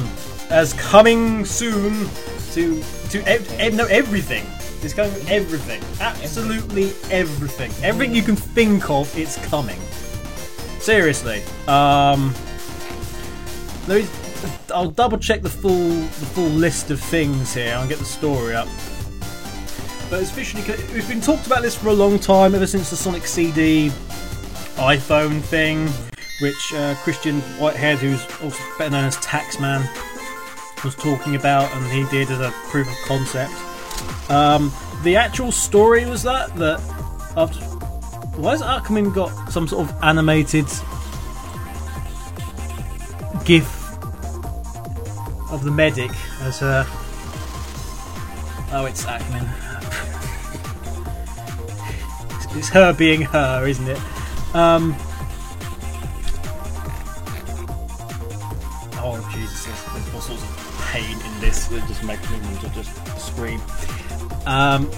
as 0.50 0.74
coming 0.74 1.44
soon 1.46 2.08
to 2.52 2.84
to 3.10 3.22
ev- 3.28 3.52
ev- 3.60 3.74
no 3.74 3.86
everything. 3.86 4.46
It's 4.84 4.94
coming 4.94 5.16
everything, 5.28 5.82
absolutely 6.00 6.92
everything, 7.12 7.72
everything 7.84 8.16
you 8.16 8.22
can 8.22 8.36
think 8.36 8.90
of. 8.90 9.16
It's 9.18 9.38
coming. 9.48 9.80
Seriously. 10.80 11.42
Um, 11.68 12.34
I'll 14.74 14.92
double 14.92 15.18
check 15.18 15.42
the 15.42 15.50
full 15.50 15.90
the 15.90 16.26
full 16.36 16.50
list 16.50 16.92
of 16.92 17.00
things 17.00 17.54
here. 17.54 17.74
I'll 17.74 17.88
get 17.88 17.98
the 17.98 18.06
story 18.06 18.56
up. 18.56 18.68
But 20.10 20.22
it's 20.22 20.32
officially 20.32 20.64
we've 20.94 21.08
been 21.10 21.20
talked 21.20 21.48
about 21.48 21.64
this 21.64 21.76
for 21.76 21.90
a 21.90 21.94
long 21.94 22.18
time, 22.18 22.56
ever 22.56 22.66
since 22.66 22.90
the 22.90 22.96
Sonic 22.96 23.28
CD 23.28 23.90
iPhone 24.78 25.42
thing, 25.42 25.90
which 26.40 26.74
uh, 26.74 26.96
Christian 27.04 27.42
Whitehead, 27.60 27.98
who's 27.98 28.24
also 28.42 28.64
better 28.78 28.92
known 28.92 29.04
as 29.04 29.18
Taxman, 29.18 29.86
was 30.86 30.96
talking 30.96 31.36
about, 31.36 31.70
and 31.74 31.86
he 31.92 32.06
did 32.10 32.32
as 32.32 32.40
a 32.40 32.52
proof 32.70 32.88
of 32.88 32.96
concept. 33.06 33.52
Um, 34.30 34.72
the 35.04 35.18
actual 35.18 35.52
story 35.52 36.06
was 36.06 36.24
that 36.24 36.56
that 36.56 36.80
after 37.36 37.60
why 38.40 38.52
has 38.52 38.62
Ackerman 38.62 39.12
got 39.12 39.52
some 39.52 39.68
sort 39.68 39.90
of 39.90 40.04
animated 40.04 40.68
GIF 43.44 43.68
of 45.52 45.64
the 45.66 45.72
medic 45.72 46.12
as 46.42 46.60
her? 46.60 46.86
Oh, 48.72 48.86
it's 48.86 49.06
Ackerman. 49.06 49.67
It's- 52.58 52.70
her 52.70 52.94
being 52.94 53.22
her, 53.22 53.66
isn't 53.68 53.88
it? 53.88 54.00
Um, 54.54 54.96
oh 59.00 59.30
Jesus! 59.34 59.66
There's, 59.66 60.14
all 60.14 60.22
sorts 60.22 60.44
of 60.44 60.88
pain 60.92 61.18
in 61.20 61.40
this 61.40 61.68
that 61.68 61.86
just 61.88 62.04
makes 62.04 62.30
me 62.32 62.40
want 62.40 62.62
to 62.62 62.70
just 62.70 63.20
scream. 63.20 63.62
Um, 64.46 64.90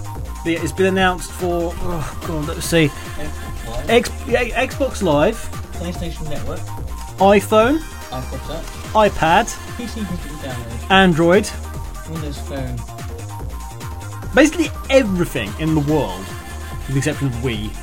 it's 0.45 0.72
been 0.72 0.86
announced 0.88 1.32
for. 1.32 1.74
Oh 1.76 2.20
God, 2.26 2.47
let's 2.47 2.66
see. 2.66 2.88
Xbox 2.88 3.68
Live, 3.68 3.89
X, 3.89 4.10
Xbox 4.10 5.01
Live, 5.03 5.36
PlayStation 5.74 6.30
Network, 6.30 6.60
iPhone, 7.20 7.80
iPod 8.10 8.64
iPad, 8.93 9.45
PC 9.78 10.03
download, 10.41 10.91
Android, 10.91 11.49
Windows 12.10 12.39
Phone. 12.39 12.78
Basically 14.34 14.70
everything 14.89 15.51
in 15.60 15.76
the 15.76 15.82
world, 15.82 16.26
with 16.89 17.03
the 17.03 17.09
exception 17.09 17.27
of 17.27 17.33
Wii. 17.35 17.69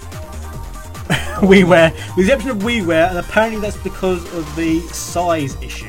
WiiWare, 1.46 1.92
with 2.16 2.26
the 2.26 2.32
exception 2.32 2.50
of 2.50 2.58
WiiWare, 2.58 3.10
and 3.10 3.18
apparently 3.18 3.60
that's 3.60 3.76
because 3.76 4.24
of 4.34 4.56
the 4.56 4.80
size 4.88 5.54
issue. 5.62 5.88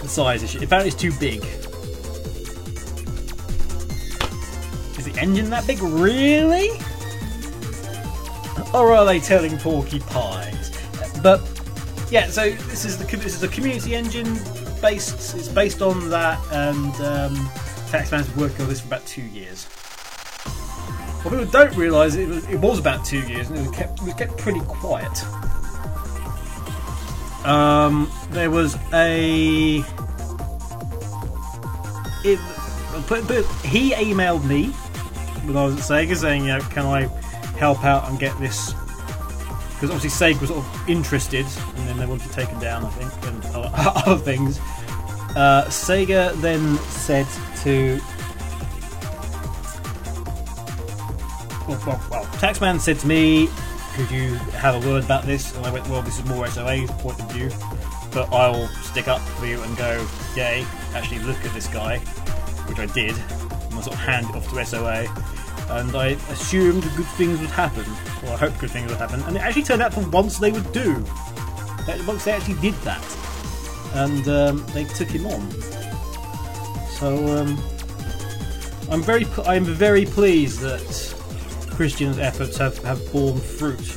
The 0.00 0.08
size 0.08 0.42
issue. 0.44 0.62
Apparently 0.62 0.88
it's 0.88 1.00
too 1.00 1.12
big. 1.18 1.42
Is 4.96 5.12
the 5.12 5.18
engine 5.18 5.50
that 5.50 5.66
big? 5.66 5.80
Really? 5.82 6.70
Or 8.72 8.92
are 8.92 9.04
they 9.04 9.18
telling 9.18 9.58
porcupines? 9.58 10.70
But 11.20 11.40
yeah, 12.12 12.28
so 12.28 12.50
this 12.50 12.84
is 12.84 12.96
the 12.96 13.04
this 13.16 13.34
is 13.34 13.42
a 13.42 13.48
community 13.48 13.96
engine 13.96 14.38
based. 14.80 15.34
It's 15.34 15.48
based 15.48 15.82
on 15.82 16.10
that, 16.10 16.40
and 16.52 16.94
um, 17.00 17.50
Taxman's 17.88 18.28
been 18.28 18.40
working 18.40 18.62
on 18.62 18.68
this 18.68 18.80
for 18.80 18.88
about 18.88 19.06
two 19.06 19.22
years. 19.22 19.64
What 21.22 21.32
people 21.32 21.46
don't 21.46 21.76
realise 21.76 22.14
it 22.14 22.28
was, 22.28 22.48
it 22.48 22.60
was 22.60 22.78
about 22.78 23.04
two 23.04 23.20
years, 23.28 23.48
and 23.48 23.58
it 23.58 23.66
was 23.66 23.76
kept 23.76 24.00
it 24.00 24.04
was 24.04 24.14
kept 24.14 24.36
pretty 24.38 24.60
quiet. 24.60 25.24
Um, 27.46 28.10
there 28.30 28.50
was 28.50 28.76
a. 28.92 29.84
It, 32.22 32.38
but, 33.08 33.26
but 33.26 33.46
he 33.64 33.92
emailed 33.92 34.44
me 34.44 34.66
when 35.46 35.56
I 35.56 35.64
was 35.64 35.90
at 35.90 36.06
Sega 36.06 36.16
saying, 36.16 36.42
you 36.42 36.48
know, 36.48 36.60
can 36.60 36.84
I 36.84 37.02
help 37.56 37.82
out 37.84 38.08
and 38.08 38.18
get 38.18 38.38
this 38.38 38.74
because 39.80 39.94
obviously 39.96 40.34
Sega 40.34 40.40
was 40.42 40.50
sort 40.50 40.62
of 40.62 40.88
interested, 40.90 41.46
and 41.46 41.88
then 41.88 41.96
they 41.96 42.04
wanted 42.04 42.28
to 42.28 42.34
take 42.34 42.48
him 42.48 42.60
down, 42.60 42.84
I 42.84 42.90
think, 42.90 43.26
and 43.26 43.42
other 43.54 44.18
things. 44.22 44.60
Uh, 45.36 45.64
Sega 45.66 46.34
then 46.40 46.76
said 46.78 47.26
to. 47.62 48.00
Well, 51.68 51.82
well, 51.86 52.00
well, 52.10 52.24
Taxman 52.40 52.80
said 52.80 52.98
to 53.00 53.06
me, 53.06 53.48
"Could 53.94 54.10
you 54.10 54.34
have 54.58 54.82
a 54.82 54.88
word 54.88 55.04
about 55.04 55.24
this?" 55.24 55.54
And 55.54 55.64
I 55.64 55.72
went, 55.72 55.88
"Well, 55.88 56.02
this 56.02 56.18
is 56.18 56.24
more 56.24 56.46
SOA's 56.46 56.90
point 56.92 57.20
of 57.20 57.30
view, 57.32 57.50
but 58.10 58.32
I'll 58.32 58.66
stick 58.82 59.06
up 59.06 59.20
for 59.20 59.46
you 59.46 59.62
and 59.62 59.76
go, 59.76 60.04
yay, 60.34 60.66
actually 60.94 61.20
look 61.20 61.44
at 61.44 61.54
this 61.54 61.68
guy," 61.68 61.98
which 62.66 62.78
I 62.78 62.86
did. 62.86 63.14
And 63.14 63.74
I 63.74 63.80
sort 63.82 63.94
of 63.94 64.00
hand 64.00 64.26
it 64.30 64.36
off 64.36 64.48
to 64.50 64.64
SOA 64.64 65.06
and 65.70 65.94
I 65.94 66.08
assumed 66.30 66.82
good 66.96 67.06
things 67.16 67.40
would 67.40 67.50
happen, 67.50 67.84
or 68.24 68.34
I 68.34 68.36
hoped 68.36 68.58
good 68.58 68.70
things 68.70 68.90
would 68.90 68.98
happen, 68.98 69.22
and 69.22 69.36
it 69.36 69.40
actually 69.40 69.62
turned 69.62 69.82
out 69.82 69.94
for 69.94 70.00
once 70.08 70.38
they 70.38 70.50
would 70.50 70.72
do. 70.72 71.04
Once 72.06 72.24
they 72.24 72.32
actually 72.32 72.54
did 72.60 72.74
that, 72.82 73.02
and 73.94 74.28
um, 74.28 74.66
they 74.72 74.84
took 74.84 75.08
him 75.08 75.26
on. 75.26 75.50
So 76.98 77.16
um, 77.38 77.62
I'm 78.90 79.02
very, 79.02 79.26
I'm 79.46 79.64
very 79.64 80.04
pleased 80.04 80.60
that 80.60 81.14
Christian's 81.70 82.18
efforts 82.18 82.56
have, 82.58 82.76
have 82.78 83.00
borne 83.12 83.38
fruit. 83.38 83.96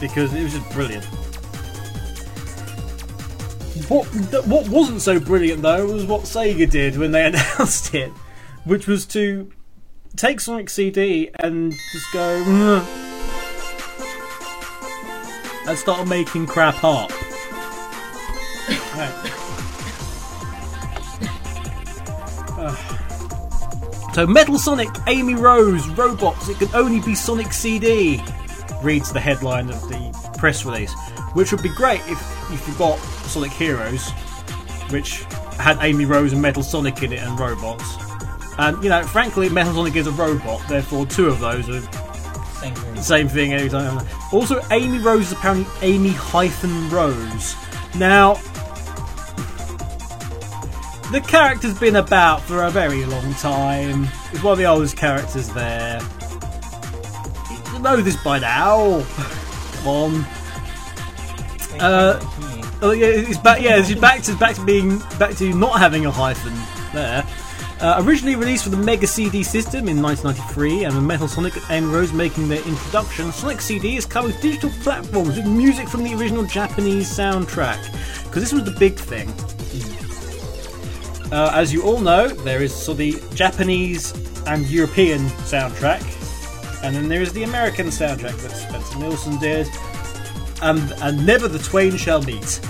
Because 0.00 0.32
it 0.34 0.42
was 0.42 0.54
just 0.54 0.70
brilliant. 0.72 1.04
What 3.88 4.06
what 4.46 4.68
wasn't 4.68 5.02
so 5.02 5.20
brilliant 5.20 5.62
though 5.62 5.86
was 5.86 6.04
what 6.04 6.22
Sega 6.22 6.68
did 6.70 6.96
when 6.96 7.12
they 7.12 7.26
announced 7.26 7.94
it, 7.94 8.10
which 8.64 8.86
was 8.86 9.06
to 9.06 9.50
take 10.16 10.40
Sonic 10.40 10.70
CD 10.70 11.30
and 11.38 11.72
just 11.92 12.12
go 12.12 12.42
"Mm," 12.44 13.09
and 15.70 15.78
start 15.78 16.08
making 16.08 16.46
crap 16.46 16.82
up. 16.82 17.12
So 24.12 24.26
Metal 24.26 24.58
Sonic, 24.58 24.88
Amy 25.06 25.34
Rose, 25.34 25.86
robots. 25.90 26.48
It 26.48 26.58
can 26.58 26.68
only 26.74 26.98
be 27.00 27.14
Sonic 27.14 27.52
CD. 27.52 28.20
Reads 28.82 29.12
the 29.12 29.20
headline 29.20 29.68
of 29.68 29.80
the 29.88 30.32
press 30.36 30.64
release, 30.64 30.92
which 31.34 31.52
would 31.52 31.62
be 31.62 31.68
great 31.68 32.00
if 32.08 32.18
you 32.50 32.56
forgot 32.56 32.98
Sonic 33.28 33.52
Heroes, 33.52 34.10
which 34.90 35.22
had 35.56 35.78
Amy 35.82 36.04
Rose 36.04 36.32
and 36.32 36.42
Metal 36.42 36.64
Sonic 36.64 37.04
in 37.04 37.12
it 37.12 37.20
and 37.20 37.38
robots. 37.38 37.96
And 38.58 38.82
you 38.82 38.90
know, 38.90 39.04
frankly, 39.04 39.48
Metal 39.48 39.72
Sonic 39.72 39.94
is 39.94 40.08
a 40.08 40.12
robot, 40.12 40.66
therefore 40.68 41.06
two 41.06 41.28
of 41.28 41.38
those 41.38 41.68
are 41.68 42.09
Same 42.60 42.74
thing. 42.74 43.02
same 43.02 43.28
thing 43.28 43.52
every 43.54 43.68
time. 43.70 44.06
Also, 44.32 44.60
Amy 44.70 44.98
Rose 44.98 45.26
is 45.26 45.32
apparently 45.32 45.66
Amy 45.82 46.10
hyphen 46.10 46.90
Rose. 46.90 47.56
Now, 47.96 48.34
the 51.10 51.20
character's 51.26 51.78
been 51.78 51.96
about 51.96 52.42
for 52.42 52.64
a 52.64 52.70
very 52.70 53.04
long 53.06 53.34
time. 53.34 54.08
It's 54.32 54.42
one 54.42 54.52
of 54.52 54.58
the 54.58 54.66
oldest 54.66 54.96
characters 54.96 55.48
there. 55.48 56.00
You 57.72 57.78
know 57.80 57.96
this 57.96 58.22
by 58.22 58.38
now. 58.38 59.04
Come 59.82 59.86
on. 59.86 60.24
Uh, 61.80 62.20
Oh 62.82 62.92
yeah, 62.92 63.08
it's 63.08 63.38
back. 63.38 63.60
Yeah, 63.60 63.76
it's 63.78 63.94
back 64.00 64.22
to 64.22 64.34
back 64.36 64.54
to 64.54 64.64
being 64.64 65.00
back 65.18 65.36
to 65.36 65.52
not 65.52 65.78
having 65.78 66.06
a 66.06 66.10
hyphen 66.10 66.54
there. 66.94 67.26
Uh, 67.80 67.96
originally 68.04 68.36
released 68.36 68.64
for 68.64 68.68
the 68.68 68.76
Mega 68.76 69.06
CD 69.06 69.42
system 69.42 69.88
in 69.88 70.02
1993, 70.02 70.84
and 70.84 70.94
with 70.94 71.02
Metal 71.02 71.26
Sonic 71.26 71.54
and 71.70 71.90
Rose 71.90 72.12
making 72.12 72.46
their 72.46 72.62
introduction, 72.66 73.32
Sonic 73.32 73.62
CD 73.62 73.96
is 73.96 74.04
to 74.04 74.32
digital 74.42 74.68
platforms 74.82 75.38
with 75.38 75.46
music 75.46 75.88
from 75.88 76.04
the 76.04 76.14
original 76.14 76.44
Japanese 76.44 77.08
soundtrack. 77.10 77.82
Because 78.24 78.42
this 78.42 78.52
was 78.52 78.64
the 78.64 78.78
big 78.78 78.96
thing. 78.96 79.30
Uh, 81.32 81.50
as 81.54 81.72
you 81.72 81.82
all 81.82 82.00
know, 82.00 82.28
there 82.28 82.62
is 82.62 82.74
so 82.74 82.92
the 82.92 83.18
Japanese 83.34 84.12
and 84.46 84.68
European 84.68 85.20
soundtrack, 85.48 86.02
and 86.84 86.94
then 86.94 87.08
there 87.08 87.22
is 87.22 87.32
the 87.32 87.44
American 87.44 87.86
soundtrack 87.86 88.36
that 88.42 88.50
Spencer 88.50 88.98
Nilsen 88.98 89.38
did, 89.38 89.66
and, 90.60 90.92
and 91.00 91.24
never 91.24 91.48
the 91.48 91.58
twain 91.58 91.96
shall 91.96 92.20
meet. 92.20 92.60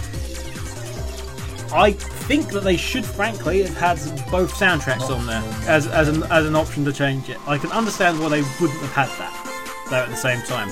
I 1.73 1.93
think 1.93 2.49
that 2.49 2.65
they 2.65 2.77
should, 2.77 3.05
frankly, 3.05 3.63
have 3.63 3.77
had 3.77 3.97
both 4.31 4.53
soundtracks 4.55 5.09
on 5.09 5.27
there 5.27 5.43
as, 5.69 5.87
as, 5.87 6.09
an, 6.09 6.25
as 6.25 6.47
an 6.47 6.57
option 6.57 6.85
to 6.85 6.93
change 6.93 7.29
it. 7.29 7.39
I 7.47 7.59
can 7.59 7.71
understand 7.71 8.19
why 8.19 8.29
they 8.29 8.43
wouldn't 8.61 8.81
have 8.81 8.93
had 8.93 9.09
that, 9.19 9.87
though, 9.89 9.97
at 9.97 10.09
the 10.09 10.17
same 10.17 10.43
time. 10.43 10.69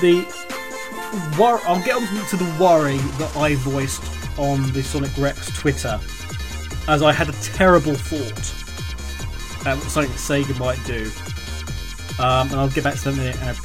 The 0.00 0.24
wor- 1.38 1.60
I'll 1.66 1.82
get 1.82 1.96
on 1.96 2.06
to 2.28 2.36
the 2.36 2.56
worry 2.60 2.98
that 3.18 3.36
I 3.36 3.56
voiced 3.56 4.02
on 4.38 4.70
the 4.72 4.82
Sonic 4.82 5.16
Rex 5.18 5.46
Twitter, 5.58 5.98
as 6.88 7.02
I 7.02 7.12
had 7.12 7.28
a 7.28 7.32
terrible 7.32 7.94
thought 7.94 8.52
at 9.66 9.76
what 9.78 9.92
that 9.94 10.08
Sega 10.10 10.56
might 10.58 10.82
do. 10.86 11.10
Um, 12.22 12.48
and 12.50 12.60
I'll 12.60 12.70
get 12.70 12.84
back 12.84 12.94
to 12.94 13.10
that 13.10 13.14
in 13.14 13.18
a 13.18 13.22
minute. 13.22 13.58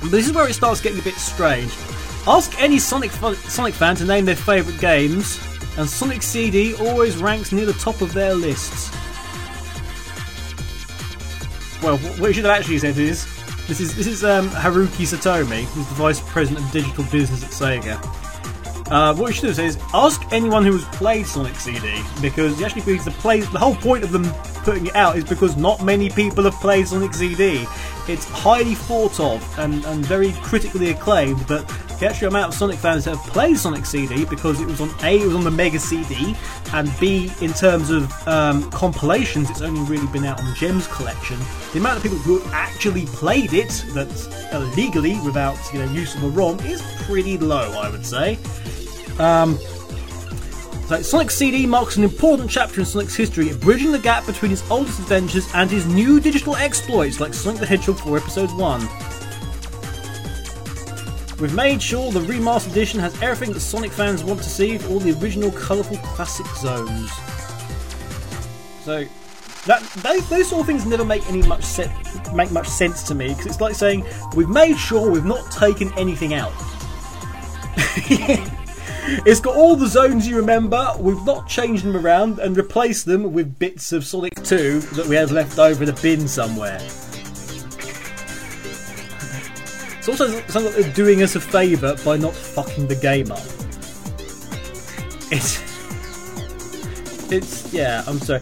But 0.00 0.10
this 0.10 0.26
is 0.26 0.32
where 0.32 0.46
it 0.48 0.52
starts 0.52 0.80
getting 0.80 0.98
a 0.98 1.02
bit 1.02 1.14
strange. 1.14 1.72
Ask 2.26 2.60
any 2.60 2.78
Sonic 2.78 3.10
Sonic 3.10 3.74
fan 3.74 3.96
to 3.96 4.04
name 4.04 4.24
their 4.24 4.36
favourite 4.36 4.78
games, 4.78 5.40
and 5.76 5.88
Sonic 5.88 6.22
CD 6.22 6.74
always 6.74 7.16
ranks 7.16 7.52
near 7.52 7.66
the 7.66 7.72
top 7.74 8.00
of 8.00 8.12
their 8.12 8.34
lists. 8.34 8.90
Well, 11.82 11.98
what 11.98 12.28
you 12.28 12.32
should 12.34 12.44
have 12.44 12.56
actually 12.56 12.78
said 12.78 12.96
is 12.98 13.26
this 13.66 13.80
is 13.80 13.96
this 13.96 14.06
is 14.06 14.24
um, 14.24 14.48
Haruki 14.50 15.06
Satomi, 15.06 15.64
who's 15.64 15.86
the 15.88 15.94
vice 15.94 16.20
president 16.20 16.64
of 16.64 16.72
digital 16.72 17.04
business 17.10 17.42
at 17.42 17.50
Sega. 17.50 18.22
Uh, 18.90 19.14
what 19.14 19.28
you 19.28 19.34
should 19.34 19.44
have 19.44 19.56
said 19.56 19.64
is 19.66 19.78
ask 19.94 20.20
anyone 20.32 20.64
who 20.64 20.72
has 20.72 20.84
played 20.96 21.26
Sonic 21.26 21.54
CD 21.54 22.02
because 22.20 22.58
he 22.58 22.64
actually 22.64 22.82
believes 22.82 23.04
the 23.04 23.10
play. 23.12 23.40
The 23.40 23.58
whole 23.58 23.74
point 23.74 24.04
of 24.04 24.12
them 24.12 24.24
putting 24.64 24.86
it 24.86 24.94
out 24.94 25.16
is 25.16 25.24
because 25.24 25.56
not 25.56 25.82
many 25.82 26.10
people 26.10 26.44
have 26.44 26.54
played 26.54 26.86
Sonic 26.86 27.14
CD. 27.14 27.66
It's 28.08 28.28
highly 28.28 28.74
thought 28.74 29.18
of 29.18 29.58
and, 29.58 29.84
and 29.86 30.04
very 30.04 30.32
critically 30.42 30.90
acclaimed, 30.90 31.46
but 31.46 31.62
the 32.02 32.08
actual 32.08 32.26
amount 32.26 32.52
of 32.52 32.58
Sonic 32.58 32.80
fans 32.80 33.04
that 33.04 33.16
have 33.16 33.32
played 33.32 33.56
Sonic 33.56 33.86
CD 33.86 34.24
because 34.24 34.60
it 34.60 34.66
was 34.66 34.80
on 34.80 34.90
A, 35.04 35.20
it 35.20 35.24
was 35.24 35.36
on 35.36 35.44
the 35.44 35.52
Mega 35.52 35.78
CD, 35.78 36.34
and 36.72 36.92
B, 36.98 37.30
in 37.40 37.52
terms 37.52 37.90
of 37.90 38.10
um, 38.26 38.68
compilations, 38.72 39.48
it's 39.48 39.60
only 39.60 39.82
really 39.82 40.08
been 40.08 40.24
out 40.24 40.42
on 40.42 40.52
Gems 40.56 40.88
Collection. 40.88 41.38
The 41.72 41.78
amount 41.78 41.98
of 41.98 42.02
people 42.02 42.18
who 42.18 42.42
actually 42.50 43.06
played 43.06 43.52
it, 43.52 43.84
that's 43.90 44.26
uh, 44.52 44.58
legally 44.76 45.20
without 45.20 45.56
you 45.72 45.78
know 45.78 45.92
use 45.92 46.16
of 46.16 46.24
a 46.24 46.28
ROM, 46.30 46.58
is 46.60 46.82
pretty 47.02 47.38
low, 47.38 47.70
I 47.80 47.88
would 47.88 48.04
say. 48.04 48.36
Um, 49.20 49.56
so 50.88 51.02
Sonic 51.02 51.30
CD 51.30 51.66
marks 51.66 51.98
an 51.98 52.02
important 52.02 52.50
chapter 52.50 52.80
in 52.80 52.86
Sonic's 52.86 53.14
history, 53.14 53.52
bridging 53.58 53.92
the 53.92 54.00
gap 54.00 54.26
between 54.26 54.50
his 54.50 54.68
oldest 54.72 54.98
adventures 54.98 55.48
and 55.54 55.70
his 55.70 55.86
new 55.86 56.18
digital 56.18 56.56
exploits 56.56 57.20
like 57.20 57.32
Sonic 57.32 57.60
the 57.60 57.66
Hedgehog 57.66 58.00
4 58.00 58.18
Episode 58.18 58.50
1. 58.50 59.21
We've 61.42 61.54
made 61.54 61.82
sure 61.82 62.12
the 62.12 62.20
remastered 62.20 62.70
edition 62.70 63.00
has 63.00 63.20
everything 63.20 63.52
that 63.52 63.58
Sonic 63.58 63.90
fans 63.90 64.22
want 64.22 64.40
to 64.44 64.48
see 64.48 64.78
all 64.86 65.00
the 65.00 65.10
original 65.20 65.50
colourful 65.50 65.96
classic 65.96 66.46
zones. 66.54 67.10
So, 68.84 69.04
That 69.66 69.82
those, 70.04 70.28
those 70.28 70.48
sort 70.48 70.60
of 70.60 70.66
things 70.68 70.86
never 70.86 71.04
make 71.04 71.28
any 71.28 71.42
much 71.42 71.64
se- 71.64 71.90
make 72.32 72.52
much 72.52 72.68
sense 72.68 73.02
to 73.08 73.16
me 73.16 73.30
because 73.30 73.46
it's 73.46 73.60
like 73.60 73.74
saying 73.74 74.06
we've 74.36 74.48
made 74.48 74.78
sure 74.78 75.10
we've 75.10 75.24
not 75.24 75.50
taken 75.50 75.92
anything 75.94 76.32
out. 76.32 76.52
it's 79.26 79.40
got 79.40 79.56
all 79.56 79.74
the 79.74 79.88
zones 79.88 80.28
you 80.28 80.36
remember. 80.36 80.94
We've 80.96 81.24
not 81.24 81.48
changed 81.48 81.84
them 81.84 81.96
around 81.96 82.38
and 82.38 82.56
replaced 82.56 83.04
them 83.04 83.32
with 83.32 83.58
bits 83.58 83.90
of 83.90 84.04
Sonic 84.04 84.40
2 84.44 84.78
that 84.78 85.06
we 85.06 85.16
had 85.16 85.32
left 85.32 85.58
over 85.58 85.82
in 85.82 85.88
a 85.88 85.94
bin 85.94 86.28
somewhere. 86.28 86.78
It's 90.02 90.08
also 90.08 90.26
something 90.48 90.64
like 90.64 90.82
they're 90.82 90.92
doing 90.94 91.22
us 91.22 91.36
a 91.36 91.40
favour 91.40 91.94
by 92.04 92.16
not 92.16 92.34
fucking 92.34 92.88
the 92.88 92.96
game 92.96 93.30
up. 93.30 93.38
It's 95.30 95.62
it's 97.30 97.72
yeah. 97.72 98.02
I'm 98.08 98.18
sorry. 98.18 98.40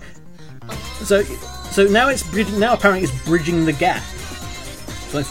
So 1.04 1.22
so 1.22 1.84
now 1.84 2.08
it's 2.08 2.22
bridging. 2.22 2.58
Now 2.58 2.72
apparently 2.72 3.06
it's 3.06 3.24
bridging 3.26 3.66
the 3.66 3.74
gap. 3.74 4.02
So 5.10 5.22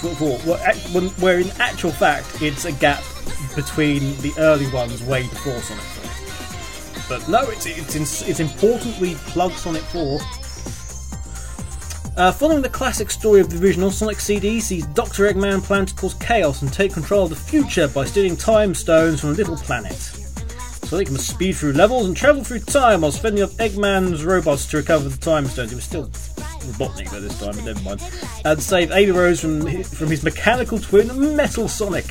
when- 0.94 1.10
where 1.18 1.40
in 1.40 1.50
actual 1.58 1.90
fact 1.90 2.44
it's 2.44 2.66
a 2.66 2.74
gap 2.74 3.04
between 3.56 4.16
the 4.22 4.32
early 4.38 4.70
ones 4.72 5.02
way 5.02 5.24
before 5.24 5.60
Sonic 5.64 5.84
4. 5.84 7.18
But 7.18 7.28
no, 7.28 7.42
it's 7.50 7.66
it's 7.66 8.22
it's 8.22 8.40
important 8.40 9.00
we 9.00 9.16
plug 9.34 9.54
Sonic 9.54 9.82
4. 9.82 10.20
Uh, 12.20 12.34
following 12.34 12.62
the 12.62 12.68
classic 12.68 13.10
story 13.10 13.40
of 13.40 13.50
the 13.50 13.66
original, 13.66 13.90
Sonic 13.90 14.20
CD 14.20 14.60
sees 14.60 14.86
Dr. 14.88 15.32
Eggman 15.32 15.64
plan 15.64 15.86
to 15.86 15.96
cause 15.96 16.16
chaos 16.16 16.62
and 16.62 16.74
take 16.74 16.92
control 16.92 17.24
of 17.24 17.30
the 17.30 17.36
future 17.38 17.88
by 17.88 18.04
stealing 18.04 18.36
time 18.36 18.76
stones 18.76 19.22
from 19.22 19.30
a 19.30 19.34
little 19.36 19.56
planet. 19.56 19.94
Sonic 19.94 21.10
must 21.12 21.30
speed 21.30 21.54
through 21.54 21.72
levels 21.72 22.08
and 22.08 22.18
travel 22.18 22.44
through 22.44 22.60
time 22.60 23.02
while 23.02 23.12
fending 23.14 23.42
off 23.42 23.52
Eggman's 23.52 24.26
robots 24.26 24.66
to 24.66 24.76
recover 24.76 25.08
the 25.08 25.16
time 25.16 25.46
stones. 25.46 25.72
It 25.72 25.76
was 25.76 25.86
still 25.86 26.08
Robotnik 26.08 27.10
by 27.10 27.22
this 27.22 27.40
time, 27.40 27.56
but 27.56 27.64
never 27.64 27.82
mind. 27.84 28.04
And 28.44 28.62
save 28.62 28.92
Amy 28.92 29.12
Rose 29.12 29.40
from 29.40 29.66
his, 29.66 29.94
from 29.94 30.10
his 30.10 30.22
mechanical 30.22 30.78
twin, 30.78 31.38
Metal 31.38 31.70
Sonic. 31.70 32.08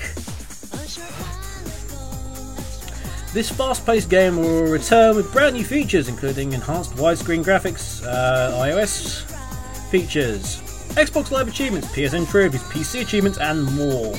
This 3.35 3.51
fast-paced 3.51 4.09
game 4.09 4.39
will 4.39 4.73
return 4.73 5.17
with 5.17 5.31
brand 5.33 5.55
new 5.55 5.65
features, 5.65 6.09
including 6.09 6.55
enhanced 6.55 6.93
widescreen 6.93 7.45
graphics, 7.45 8.03
uh, 8.07 8.53
iOS 8.65 9.28
features, 9.89 10.61
Xbox 10.95 11.31
Live 11.31 11.49
achievements, 11.49 11.89
PSN 11.89 12.29
trophies, 12.29 12.63
PC 12.65 13.03
achievements, 13.03 13.39
and 13.39 13.65
more. 13.75 14.15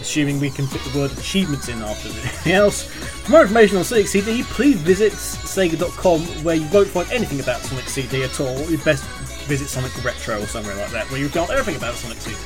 Assuming 0.00 0.38
we 0.38 0.50
can 0.50 0.66
put 0.66 0.82
the 0.82 0.98
word 0.98 1.12
achievements 1.18 1.68
in 1.68 1.80
after 1.82 2.08
anything 2.08 2.52
else. 2.52 2.84
For 2.84 3.32
more 3.32 3.42
information 3.42 3.78
on 3.78 3.84
Sonic 3.84 4.06
CD, 4.06 4.42
please 4.44 4.76
visit 4.76 5.12
Sega.com, 5.12 6.20
where 6.44 6.56
you 6.56 6.68
won't 6.72 6.88
find 6.88 7.10
anything 7.10 7.40
about 7.40 7.60
Sonic 7.60 7.88
CD 7.88 8.22
at 8.22 8.38
all. 8.40 8.58
You'd 8.70 8.84
best 8.84 9.04
visit 9.46 9.68
Sonic 9.68 9.92
Retro 10.04 10.42
or 10.42 10.46
somewhere 10.46 10.74
like 10.76 10.90
that, 10.90 11.10
where 11.10 11.20
you've 11.20 11.32
got 11.32 11.50
everything 11.50 11.76
about 11.76 11.94
Sonic 11.94 12.18
CD. 12.20 12.36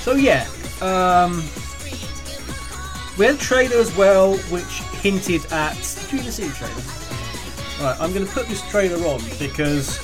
So 0.00 0.14
yeah, 0.14 0.46
um, 0.80 1.36
we 3.18 3.26
had 3.26 3.36
a 3.36 3.38
trailer 3.38 3.76
as 3.76 3.94
well, 3.96 4.36
which 4.50 4.80
hinted 5.00 5.44
at. 5.52 5.74
Did 5.74 6.12
you 6.12 6.18
even 6.18 6.32
see 6.32 6.46
the 6.48 6.54
trailer? 6.54 7.01
Right, 7.80 7.96
I'm 7.98 8.12
going 8.12 8.26
to 8.26 8.32
put 8.32 8.46
this 8.48 8.62
trailer 8.70 9.04
on 9.06 9.20
because 9.38 9.98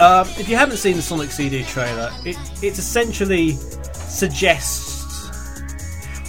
um, 0.00 0.28
if 0.38 0.48
you 0.48 0.56
haven't 0.56 0.76
seen 0.76 0.96
the 0.96 1.02
Sonic 1.02 1.30
CD 1.30 1.64
trailer, 1.64 2.12
it 2.24 2.36
it 2.62 2.78
essentially 2.78 3.52
suggests. 3.92 4.86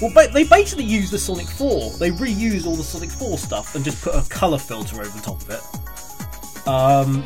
Well, 0.02 0.12
ba- 0.14 0.30
they 0.34 0.44
basically 0.46 0.86
use 0.86 1.12
the 1.12 1.20
Sonic 1.20 1.48
4. 1.48 1.92
They 1.98 2.10
reuse 2.10 2.66
all 2.66 2.76
the 2.76 2.84
Sonic 2.84 3.10
4 3.12 3.38
stuff 3.38 3.76
and 3.76 3.84
just 3.84 4.02
put 4.02 4.16
a 4.16 4.28
color 4.30 4.58
filter 4.58 4.96
over 4.96 5.10
the 5.10 5.22
top 5.22 5.42
of 5.42 5.50
it. 5.50 6.68
Um, 6.68 7.24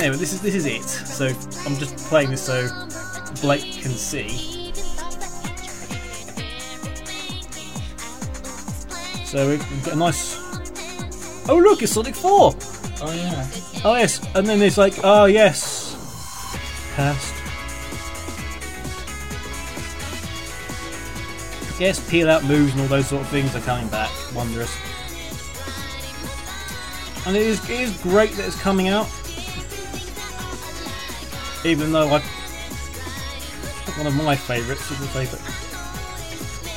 anyway, 0.00 0.16
this 0.16 0.32
is 0.32 0.40
this 0.40 0.54
is 0.54 0.66
it. 0.66 0.82
So 0.82 1.26
I'm 1.66 1.76
just 1.76 1.96
playing 2.08 2.30
this 2.30 2.42
so 2.42 2.68
Blake 3.40 3.80
can 3.80 3.92
see. 3.92 4.72
So 9.24 9.48
we've 9.48 9.84
got 9.84 9.94
a 9.94 9.96
nice. 9.96 10.43
Oh 11.46 11.58
look, 11.58 11.82
it's 11.82 11.92
Sonic 11.92 12.14
4. 12.14 12.54
Oh 13.02 13.12
yeah. 13.12 13.46
Oh 13.84 13.94
yes, 13.96 14.20
and 14.34 14.46
then 14.46 14.62
it's 14.62 14.78
like, 14.78 14.94
oh 15.04 15.26
yes, 15.26 15.94
past. 16.96 17.34
Yes, 21.78 22.08
peel 22.08 22.30
out 22.30 22.44
moves 22.44 22.72
and 22.72 22.80
all 22.82 22.86
those 22.86 23.08
sort 23.08 23.22
of 23.22 23.28
things 23.28 23.54
are 23.54 23.60
coming 23.60 23.88
back. 23.88 24.10
Wondrous. 24.34 24.74
And 27.26 27.36
it 27.36 27.42
is, 27.42 27.62
it 27.68 27.80
is 27.80 27.96
great 28.02 28.32
that 28.32 28.46
it's 28.46 28.60
coming 28.60 28.88
out. 28.88 29.08
Even 31.64 31.92
though 31.92 32.08
I, 32.08 32.20
one 33.96 34.06
of 34.06 34.14
my 34.14 34.36
favourites, 34.36 34.90
is 34.90 34.98
the 34.98 35.06
favourite. 35.06 35.44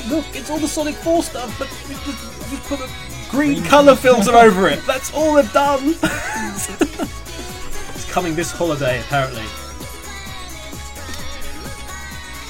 Look, 0.10 0.26
it's 0.35 0.49
all 0.49 0.57
the 0.57 0.68
Sonic 0.68 0.95
4 0.95 1.22
stuff, 1.23 1.57
but 1.60 1.69
we 1.88 1.95
just, 1.95 2.49
just 2.49 2.64
put 2.64 2.80
a 2.80 2.88
green 3.30 3.64
colour 3.64 3.95
filter 3.95 4.36
over 4.36 4.68
it. 4.70 4.86
That's 4.86 5.14
all 5.14 5.36
they've 5.36 5.54
done. 5.54 5.95
it's 7.94 8.12
coming 8.12 8.36
this 8.36 8.52
holiday, 8.52 8.99
apparently. 9.02 9.44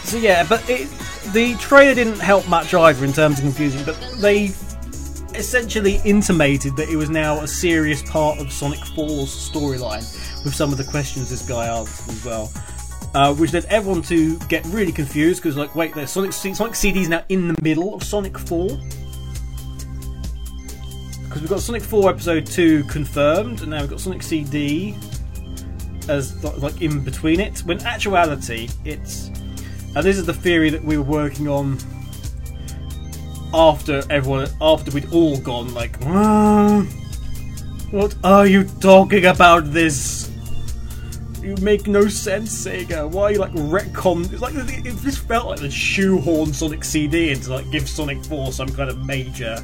So 0.03 0.17
yeah, 0.17 0.45
but 0.47 0.67
it, 0.69 0.87
the 1.33 1.55
trailer 1.55 1.93
didn't 1.93 2.19
help 2.19 2.47
much 2.47 2.73
either 2.73 3.03
in 3.03 3.11
terms 3.11 3.39
of 3.39 3.43
confusing. 3.43 3.83
But 3.83 3.99
they 4.17 4.53
essentially 5.35 6.01
intimated 6.03 6.75
that 6.77 6.89
it 6.89 6.95
was 6.95 7.09
now 7.09 7.41
a 7.41 7.47
serious 7.47 8.01
part 8.03 8.39
of 8.39 8.51
Sonic 8.51 8.79
4's 8.79 9.29
storyline 9.29 10.03
with 10.43 10.55
some 10.55 10.71
of 10.71 10.77
the 10.77 10.83
questions 10.83 11.29
this 11.29 11.47
guy 11.47 11.67
asked 11.67 12.09
as 12.09 12.23
well. 12.25 12.51
Uh, 13.13 13.33
which 13.33 13.53
led 13.53 13.65
everyone 13.65 14.01
to 14.01 14.37
get 14.47 14.65
really 14.67 14.91
confused 14.91 15.41
because, 15.41 15.55
like, 15.57 15.73
wait, 15.75 15.93
there's 15.95 16.11
Sonic, 16.11 16.33
Sonic 16.33 16.75
CD 16.75 17.01
is 17.01 17.09
now 17.09 17.23
in 17.29 17.47
the 17.47 17.55
middle 17.61 17.95
of 17.95 18.03
Sonic 18.03 18.37
4 18.37 18.69
because 21.37 21.49
we've 21.51 21.55
got 21.55 21.63
Sonic 21.63 21.83
4 21.83 22.09
Episode 22.09 22.47
2 22.47 22.83
confirmed, 22.85 23.61
and 23.61 23.69
now 23.69 23.81
we've 23.81 23.89
got 23.91 23.99
Sonic 23.99 24.23
CD 24.23 24.95
as 26.09 26.43
like 26.43 26.81
in 26.81 27.03
between 27.03 27.39
it. 27.39 27.59
When 27.59 27.79
actuality, 27.85 28.69
it's 28.85 29.27
and 29.27 30.03
this 30.03 30.17
is 30.17 30.25
the 30.25 30.33
theory 30.33 30.71
that 30.71 30.83
we 30.83 30.97
were 30.97 31.03
working 31.03 31.47
on 31.47 31.77
after 33.53 34.01
everyone, 34.09 34.47
after 34.61 34.89
we'd 34.89 35.13
all 35.13 35.37
gone 35.37 35.75
like, 35.75 35.97
"Ah, 36.05 36.81
what 37.91 38.15
are 38.23 38.47
you 38.47 38.63
talking 38.63 39.27
about? 39.27 39.71
This 39.71 40.31
you 41.43 41.55
make 41.61 41.85
no 41.85 42.07
sense, 42.07 42.65
Sega. 42.65 43.07
Why 43.07 43.23
are 43.23 43.31
you 43.33 43.39
like 43.39 43.53
retcon? 43.53 44.31
It's 44.33 44.41
like 44.41 44.55
it 44.55 44.95
just 45.03 45.19
felt 45.27 45.45
like 45.45 45.59
the 45.59 45.69
shoehorn 45.69 46.51
Sonic 46.51 46.83
CD 46.83 47.31
into 47.31 47.53
like 47.53 47.69
give 47.69 47.87
Sonic 47.87 48.23
4 48.25 48.51
some 48.51 48.69
kind 48.69 48.89
of 48.89 49.05
major 49.05 49.63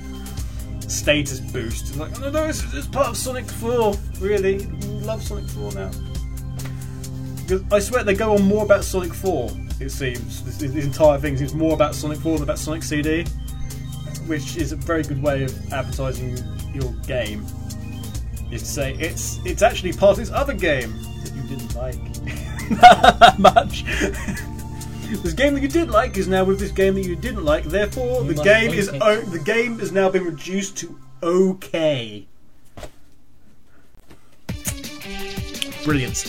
status 0.94 1.40
boost. 1.40 1.90
It's 1.90 1.98
like, 1.98 2.15
oh, 2.18 2.22
no, 2.22 2.32
no, 2.32 2.45
it's, 2.45 2.64
it's 2.74 2.88
part 2.88 3.07
of 3.07 3.18
Sonic 3.18 3.45
4. 3.45 3.94
Really, 4.20 4.60
love 5.02 5.24
Sonic 5.24 5.49
4 5.49 5.72
now. 5.74 5.91
Because 7.41 7.64
I 7.72 7.80
swear 7.80 8.03
they 8.03 8.14
go 8.14 8.36
on 8.36 8.44
more 8.44 8.64
about 8.64 8.84
Sonic 8.84 9.14
4. 9.14 9.52
It 9.80 9.90
seems 9.90 10.44
this, 10.44 10.57
this 10.57 10.86
entire 10.86 11.20
thing 11.20 11.36
seems 11.36 11.53
more 11.53 11.74
about 11.74 11.95
Sonic 11.95 12.20
4 12.20 12.34
than 12.34 12.44
about 12.44 12.60
Sonic 12.60 12.84
CD, 12.84 13.26
which 14.28 14.56
is 14.56 14.72
a 14.72 14.76
very 14.76 15.03
good 15.03 15.22
way 15.22 15.44
of 15.44 15.74
advertising 15.74 16.38
your 16.74 16.91
game. 17.06 17.45
Is 18.52 18.61
to 18.61 18.68
say 18.68 18.94
it's 18.99 19.40
it's 19.45 19.64
actually 19.64 19.94
part 19.94 20.11
of 20.11 20.18
this 20.18 20.30
other 20.32 20.53
game 20.53 20.94
that 21.24 21.34
you 21.34 21.41
didn't 21.44 21.76
like 21.76 21.95
that 22.80 23.40
much. 23.40 23.84
This 25.21 25.34
game 25.34 25.53
that 25.53 25.61
you 25.61 25.67
did 25.67 25.89
like 25.89 26.17
is 26.17 26.27
now 26.27 26.43
with 26.43 26.59
this 26.59 26.71
game 26.71 26.95
that 26.95 27.03
you 27.05 27.15
didn't 27.15 27.43
like. 27.43 27.63
Therefore, 27.65 28.23
You 28.23 28.34
the 28.34 28.43
game 28.43 28.71
is 28.73 28.89
o- 28.89 29.21
the 29.21 29.39
game 29.39 29.80
has 29.80 29.91
now 29.91 30.09
been 30.09 30.23
reduced 30.25 30.77
to 30.77 30.97
okay. 31.21 32.25
Brilliant. 35.84 36.25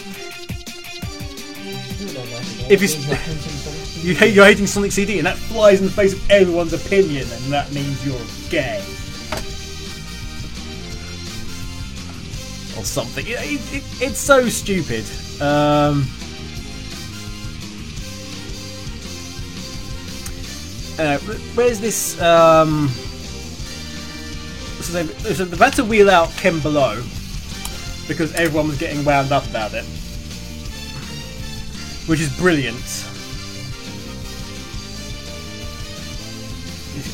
If 2.70 2.82
it's- 2.82 3.64
You 4.05 4.14
hate, 4.14 4.34
you're 4.34 4.44
hating 4.44 4.66
Sonic 4.66 4.92
CD, 4.92 5.16
and 5.16 5.26
that 5.26 5.38
flies 5.38 5.80
in 5.80 5.86
the 5.86 5.90
face 5.92 6.12
of 6.12 6.30
everyone's 6.30 6.74
opinion, 6.74 7.26
and 7.32 7.51
that 7.51 7.72
means 7.72 8.05
you're 8.05 8.20
gay. 8.51 8.76
Or 12.76 12.84
something. 12.84 13.26
It, 13.26 13.30
it, 13.40 13.60
it, 13.76 13.82
it's 14.02 14.18
so 14.18 14.51
stupid. 14.51 15.06
Um, 15.40 16.06
uh, 20.98 21.18
where's 21.54 21.80
this? 21.80 22.20
Um, 22.20 22.88
so 24.80 25.02
they, 25.02 25.34
so 25.34 25.44
they've 25.44 25.58
had 25.58 25.72
to 25.74 25.84
wheel 25.84 26.10
out 26.10 26.30
Ken 26.32 26.60
Balough 26.60 27.02
because 28.06 28.34
everyone 28.34 28.68
was 28.68 28.78
getting 28.78 29.04
wound 29.04 29.32
up 29.32 29.46
about 29.46 29.72
it, 29.74 29.84
which 32.06 32.20
is 32.20 32.36
brilliant. 32.38 32.76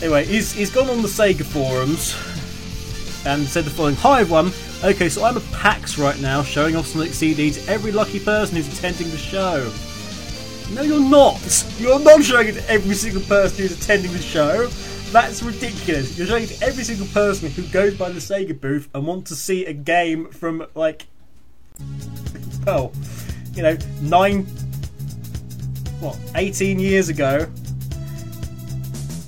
Anyway, 0.02 0.24
he's, 0.24 0.52
he's 0.52 0.70
gone 0.70 0.89
on 0.89 1.02
the 1.02 1.09
Sega 1.09 1.44
forums 1.44 2.16
and 3.27 3.47
said 3.47 3.65
the 3.65 3.70
following 3.70 3.97
Hi 3.97 4.23
everyone, 4.23 4.51
okay, 4.82 5.09
so 5.09 5.24
I'm 5.24 5.36
a 5.36 5.40
PAX 5.52 5.98
right 5.98 6.19
now 6.20 6.43
showing 6.43 6.74
off 6.74 6.86
Sonic 6.86 7.12
CD 7.12 7.51
to 7.51 7.69
every 7.69 7.93
lucky 7.93 8.19
person 8.19 8.57
who's 8.57 8.66
attending 8.66 9.11
the 9.11 9.19
show. 9.19 9.70
No, 10.73 10.83
you're 10.83 11.01
not! 11.01 11.65
You're 11.79 11.99
not 11.99 12.23
showing 12.23 12.49
it 12.49 12.53
to 12.53 12.71
every 12.71 12.95
single 12.95 13.23
person 13.23 13.59
who's 13.59 13.73
attending 13.73 14.13
the 14.13 14.19
show. 14.19 14.69
That's 15.11 15.43
ridiculous. 15.43 16.17
You're 16.17 16.29
showing 16.29 16.45
it 16.45 16.51
to 16.51 16.65
every 16.65 16.85
single 16.85 17.09
person 17.09 17.51
who 17.51 17.67
goes 17.69 17.99
by 17.99 18.11
the 18.11 18.21
Sega 18.21 18.59
booth 18.59 18.89
and 18.95 19.05
wants 19.05 19.31
to 19.31 19.37
see 19.37 19.67
a 19.67 19.73
game 19.73 20.31
from, 20.31 20.65
like, 20.77 21.09
well, 22.65 22.93
you 23.55 23.65
know, 23.65 23.77
nine, 24.01 24.45
what, 25.99 26.17
18 26.37 26.79
years 26.79 27.09
ago, 27.09 27.49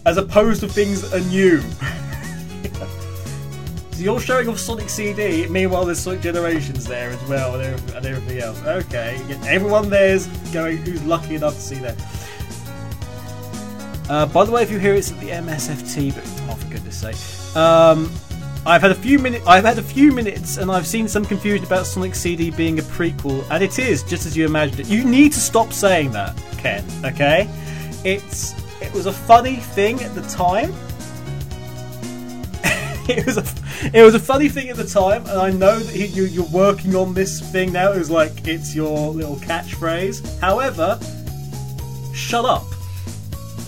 as 0.07 0.19
opposed 0.19 0.61
to 0.61 0.69
things 0.69 1.03
that 1.03 1.21
are 1.21 1.29
new. 1.29 1.61
so 3.91 4.01
you're 4.01 4.21
showing 4.21 4.49
off 4.49 4.61
Sonic 4.61 4.89
CD, 4.89 5.49
meanwhile 5.49 5.85
there's 5.85 5.99
Sonic 5.99 6.21
Generations 6.21 6.87
there 6.87 7.11
as 7.11 7.29
well, 7.29 7.57
and 7.57 7.65
everything, 7.65 7.97
and 7.97 8.07
everything 8.07 8.39
else. 8.39 8.63
Okay, 8.63 9.21
everyone 9.49 9.91
there's 9.91 10.29
going, 10.53 10.79
who's 10.79 11.03
lucky 11.05 11.35
enough 11.35 11.55
to 11.55 11.61
see 11.61 11.77
that. 11.77 11.97
Uh, 14.09 14.27
by 14.27 14.45
the 14.45 14.53
way, 14.53 14.63
if 14.63 14.71
you 14.71 14.79
hear 14.79 14.95
it's 14.95 15.11
at 15.11 15.21
the 15.21 15.31
MSFT, 15.31 16.15
but 16.15 16.25
oh 16.51 16.55
for 16.57 16.69
goodness 16.69 17.01
sake, 17.01 17.57
um, 17.57 18.11
I've 18.65 18.83
had 18.83 18.91
a 18.91 18.97
few 18.97 19.19
minutes. 19.19 19.47
I've 19.47 19.65
had 19.65 19.79
a 19.79 19.83
few 19.83 20.13
minutes, 20.13 20.57
and 20.57 20.71
I've 20.71 20.87
seen 20.87 21.09
some 21.09 21.25
confusion 21.25 21.65
about 21.65 21.87
Sonic 21.87 22.15
CD 22.15 22.51
being 22.51 22.79
a 22.79 22.83
prequel, 22.83 23.45
and 23.51 23.63
it 23.63 23.79
is 23.79 24.03
just 24.03 24.27
as 24.27 24.37
you 24.37 24.45
imagined 24.45 24.81
it. 24.81 24.89
You 24.89 25.05
need 25.05 25.33
to 25.33 25.41
stop 25.41 25.73
saying 25.73 26.13
that, 26.13 26.37
Ken. 26.59 26.85
Okay, 27.05 27.49
it's 28.05 28.55
it 28.81 28.93
was 28.93 29.07
a 29.07 29.13
funny 29.13 29.57
thing 29.57 30.03
at 30.03 30.15
the 30.15 30.23
time. 30.23 30.73
it 33.09 33.27
was 33.27 33.37
a 33.37 33.45
it 33.97 34.03
was 34.03 34.15
a 34.15 34.21
funny 34.21 34.49
thing 34.49 34.69
at 34.69 34.77
the 34.77 34.87
time, 34.87 35.27
and 35.27 35.39
I 35.39 35.51
know 35.51 35.79
that 35.79 35.95
he, 35.95 36.07
you, 36.07 36.25
you're 36.25 36.45
working 36.47 36.95
on 36.95 37.15
this 37.15 37.41
thing 37.51 37.73
now. 37.73 37.93
It 37.93 37.99
was 37.99 38.11
like 38.11 38.47
it's 38.47 38.75
your 38.75 39.11
little 39.11 39.37
catchphrase. 39.37 40.39
However, 40.41 41.01
shut 42.15 42.45
up. 42.45 42.65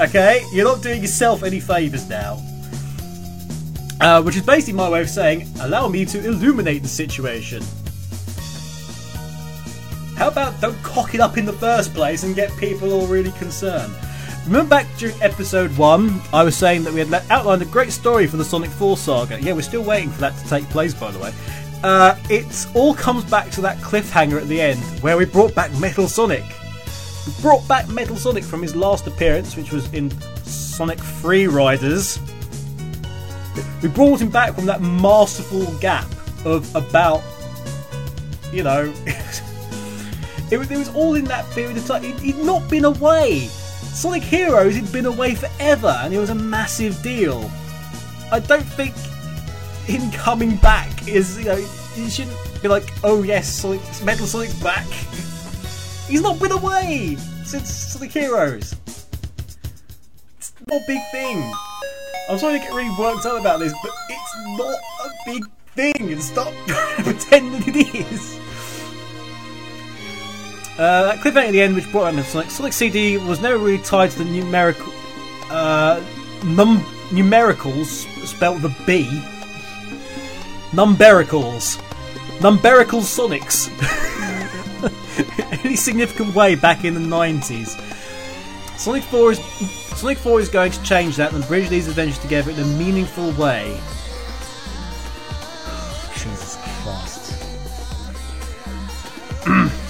Okay, 0.00 0.44
you're 0.52 0.64
not 0.64 0.82
doing 0.82 1.02
yourself 1.02 1.42
any 1.42 1.58
favors 1.58 2.08
now. 2.08 2.40
Uh, 4.00 4.22
which 4.22 4.36
is 4.36 4.42
basically 4.42 4.74
my 4.74 4.88
way 4.88 5.00
of 5.00 5.08
saying, 5.08 5.48
allow 5.60 5.88
me 5.88 6.04
to 6.04 6.24
illuminate 6.24 6.82
the 6.82 6.88
situation. 6.88 7.62
How 10.16 10.28
about 10.28 10.60
don't 10.60 10.80
cock 10.82 11.14
it 11.14 11.20
up 11.20 11.38
in 11.38 11.44
the 11.44 11.52
first 11.52 11.94
place 11.94 12.22
and 12.22 12.34
get 12.34 12.54
people 12.56 12.92
all 12.92 13.06
really 13.06 13.32
concerned? 13.32 13.94
Remember 14.46 14.68
back 14.68 14.86
during 14.98 15.20
episode 15.22 15.74
1, 15.78 16.20
I 16.34 16.44
was 16.44 16.54
saying 16.54 16.84
that 16.84 16.92
we 16.92 17.00
had 17.00 17.12
outlined 17.30 17.62
a 17.62 17.66
great 17.66 17.90
story 17.90 18.26
for 18.26 18.36
the 18.36 18.44
Sonic 18.44 18.68
4 18.68 18.98
saga. 18.98 19.40
Yeah, 19.40 19.54
we're 19.54 19.62
still 19.62 19.82
waiting 19.82 20.10
for 20.10 20.20
that 20.20 20.36
to 20.36 20.48
take 20.48 20.68
place, 20.68 20.92
by 20.92 21.10
the 21.10 21.18
way. 21.18 21.32
Uh, 21.82 22.14
it 22.28 22.66
all 22.74 22.94
comes 22.94 23.24
back 23.24 23.50
to 23.52 23.62
that 23.62 23.78
cliffhanger 23.78 24.38
at 24.38 24.46
the 24.46 24.60
end, 24.60 24.80
where 25.00 25.16
we 25.16 25.24
brought 25.24 25.54
back 25.54 25.72
Metal 25.78 26.06
Sonic. 26.06 26.44
We 27.26 27.32
brought 27.40 27.66
back 27.66 27.88
Metal 27.88 28.16
Sonic 28.16 28.44
from 28.44 28.60
his 28.60 28.76
last 28.76 29.06
appearance, 29.06 29.56
which 29.56 29.72
was 29.72 29.90
in 29.94 30.10
Sonic 30.42 30.98
Free 30.98 31.46
Riders. 31.46 32.18
We 33.82 33.88
brought 33.88 34.20
him 34.20 34.28
back 34.28 34.54
from 34.54 34.66
that 34.66 34.82
masterful 34.82 35.72
gap 35.78 36.06
of 36.44 36.74
about, 36.76 37.22
you 38.52 38.62
know, 38.62 38.92
it 40.50 40.58
was, 40.58 40.70
it 40.70 40.76
was 40.76 40.94
all 40.94 41.14
in 41.14 41.24
that 41.24 41.50
period 41.52 41.78
of 41.78 41.86
time. 41.86 42.02
He'd, 42.02 42.18
he'd 42.20 42.44
not 42.44 42.68
been 42.68 42.84
away. 42.84 43.48
Sonic 43.94 44.24
Heroes 44.24 44.74
had 44.74 44.90
been 44.92 45.06
away 45.06 45.36
forever, 45.36 45.96
and 46.02 46.12
it 46.12 46.18
was 46.18 46.30
a 46.30 46.34
massive 46.34 47.00
deal. 47.00 47.48
I 48.32 48.40
don't 48.40 48.64
think 48.64 48.92
him 49.86 50.10
coming 50.10 50.56
back 50.56 51.06
is, 51.06 51.38
you 51.38 51.44
know, 51.44 51.68
you 51.94 52.10
shouldn't 52.10 52.36
be 52.60 52.66
like, 52.66 52.92
oh 53.04 53.22
yes, 53.22 53.48
Sonic, 53.48 53.80
Metal 54.02 54.26
Sonic's 54.26 54.60
back. 54.60 54.86
He's 56.08 56.22
not 56.22 56.40
been 56.40 56.50
away 56.50 57.16
since 57.44 57.70
Sonic 57.70 58.10
Heroes. 58.10 58.74
It's 60.38 60.52
not 60.68 60.82
a 60.82 60.84
big 60.88 61.00
thing. 61.12 61.52
I'm 62.28 62.38
sorry 62.38 62.58
to 62.58 62.64
get 62.64 62.74
really 62.74 62.94
worked 62.98 63.24
up 63.26 63.40
about 63.40 63.60
this, 63.60 63.72
but 63.80 63.92
it's 64.08 64.58
not 64.58 64.74
a 65.04 65.10
big 65.24 65.44
thing, 65.76 66.12
and 66.12 66.20
stop 66.20 66.52
pretending 66.66 67.62
it 67.76 67.94
is. 67.94 68.43
Uh, 70.76 71.04
that 71.04 71.20
cliffhanger 71.20 71.46
at 71.46 71.52
the 71.52 71.60
end, 71.60 71.76
which 71.76 71.90
brought 71.92 72.12
out 72.12 72.24
Sonic, 72.24 72.50
Sonic 72.50 72.72
CD 72.72 73.16
was 73.16 73.40
never 73.40 73.58
really 73.58 73.78
tied 73.78 74.10
to 74.10 74.18
the 74.18 74.24
numerical, 74.24 74.92
uh, 75.48 76.02
num 76.44 76.80
numericals 77.10 78.04
spelled 78.26 78.60
with 78.60 78.72
a 78.72 78.84
B. 78.84 79.04
Numbericals, 80.72 81.78
numbericals 82.40 83.06
Sonics. 83.06 83.70
Any 85.64 85.76
significant 85.76 86.34
way 86.34 86.56
back 86.56 86.84
in 86.84 86.94
the 86.94 87.00
90s. 87.00 87.80
Sonic 88.76 89.04
4 89.04 89.32
is 89.32 89.38
Sonic 89.96 90.18
4 90.18 90.40
is 90.40 90.48
going 90.48 90.72
to 90.72 90.82
change 90.82 91.14
that 91.16 91.32
and 91.32 91.46
bridge 91.46 91.68
these 91.68 91.86
adventures 91.86 92.18
together 92.18 92.50
in 92.50 92.58
a 92.58 92.64
meaningful 92.64 93.30
way. 93.32 93.80
Jesus 96.16 96.58
Christ. 96.82 97.30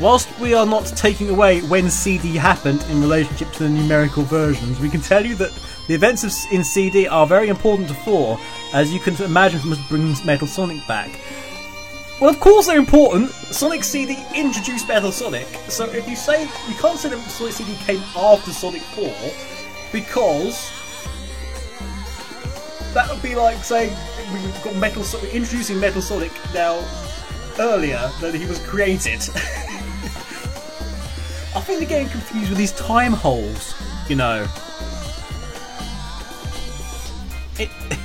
Whilst 0.00 0.38
we 0.38 0.54
are 0.54 0.64
not 0.64 0.86
taking 0.86 1.28
away 1.28 1.60
when 1.62 1.90
CD 1.90 2.36
happened 2.36 2.84
in 2.88 3.00
relationship 3.00 3.50
to 3.54 3.64
the 3.64 3.68
numerical 3.68 4.22
versions, 4.22 4.78
we 4.78 4.88
can 4.88 5.00
tell 5.00 5.26
you 5.26 5.34
that 5.34 5.50
the 5.88 5.94
events 5.94 6.22
of, 6.22 6.32
in 6.52 6.62
CD 6.62 7.08
are 7.08 7.26
very 7.26 7.48
important 7.48 7.88
to 7.88 7.94
4, 7.94 8.38
as 8.74 8.94
you 8.94 9.00
can 9.00 9.20
imagine 9.20 9.58
from 9.58 9.74
bringing 9.88 10.14
Metal 10.24 10.46
Sonic 10.46 10.86
back. 10.86 11.18
Well, 12.20 12.30
of 12.30 12.38
course 12.38 12.66
they're 12.66 12.78
important. 12.78 13.30
Sonic 13.30 13.82
CD 13.82 14.16
introduced 14.36 14.86
Metal 14.86 15.10
Sonic, 15.10 15.48
so 15.68 15.86
if 15.90 16.08
you 16.08 16.14
say 16.14 16.42
you 16.42 16.74
can't 16.76 16.96
say 16.96 17.08
that 17.08 17.20
Sonic 17.28 17.54
CD 17.54 17.74
came 17.78 18.02
after 18.16 18.52
Sonic 18.52 18.82
4, 18.82 19.12
because 19.90 20.70
that 22.94 23.10
would 23.10 23.22
be 23.22 23.34
like 23.34 23.64
saying 23.64 23.92
we've 24.32 24.62
got 24.62 24.76
Metal 24.76 25.02
Sonic 25.02 25.34
introducing 25.34 25.80
Metal 25.80 26.02
Sonic 26.02 26.30
now 26.54 26.86
earlier 27.58 28.08
than 28.20 28.40
he 28.40 28.46
was 28.46 28.64
created. 28.64 29.20
I 31.54 31.60
think 31.60 31.80
they're 31.80 31.88
getting 31.88 32.08
confused 32.08 32.50
with 32.50 32.58
these 32.58 32.72
time 32.72 33.12
holes, 33.12 33.74
you 34.08 34.16
know. 34.16 34.46
It. 37.58 37.70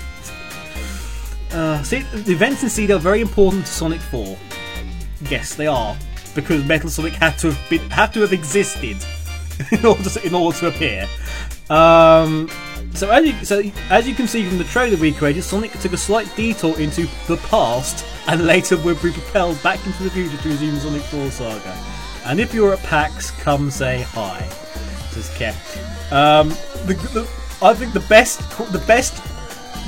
Uh, 1.54 1.84
see, 1.84 2.00
the 2.00 2.32
events 2.32 2.64
in 2.64 2.70
CD 2.70 2.94
are 2.94 2.98
very 2.98 3.22
important 3.22 3.64
to 3.64 3.72
Sonic 3.72 4.02
4. 4.02 4.36
Yes, 5.30 5.54
they 5.54 5.68
are 5.68 5.96
because 6.34 6.66
Metal 6.66 6.90
Sonic 6.90 7.14
had 7.14 7.38
to 7.40 7.52
have 7.52 7.70
been, 7.70 7.90
had 7.92 8.12
to 8.14 8.22
have 8.22 8.34
existed 8.34 8.98
in 9.72 9.86
order 9.86 10.10
to, 10.10 10.26
in 10.26 10.34
order 10.34 10.58
to 10.58 10.68
appear. 10.70 11.08
Um, 11.70 12.50
so 12.94 13.10
as 13.10 13.26
you 13.26 13.46
so 13.46 13.64
as 13.90 14.08
you 14.08 14.14
can 14.14 14.28
see 14.28 14.48
from 14.48 14.58
the 14.58 14.64
trailer 14.66 14.98
we 14.98 15.12
created, 15.12 15.44
Sonic 15.44 15.72
took 15.80 15.94
a 15.94 15.98
slight 15.98 16.28
detour 16.36 16.80
into 16.80 17.08
the 17.28 17.38
past 17.38 18.06
and 18.28 18.46
later 18.46 18.78
would 18.78 19.02
be 19.02 19.12
propelled 19.12 19.62
back 19.64 19.84
into 19.86 20.04
the 20.04 20.10
future 20.10 20.38
to 20.38 20.50
resume 20.50 20.78
Sonic 20.78 21.02
4 21.04 21.32
saga. 21.32 21.93
And 22.26 22.40
if 22.40 22.54
you're 22.54 22.74
at 22.74 22.80
PAX, 22.80 23.32
come 23.32 23.70
say 23.70 24.02
hi. 24.02 24.48
Says 25.12 25.30
Ken. 25.36 25.54
Um, 26.12 26.50
the, 26.86 26.94
the, 27.14 27.30
I 27.62 27.74
think 27.74 27.94
the 27.94 28.00
best 28.02 28.40
the 28.72 28.84
best 28.88 29.22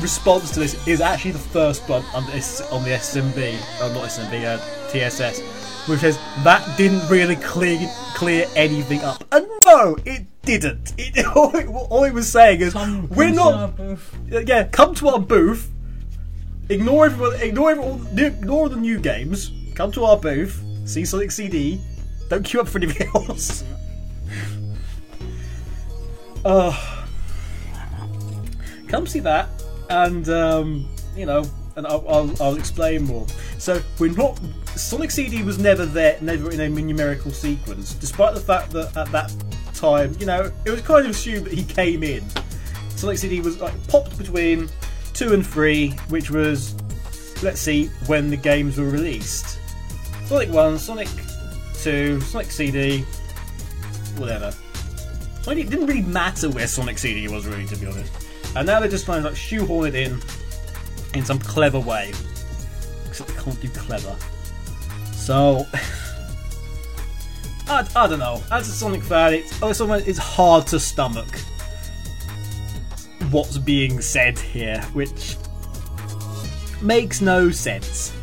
response 0.02 0.52
to 0.52 0.60
this 0.60 0.88
is 0.88 1.02
actually 1.02 1.32
the 1.32 1.40
first 1.40 1.88
one 1.88 2.04
on 2.14 2.26
this 2.28 2.62
on 2.72 2.84
the 2.84 2.92
SMB, 2.92 3.58
oh 3.82 3.94
not 3.94 4.10
SMB, 4.10 4.46
uh, 4.46 4.90
TSS, 4.90 5.40
which 5.88 6.02
says 6.02 6.18
that 6.44 6.78
didn't 6.78 7.08
really 7.10 7.38
clear 7.38 7.90
clear 8.16 8.48
anything 8.56 9.00
up. 9.02 9.24
And 9.32 9.48
no, 9.66 9.98
it 10.06 10.26
didn't. 10.42 10.94
It, 10.98 11.26
all, 11.36 11.56
it, 11.56 11.68
all 11.68 12.04
it 12.04 12.14
was 12.14 12.32
saying 12.32 12.62
is 12.62 12.74
Come, 12.74 13.10
we're 13.10 13.34
come 13.34 13.76
not. 14.30 14.48
Yeah, 14.48 14.64
come 14.66 14.94
to 14.96 15.10
our 15.10 15.20
booth. 15.20 15.72
Ignore 16.70 17.06
everyone. 17.06 17.42
Ignore 17.42 17.72
everyone, 17.72 18.20
ignore 18.20 18.70
the 18.70 18.78
new 18.78 19.00
games. 19.00 19.52
Come 19.74 19.92
to 19.94 20.04
our 20.04 20.18
booth. 20.18 20.62
See 20.86 21.06
Sonic 21.06 21.32
CD. 21.32 21.80
Don't 22.30 22.44
queue 22.44 22.62
up 22.62 22.68
for 22.68 22.80
anything 22.80 23.08
else. 23.16 23.64
Uh, 26.44 27.06
come 28.88 29.08
see 29.08 29.20
that, 29.20 29.50
and 29.90 30.30
um, 30.30 30.88
you 31.16 31.26
know, 31.26 31.44
and 31.76 31.88
I'll, 31.88 32.06
I'll, 32.08 32.42
I'll 32.42 32.56
explain 32.56 33.04
more. 33.04 33.28
So 33.58 33.82
we're 34.00 34.12
not. 34.12 34.40
Sonic 34.76 35.12
CD 35.12 35.42
was 35.44 35.58
never 35.58 35.86
there, 35.86 36.18
never 36.22 36.52
in 36.52 36.60
a 36.60 36.70
numerical 36.70 37.32
sequence, 37.32 37.94
despite 37.94 38.34
the 38.36 38.42
fact 38.42 38.72
that 38.72 38.96
at 38.98 39.12
that 39.12 39.34
time, 39.74 40.16
you 40.20 40.26
know, 40.26 40.52
it 40.66 40.70
was 40.70 40.82
kind 40.82 41.06
of 41.06 41.12
assumed 41.12 41.46
that 41.46 41.54
he 41.54 41.64
came 41.64 42.04
in. 42.04 42.24
Sonic 42.90 43.18
CD 43.18 43.40
was 43.40 43.60
like 43.62 43.74
popped 43.88 44.18
between 44.18 44.70
two 45.14 45.34
and 45.34 45.46
three, 45.46 45.92
which 46.10 46.30
was, 46.30 46.76
let's 47.42 47.62
see, 47.62 47.88
when 48.08 48.30
the 48.30 48.38
games 48.38 48.78
were 48.78 48.90
released. 48.90 49.60
Sonic 50.26 50.50
One, 50.50 50.78
Sonic 50.78 51.08
Sonic 51.86 52.50
CD, 52.52 53.02
whatever. 54.18 54.52
Sonic, 55.42 55.68
it 55.68 55.70
didn't 55.70 55.86
really 55.86 56.02
matter 56.02 56.50
where 56.50 56.66
Sonic 56.66 56.98
CD 56.98 57.28
was, 57.28 57.46
really, 57.46 57.66
to 57.68 57.76
be 57.78 57.86
honest. 57.86 58.12
And 58.56 58.66
now 58.66 58.80
they're 58.80 58.90
just 58.90 59.06
trying 59.06 59.22
to 59.22 59.30
like 59.30 59.38
shoehorn 59.38 59.90
it 59.90 59.96
in 59.96 60.20
in 61.14 61.24
some 61.24 61.38
clever 61.38 61.80
way. 61.80 62.12
Except 63.08 63.30
they 63.30 63.42
can't 63.42 63.62
do 63.62 63.70
clever. 63.70 64.16
So, 65.12 65.68
I, 67.68 67.88
I 67.96 68.08
don't 68.08 68.20
know. 68.20 68.42
As 68.52 68.68
a 68.68 68.72
Sonic 68.72 69.04
fan, 69.04 69.36
it's, 69.36 69.62
oh, 69.62 69.70
it's, 69.70 69.82
almost, 69.82 70.08
it's 70.08 70.20
hard 70.20 70.66
to 70.68 70.80
stomach 70.80 71.28
what's 73.30 73.58
being 73.58 74.02
said 74.02 74.40
here, 74.40 74.82
which 74.94 75.38
makes 76.82 77.22
no 77.22 77.52
sense. 77.52 78.15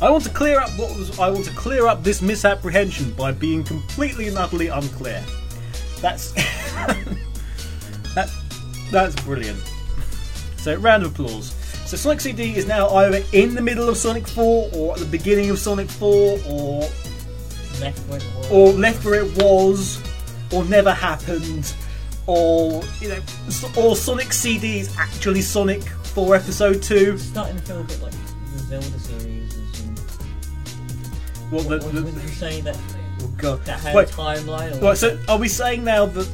I 0.00 0.10
want 0.10 0.24
to 0.24 0.30
clear 0.30 0.60
up 0.60 0.70
what 0.78 0.96
was. 0.96 1.18
I 1.18 1.28
want 1.30 1.44
to 1.46 1.52
clear 1.52 1.86
up 1.86 2.04
this 2.04 2.22
misapprehension 2.22 3.12
by 3.14 3.32
being 3.32 3.64
completely 3.64 4.28
and 4.28 4.38
utterly 4.38 4.68
unclear. 4.68 5.24
That's 6.00 6.32
that, 8.14 8.30
that's 8.92 9.16
brilliant. 9.24 9.58
So 10.58 10.76
round 10.76 11.02
of 11.02 11.12
applause. 11.12 11.52
So 11.86 11.96
Sonic 11.96 12.20
CD 12.20 12.54
is 12.56 12.66
now 12.66 12.88
either 12.90 13.22
in 13.32 13.54
the 13.54 13.62
middle 13.62 13.88
of 13.88 13.96
Sonic 13.96 14.28
4 14.28 14.70
or 14.74 14.92
at 14.92 14.98
the 14.98 15.06
beginning 15.06 15.50
of 15.50 15.58
Sonic 15.58 15.88
4 15.88 16.38
or 16.46 16.80
Left 17.80 17.98
where 18.08 18.18
it 18.18 18.24
was. 18.36 18.50
or 18.50 18.72
left 18.72 19.04
where 19.04 19.14
it 19.24 19.42
was 19.42 20.02
or 20.52 20.64
never 20.64 20.92
happened 20.92 21.74
or 22.26 22.82
you 23.00 23.08
know 23.08 23.20
or 23.76 23.96
Sonic 23.96 24.32
CD 24.32 24.80
is 24.80 24.94
actually 24.98 25.40
Sonic 25.40 25.82
4 25.82 26.36
episode 26.36 26.82
2. 26.82 27.12
It's 27.14 27.22
starting 27.22 27.56
to 27.56 27.62
feel 27.62 27.80
a 27.80 27.84
bit 27.84 28.02
like 28.02 28.12
the 28.52 28.58
Zelda 28.58 28.98
series. 28.98 29.37
Some, 31.48 31.50
What 31.50 31.68
the, 31.68 31.78
what, 31.84 31.94
the, 31.94 32.02
would 32.02 32.14
you 32.14 32.28
say 32.28 32.60
that 32.62 32.76
oh 33.22 33.28
god. 33.36 33.64
that 33.64 33.80
had 33.80 33.94
Wait, 33.94 34.08
timeline? 34.08 34.76
Or 34.80 34.86
Right, 34.86 34.98
so 34.98 35.18
are 35.28 35.38
we 35.38 35.48
saying 35.48 35.84
now 35.84 36.06
that 36.06 36.28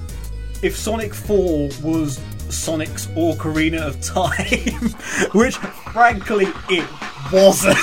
if 0.62 0.76
Sonic 0.76 1.14
4 1.14 1.70
was 1.82 2.20
Sonic's 2.48 3.06
Ocarina 3.08 3.82
of 3.86 4.00
Time, 4.00 4.90
which 5.32 5.56
frankly 5.56 6.46
it 6.68 6.86
wasn't 7.32 7.76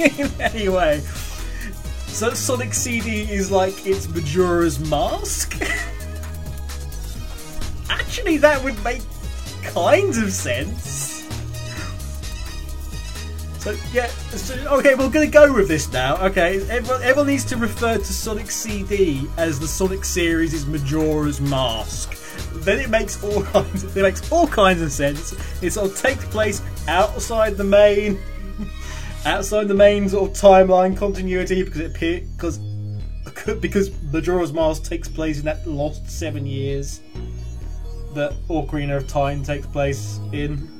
in 0.18 0.30
any 0.40 0.68
way, 0.68 1.00
so 2.08 2.32
Sonic 2.34 2.74
CD 2.74 3.30
is 3.30 3.50
like 3.50 3.86
its 3.86 4.06
Majora's 4.08 4.78
Mask? 4.90 5.54
Actually, 7.90 8.36
that 8.38 8.62
would 8.64 8.82
make 8.84 9.02
kind 9.62 10.14
of 10.16 10.32
sense. 10.32 11.17
So 13.68 13.76
yeah, 13.92 14.06
so, 14.06 14.54
okay, 14.78 14.94
we're 14.94 15.10
gonna 15.10 15.26
go 15.26 15.52
with 15.52 15.68
this 15.68 15.92
now. 15.92 16.16
Okay, 16.28 16.56
everyone, 16.70 17.02
everyone 17.02 17.26
needs 17.26 17.44
to 17.44 17.56
refer 17.58 17.98
to 17.98 18.02
Sonic 18.02 18.50
CD 18.50 19.28
as 19.36 19.60
the 19.60 19.68
Sonic 19.68 20.06
series' 20.06 20.54
is 20.54 20.64
Majora's 20.64 21.38
Mask. 21.38 22.16
Then 22.64 22.78
it 22.78 22.88
makes 22.88 23.22
all 23.22 23.42
kinds. 23.52 23.84
It 23.94 24.00
makes 24.00 24.32
all 24.32 24.46
kinds 24.46 24.80
of 24.80 24.90
sense. 24.90 25.34
It 25.60 25.72
sort 25.72 25.90
of 25.90 25.98
takes 25.98 26.24
place 26.24 26.62
outside 26.88 27.58
the 27.58 27.64
main, 27.64 28.18
outside 29.26 29.68
the 29.68 29.74
main 29.74 30.08
sort 30.08 30.30
of 30.30 30.36
timeline 30.38 30.96
continuity 30.96 31.62
because 31.62 31.80
it 31.80 31.90
appear 31.94 32.22
because 32.36 32.56
because 33.60 33.90
Majora's 34.04 34.54
Mask 34.54 34.84
takes 34.84 35.08
place 35.08 35.40
in 35.40 35.44
that 35.44 35.66
lost 35.66 36.08
seven 36.08 36.46
years 36.46 37.02
that 38.14 38.32
Ocarina 38.48 38.96
of 38.96 39.08
Time 39.08 39.42
takes 39.42 39.66
place 39.66 40.20
in. 40.32 40.77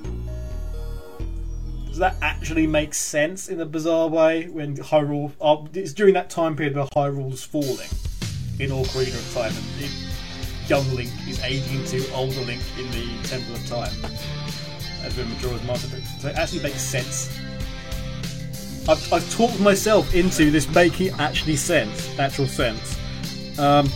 That 1.99 2.15
actually 2.23 2.69
make 2.69 2.95
sense 2.95 3.49
in 3.49 3.61
a 3.61 3.67
bizarre 3.67 4.07
way 4.07 4.47
when 4.47 4.77
Hyrule? 4.77 5.33
Uh, 5.41 5.67
it's 5.75 5.93
during 5.93 6.15
that 6.15 6.31
time 6.31 6.55
period 6.55 6.77
where 6.77 6.87
Hyrule's 6.95 7.43
falling 7.43 7.89
in 8.61 8.71
Ocarina 8.71 9.15
of 9.15 9.35
Time, 9.35 9.53
and 9.53 9.81
the 9.81 9.91
young 10.69 10.89
Link 10.95 11.11
is 11.27 11.43
aging 11.43 11.85
to 11.87 12.09
older 12.13 12.41
Link 12.43 12.63
in 12.79 12.89
the 12.93 13.29
Temple 13.29 13.53
of 13.57 13.67
Time. 13.67 14.13
As 15.03 15.17
when 15.17 15.29
Majora's 15.29 15.63
Mask. 15.65 15.89
So 16.21 16.29
it 16.29 16.37
actually 16.37 16.63
makes 16.63 16.83
sense. 16.83 17.37
I've, 18.89 19.13
I've 19.13 19.31
talked 19.33 19.59
myself 19.59 20.15
into 20.15 20.53
this 20.53 20.69
making 20.73 21.11
actually 21.19 21.57
sense, 21.57 22.17
actual 22.17 22.47
sense. 22.47 22.97
Um, 23.59 23.91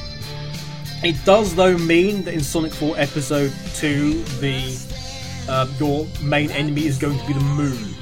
it 1.05 1.24
does 1.24 1.55
though 1.55 1.79
mean 1.79 2.24
that 2.24 2.35
in 2.35 2.41
Sonic 2.41 2.73
4 2.73 2.99
Episode 2.99 3.53
2, 3.77 4.24
the 4.41 4.91
uh, 5.48 5.66
your 5.78 6.06
main 6.23 6.51
enemy 6.51 6.86
is 6.86 6.98
going 6.98 7.19
to 7.19 7.27
be 7.27 7.32
the 7.32 7.40
moon, 7.40 7.94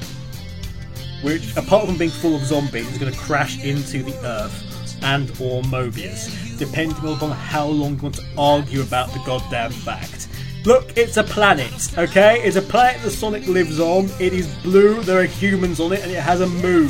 which, 1.21 1.55
apart 1.55 1.85
from 1.85 1.97
being 1.97 2.11
full 2.11 2.35
of 2.35 2.43
zombies, 2.43 2.89
is 2.91 2.97
going 2.97 3.11
to 3.11 3.19
crash 3.19 3.63
into 3.63 4.03
the 4.03 4.15
Earth 4.25 4.67
and 5.03 5.29
or 5.41 5.61
Mobius, 5.63 6.57
depending 6.57 6.97
upon 6.97 7.31
how 7.31 7.65
long 7.65 7.95
you 7.95 8.03
want 8.03 8.15
to 8.15 8.25
argue 8.37 8.81
about 8.81 9.11
the 9.13 9.19
goddamn 9.25 9.71
fact. 9.71 10.27
Look, 10.63 10.95
it's 10.95 11.17
a 11.17 11.23
planet, 11.23 11.97
okay? 11.97 12.41
It's 12.43 12.55
a 12.55 12.61
planet 12.61 13.01
that 13.01 13.11
Sonic 13.11 13.47
lives 13.47 13.79
on. 13.79 14.09
It 14.19 14.31
is 14.33 14.47
blue. 14.61 15.01
There 15.01 15.19
are 15.19 15.25
humans 15.25 15.79
on 15.79 15.91
it, 15.91 16.01
and 16.01 16.11
it 16.11 16.19
has 16.19 16.41
a 16.41 16.47
moon. 16.47 16.89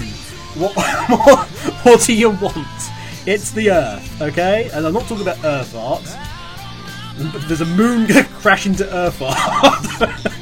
What, 0.58 0.76
what, 1.08 1.48
what 1.48 2.02
do 2.02 2.14
you 2.14 2.32
want? 2.32 2.68
It's 3.26 3.52
the 3.52 3.72
Earth, 3.72 4.22
okay? 4.22 4.70
And 4.74 4.86
I'm 4.86 4.94
not 4.94 5.04
talking 5.04 5.22
about 5.22 5.38
Earthbot. 5.38 6.04
But 7.32 7.48
there's 7.48 7.62
a 7.62 7.66
moon 7.66 8.08
gonna 8.08 8.24
crash 8.42 8.66
into 8.66 8.84
Earthbot. 8.84 10.38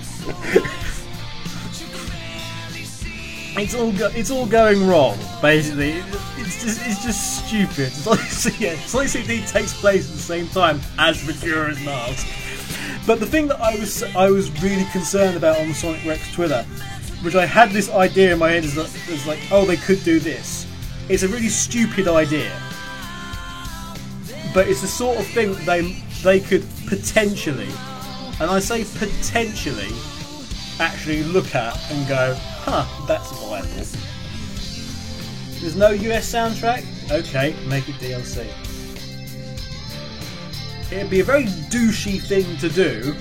it's 3.61 3.75
all 3.75 3.91
go- 3.91 4.11
it's 4.15 4.31
all 4.31 4.45
going 4.45 4.87
wrong. 4.87 5.17
Basically, 5.41 6.03
it's 6.37 6.63
just 6.63 6.81
it's 6.85 7.03
just 7.03 7.45
stupid. 7.45 7.87
It's 7.87 8.05
like, 8.05 8.59
yeah, 8.59 8.75
CD 8.75 9.45
takes 9.45 9.79
place 9.79 10.09
at 10.09 10.15
the 10.15 10.21
same 10.21 10.47
time 10.49 10.79
as 10.97 11.25
Majora's 11.25 11.79
Mask. 11.83 12.27
But 13.05 13.19
the 13.19 13.25
thing 13.25 13.47
that 13.47 13.59
I 13.59 13.75
was 13.75 14.03
I 14.15 14.29
was 14.29 14.51
really 14.61 14.85
concerned 14.91 15.35
about 15.35 15.57
on 15.59 15.73
Sonic 15.73 16.05
Rex 16.05 16.31
Twitter, 16.33 16.63
which 17.21 17.35
I 17.35 17.45
had 17.45 17.71
this 17.71 17.89
idea 17.89 18.33
in 18.33 18.39
my 18.39 18.49
head, 18.49 18.63
is 18.63 18.75
that 18.75 18.93
is 19.09 19.25
like, 19.25 19.39
oh, 19.51 19.65
they 19.65 19.77
could 19.77 20.03
do 20.03 20.19
this. 20.19 20.67
It's 21.09 21.23
a 21.23 21.27
really 21.27 21.49
stupid 21.49 22.07
idea, 22.07 22.51
but 24.53 24.67
it's 24.67 24.81
the 24.81 24.87
sort 24.87 25.17
of 25.17 25.25
thing 25.27 25.53
that 25.53 25.65
they 25.65 26.03
they 26.23 26.39
could 26.39 26.65
potentially, 26.87 27.69
and 28.39 28.49
I 28.51 28.59
say 28.59 28.83
potentially, 28.83 29.89
actually 30.79 31.23
look 31.23 31.55
at 31.55 31.77
and 31.91 32.07
go, 32.07 32.37
huh, 32.69 33.05
that's 33.07 33.31
viable. 33.31 33.67
There's 35.59 35.75
no 35.75 35.89
US 35.89 36.31
soundtrack? 36.31 36.85
Okay, 37.11 37.55
make 37.67 37.89
it 37.89 37.95
DLC. 37.95 38.47
It'd 40.91 41.09
be 41.09 41.19
a 41.19 41.23
very 41.23 41.45
douchey 41.45 42.21
thing 42.21 42.57
to 42.57 42.69
do. 42.69 43.15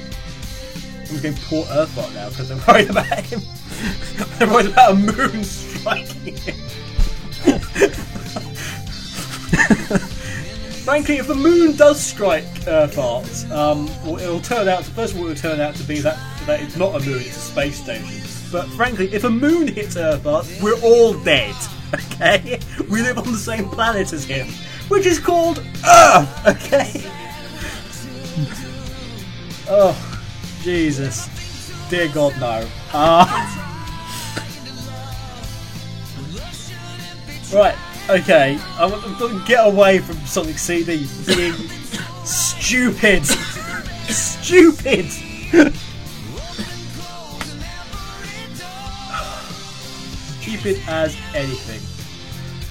I'm 1.01 1.07
just 1.07 1.23
going 1.23 1.35
poor 1.47 1.65
Earthbot 1.65 2.15
now 2.15 2.29
because 2.29 2.51
I'm 2.51 2.61
worried 2.67 2.91
about 2.91 3.07
him. 3.07 3.41
I'm 4.41 4.51
worried 4.51 4.67
about 4.67 4.93
a 4.93 4.95
moon 4.95 5.45
striking 5.45 6.37
him. 6.37 6.55
Frankly, 10.85 11.17
if 11.19 11.27
the 11.27 11.35
moon 11.35 11.77
does 11.77 12.01
strike 12.01 12.45
Earthbot, 12.65 13.51
um, 13.51 13.89
it'll 14.19 14.41
turn 14.41 14.69
out. 14.69 14.85
First 14.85 15.15
of 15.15 15.21
all, 15.21 15.29
it'll 15.29 15.41
turn 15.41 15.61
out 15.61 15.75
to 15.77 15.85
be 15.85 16.01
that 16.01 16.19
that 16.47 16.61
it's 16.61 16.77
not 16.77 16.95
a 16.95 17.05
moon; 17.05 17.19
it's 17.19 17.37
a 17.37 17.41
space 17.41 17.83
station. 17.83 18.28
But 18.51 18.67
frankly, 18.69 19.13
if 19.13 19.25
a 19.25 19.31
moon 19.31 19.69
hits 19.69 19.97
Earthbot, 19.97 20.63
we're 20.63 20.81
all 20.81 21.15
dead. 21.23 21.55
Okay, 21.95 22.61
we 22.91 23.01
live 23.01 23.17
on 23.17 23.33
the 23.33 23.39
same 23.39 23.67
planet 23.71 24.13
as 24.13 24.23
him, 24.25 24.49
which 24.89 25.07
is 25.07 25.19
called 25.19 25.65
Earth. 25.87 26.47
Okay. 26.47 27.11
Oh, 29.71 29.95
Jesus. 30.63 31.29
Dear 31.89 32.09
God, 32.09 32.35
no. 32.41 32.69
Ah. 32.93 33.69
right, 37.55 37.77
okay. 38.11 38.59
I'm, 38.79 38.93
I'm 38.93 39.19
going 39.19 39.39
to 39.39 39.47
get 39.47 39.67
away 39.67 39.99
from 39.99 40.17
Sonic 40.27 40.59
CD 40.59 41.07
being 41.27 41.55
stupid. 42.25 43.25
stupid! 43.25 45.07
Stupid 50.49 50.83
as 50.89 51.17
anything. 51.35 51.81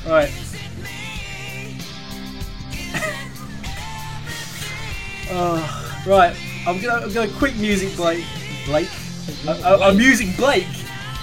Right. 0.09 0.31
Oh, 5.29 6.03
right. 6.07 6.35
I'm 6.65 6.81
gonna, 6.81 7.05
I'm 7.05 7.13
gonna 7.13 7.31
quick 7.33 7.55
music 7.57 7.95
Blake. 7.95 8.25
Blake? 8.65 8.89
A, 9.47 9.51
a, 9.51 9.89
a 9.89 9.93
music 9.93 10.35
Blake. 10.37 10.65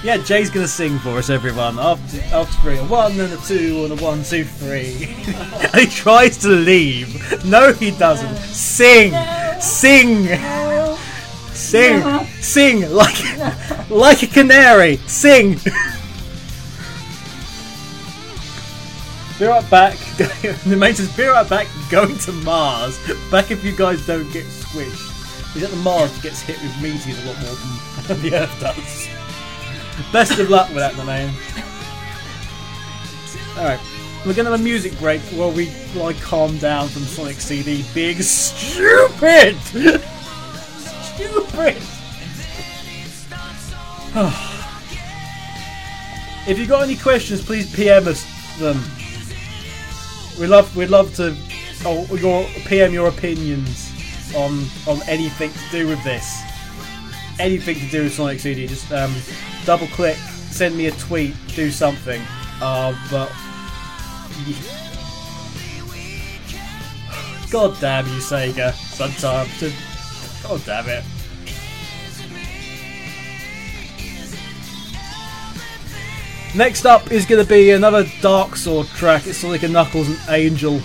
Yeah, 0.02 0.18
Jay's 0.18 0.50
gonna 0.50 0.68
sing 0.68 0.98
for 0.98 1.18
us, 1.18 1.30
everyone. 1.30 1.78
After, 1.78 2.20
after 2.34 2.60
three, 2.60 2.78
a 2.78 2.84
one 2.84 3.18
and 3.18 3.32
a 3.32 3.36
two 3.38 3.84
and 3.84 3.98
a 3.98 4.02
one, 4.04 4.22
two, 4.22 4.44
three. 4.44 5.08
and 5.26 5.74
he 5.74 5.86
tries 5.86 6.36
to 6.38 6.48
leave. 6.48 7.44
No, 7.44 7.72
he 7.72 7.90
doesn't. 7.92 8.36
Sing, 8.36 9.12
sing, 9.60 10.26
sing, 11.52 12.26
sing 12.40 12.92
like 12.92 13.90
like 13.90 14.22
a 14.22 14.26
canary. 14.26 14.98
Sing. 14.98 15.58
Be 19.38 19.46
right 19.46 19.68
back. 19.68 19.98
the 20.16 20.76
mate 20.78 20.96
says, 20.96 21.14
be 21.16 21.24
right 21.24 21.48
back, 21.48 21.66
going 21.90 22.16
to 22.18 22.32
Mars. 22.32 22.98
Back 23.30 23.50
if 23.50 23.64
you 23.64 23.74
guys 23.74 24.06
don't 24.06 24.30
get 24.32 24.44
squished. 24.44 25.10
Is 25.56 25.62
that 25.62 25.70
the 25.70 25.76
Mars 25.76 26.16
gets 26.22 26.40
hit 26.40 26.60
with 26.62 26.80
meteors 26.80 27.20
a 27.24 27.26
lot 27.26 27.40
more 27.40 27.56
than 28.06 28.22
the 28.30 28.36
Earth 28.36 28.60
does. 28.60 29.08
Best 30.12 30.38
of 30.38 30.50
luck 30.50 30.68
with 30.68 30.78
that, 30.78 30.94
my 30.96 31.04
man. 31.04 31.34
Alright. 33.58 33.80
We're 34.24 34.34
gonna 34.34 34.50
have 34.50 34.60
a 34.60 34.62
music 34.62 34.96
break 34.98 35.20
while 35.32 35.52
we 35.52 35.70
like 35.94 36.18
calm 36.20 36.56
down 36.58 36.88
from 36.88 37.02
Sonic 37.02 37.36
CD 37.36 37.84
being 37.92 38.22
stupid! 38.22 39.56
stupid! 41.02 41.76
if 46.48 46.58
you 46.58 46.66
got 46.66 46.84
any 46.84 46.96
questions, 46.96 47.44
please 47.44 47.70
PM 47.74 48.08
us 48.08 48.24
them. 48.58 48.82
We 50.38 50.46
love 50.46 50.74
we'd 50.76 50.90
love 50.90 51.14
to 51.16 51.36
oh 51.84 52.06
your 52.16 52.44
PM 52.66 52.92
your 52.92 53.08
opinions 53.08 53.92
on 54.34 54.64
on 54.86 55.00
anything 55.08 55.52
to 55.52 55.70
do 55.70 55.86
with 55.86 56.02
this. 56.04 56.42
Anything 57.38 57.76
to 57.76 57.88
do 57.90 58.02
with 58.04 58.14
Sonic 58.14 58.40
CD, 58.40 58.66
just 58.66 58.90
um, 58.92 59.12
double 59.64 59.88
click, 59.88 60.16
send 60.16 60.76
me 60.76 60.86
a 60.86 60.92
tweet, 60.92 61.34
do 61.48 61.70
something. 61.70 62.22
Uh, 62.60 62.94
but 63.10 63.32
God 67.50 67.76
damn 67.80 68.06
you, 68.06 68.20
Sega. 68.20 68.72
Sometimes, 68.72 70.42
God 70.42 70.62
damn 70.64 70.88
it. 70.88 71.13
Next 76.54 76.86
up 76.86 77.10
is 77.10 77.26
going 77.26 77.42
to 77.42 77.48
be 77.48 77.70
another 77.70 78.06
Dark 78.20 78.54
Sword 78.54 78.86
track. 78.88 79.26
It's 79.26 79.38
Sonic 79.38 79.64
and 79.64 79.72
Knuckles 79.72 80.08
and 80.08 80.18
Angel. 80.28 80.80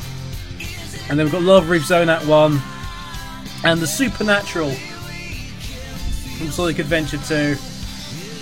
And 1.09 1.19
then 1.19 1.25
we've 1.25 1.31
got 1.31 1.43
Love 1.43 1.69
Reef 1.69 1.85
Zone 1.85 2.09
Act 2.09 2.25
1. 2.25 2.59
And 3.63 3.79
the 3.79 3.85
Supernatural 3.85 4.71
from 6.39 6.49
Sonic 6.49 6.79
Adventure 6.79 7.19
2. 7.19 7.55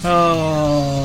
Oh, 0.06 0.97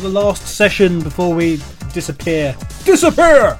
for 0.00 0.08
the 0.08 0.20
last 0.20 0.46
session 0.46 1.02
before 1.02 1.34
we 1.34 1.60
disappear. 1.92 2.56
Disappear! 2.84 3.58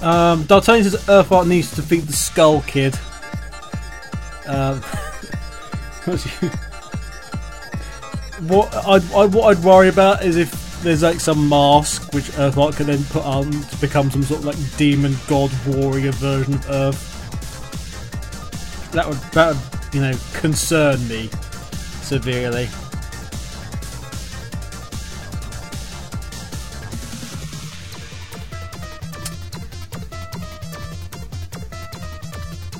Um, 0.00 0.44
D'Artagnan 0.44 0.84
says 0.84 1.04
Earthart 1.08 1.46
needs 1.46 1.68
to 1.70 1.76
defeat 1.76 2.06
the 2.06 2.12
Skull 2.14 2.62
Kid. 2.62 2.94
Um, 4.46 4.80
what 8.48 8.74
I'd, 8.74 9.12
I, 9.12 9.26
what 9.26 9.56
I'd 9.56 9.62
worry 9.62 9.88
about 9.88 10.24
is 10.24 10.36
if 10.36 10.82
there's 10.82 11.02
like 11.02 11.20
some 11.20 11.48
mask 11.48 12.14
which 12.14 12.30
Earthart 12.38 12.76
can 12.76 12.86
then 12.86 13.04
put 13.04 13.24
on 13.24 13.50
to 13.50 13.76
become 13.80 14.10
some 14.10 14.22
sort 14.22 14.40
of 14.40 14.46
like 14.46 14.56
demon 14.76 15.14
god 15.28 15.50
warrior 15.66 16.12
version 16.12 16.54
of 16.54 16.70
Earth. 16.70 17.08
That 18.92 19.06
would 19.06 19.18
that 19.32 19.54
would 19.54 19.94
you 19.94 20.00
know 20.00 20.14
concern 20.32 21.06
me 21.08 21.28
severely. 22.12 22.68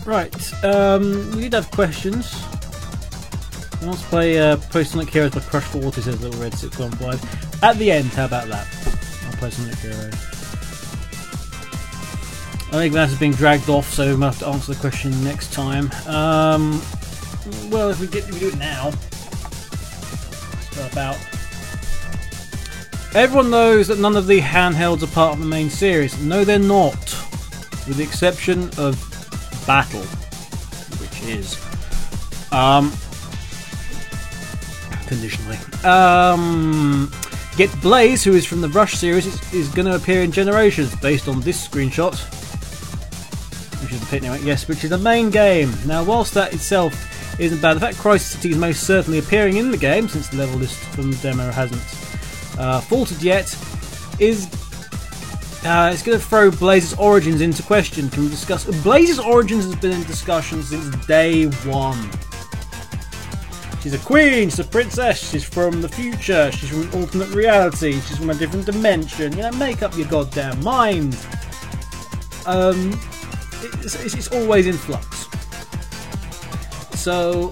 Right, 0.05 0.65
um, 0.65 1.31
we 1.31 1.41
did 1.41 1.55
have 1.55 1.71
questions. 1.71 2.35
I 3.81 3.87
want 3.87 3.99
to 3.99 4.05
play 4.09 4.39
uh, 4.39 4.59
Pro 4.69 4.83
Sonic 4.83 5.09
Heroes 5.09 5.31
by 5.31 5.41
Crush 5.41 5.65
40, 5.65 6.03
says 6.03 6.21
Little 6.21 6.39
Red 6.39 6.53
615. 6.53 7.59
At 7.63 7.79
the 7.79 7.91
end, 7.91 8.09
how 8.09 8.27
about 8.27 8.49
that? 8.49 8.67
I'll 9.25 9.37
play 9.39 9.49
Sonic 9.49 9.79
Heroes. 9.79 10.13
I 12.69 12.77
think 12.77 12.93
that 12.93 13.09
is 13.09 13.19
being 13.19 13.33
dragged 13.33 13.71
off, 13.71 13.91
so 13.91 14.11
we 14.11 14.17
might 14.17 14.35
have 14.35 14.41
to 14.41 14.49
answer 14.49 14.75
the 14.75 14.81
question 14.81 15.25
next 15.25 15.55
time. 15.55 15.91
Um, 16.07 16.83
well, 17.71 17.89
if 17.89 17.99
we, 17.99 18.09
get, 18.09 18.29
if 18.29 18.35
we 18.35 18.41
do 18.41 18.49
it 18.49 18.59
now, 18.59 18.93
about. 20.91 21.17
Everyone 23.15 23.51
knows 23.51 23.89
that 23.89 23.99
none 23.99 24.17
of 24.17 24.27
the 24.27 24.41
handhelds 24.41 25.03
are 25.03 25.07
part 25.09 25.35
of 25.35 25.41
the 25.41 25.47
main 25.47 25.69
series. 25.69 26.19
No, 26.23 26.45
they're 26.45 26.59
not, 26.59 26.95
with 27.87 27.97
the 27.97 28.03
exception 28.03 28.71
of 28.79 28.97
Battle, 29.67 30.03
which 30.99 31.23
is. 31.25 31.61
Um, 32.53 32.93
conditionally. 35.07 35.59
Um, 35.85 37.13
Get 37.57 37.71
Blaze, 37.83 38.25
who 38.25 38.33
is 38.33 38.47
from 38.47 38.63
the 38.63 38.69
Rush 38.71 38.95
series, 38.95 39.27
is, 39.27 39.53
is 39.53 39.69
going 39.69 39.87
to 39.87 39.95
appear 39.95 40.23
in 40.23 40.33
Generations 40.33 40.97
based 40.97 41.29
on 41.29 41.41
this 41.43 41.69
screenshot. 41.69 42.19
Which 43.83 43.93
is 43.93 44.09
the 44.09 44.17
anyway. 44.17 44.41
Yes, 44.43 44.69
which 44.69 44.85
is 44.85 44.91
the 44.91 44.99
main 44.99 45.29
game. 45.29 45.71
Now, 45.85 46.03
whilst 46.03 46.33
that 46.33 46.55
itself 46.55 47.11
isn't 47.39 47.61
bad, 47.61 47.75
the 47.75 47.81
fact 47.81 47.99
Crisis 47.99 48.33
City 48.33 48.51
is 48.51 48.59
most 48.59 48.85
certainly 48.85 49.19
appearing 49.19 49.57
in 49.57 49.71
the 49.71 49.77
game, 49.77 50.09
since 50.09 50.29
the 50.29 50.37
level 50.37 50.59
list 50.59 50.79
from 50.79 51.11
the 51.11 51.17
demo 51.19 51.51
hasn't 51.51 51.83
uh, 52.59 52.81
faltered 52.81 53.23
yet, 53.23 53.57
is 54.19 54.47
uh, 55.65 55.91
it's 55.93 56.03
going 56.03 56.19
to 56.19 56.25
throw 56.25 56.51
Blaze's 56.51 56.95
origins 56.95 57.41
into 57.41 57.63
question. 57.63 58.11
Can 58.11 58.25
we 58.25 58.29
discuss? 58.29 58.65
Blaze's 58.83 59.19
origins 59.19 59.65
has 59.65 59.77
been 59.77 59.93
in 59.93 60.03
discussion 60.05 60.63
since 60.63 60.95
day 61.07 61.47
one. 61.47 62.11
She's 63.81 63.95
a 63.95 63.99
queen, 63.99 64.49
she's 64.49 64.61
a 64.61 64.65
princess, 64.65 65.31
she's 65.31 65.43
from 65.43 65.81
the 65.81 65.89
future, 65.89 66.53
she's 66.53 66.69
from 66.69 66.83
an 66.83 66.91
alternate 67.01 67.31
reality, 67.31 67.93
she's 67.93 68.17
from 68.17 68.31
a 68.31 68.35
different 68.35 68.67
dimension. 68.67 69.33
You 69.33 69.43
know, 69.43 69.53
make 69.53 69.83
up 69.83 69.97
your 69.97 70.07
goddamn 70.07 70.63
mind. 70.63 71.17
Um, 72.47 73.01
it's, 73.83 73.95
it's, 74.05 74.15
it's 74.15 74.29
always 74.29 74.67
in 74.67 74.75
flux. 74.75 75.22
So, 77.03 77.51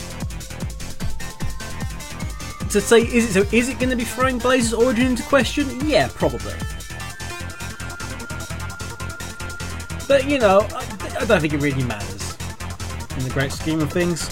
to 2.69 2.81
say, 2.81 3.01
is 3.01 3.31
it 3.31 3.33
so? 3.33 3.57
Is 3.57 3.69
it 3.69 3.81
going 3.81 3.91
to 3.91 3.97
be 3.97 4.05
throwing 4.05 4.39
Blaze's 4.39 4.73
origin 4.73 5.07
into 5.07 5.25
question? 5.25 5.89
Yeah, 5.89 6.09
probably. 6.15 6.55
But 10.07 10.31
you 10.31 10.39
know, 10.39 10.61
I, 10.73 11.17
I 11.19 11.25
don't 11.25 11.41
think 11.41 11.53
it 11.53 11.61
really 11.61 11.83
matters 11.83 12.37
in 13.17 13.25
the 13.25 13.31
great 13.31 13.51
scheme 13.51 13.81
of 13.81 13.91
things. 13.91 14.29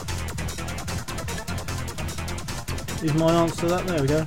Is 3.03 3.12
my 3.15 3.32
answer 3.43 3.62
to 3.62 3.66
that? 3.66 3.89
There 3.89 4.01
we 4.01 4.07
go. 4.07 4.24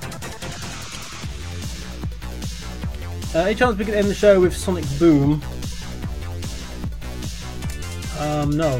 Uh, 3.34 3.46
any 3.46 3.54
chance 3.54 3.78
we 3.78 3.86
could 3.86 3.94
end 3.94 4.08
the 4.08 4.14
show 4.14 4.38
with 4.38 4.54
Sonic 4.54 4.84
Boom? 4.98 5.42
Um, 8.18 8.50
no. 8.54 8.78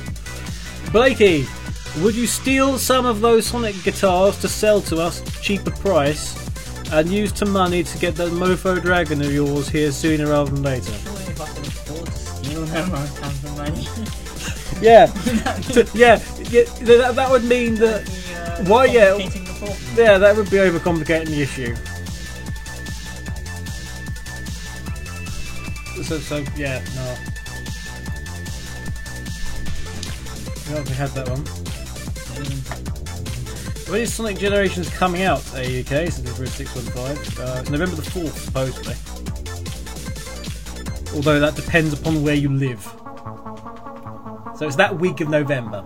Blakey, 0.96 1.46
would 2.00 2.14
you 2.14 2.26
steal 2.26 2.78
some 2.78 3.04
of 3.04 3.20
those 3.20 3.44
Sonic 3.44 3.74
guitars 3.84 4.40
to 4.40 4.48
sell 4.48 4.80
to 4.80 4.96
us 4.96 5.20
cheaper 5.42 5.70
price 5.70 6.34
and 6.90 7.10
use 7.10 7.34
the 7.34 7.44
money 7.44 7.82
to 7.82 7.98
get 7.98 8.14
that 8.14 8.32
Mofo 8.32 8.80
Dragon 8.80 9.20
of 9.20 9.30
yours 9.30 9.68
here 9.68 9.92
sooner 9.92 10.28
rather 10.28 10.50
than 10.52 10.62
later? 10.62 10.92
To. 14.70 14.80
Yeah, 14.80 15.06
to- 15.74 15.90
yeah, 15.92 16.18
yeah 16.48 16.64
that, 16.86 17.14
that 17.14 17.30
would 17.30 17.44
mean 17.44 17.74
that 17.74 18.08
Why, 18.66 18.86
yeah. 18.86 19.18
Yeah, 19.96 20.16
that 20.16 20.34
would 20.34 20.48
be 20.48 20.56
overcomplicating 20.56 21.26
the 21.26 21.42
issue. 21.42 21.76
So, 26.04 26.18
so 26.20 26.42
yeah, 26.56 26.82
no. 26.94 27.35
We 30.68 30.72
had 30.94 31.10
that 31.10 31.28
one. 31.28 31.44
When 33.88 34.00
is 34.00 34.12
Sonic 34.12 34.36
Generations 34.36 34.88
coming 34.88 35.22
out? 35.22 35.38
AUK, 35.54 36.10
so 36.10 36.22
this 36.22 36.40
is 36.40 36.52
615. 36.54 37.40
Uh, 37.40 37.60
it's 37.60 37.70
November 37.70 37.94
the 37.94 38.02
4th, 38.02 38.36
supposedly. 38.36 38.96
Although 41.14 41.38
that 41.38 41.54
depends 41.54 41.92
upon 41.92 42.24
where 42.24 42.34
you 42.34 42.48
live. 42.48 42.82
So 44.58 44.66
it's 44.66 44.74
that 44.74 44.98
week 44.98 45.20
of 45.20 45.28
November, 45.28 45.82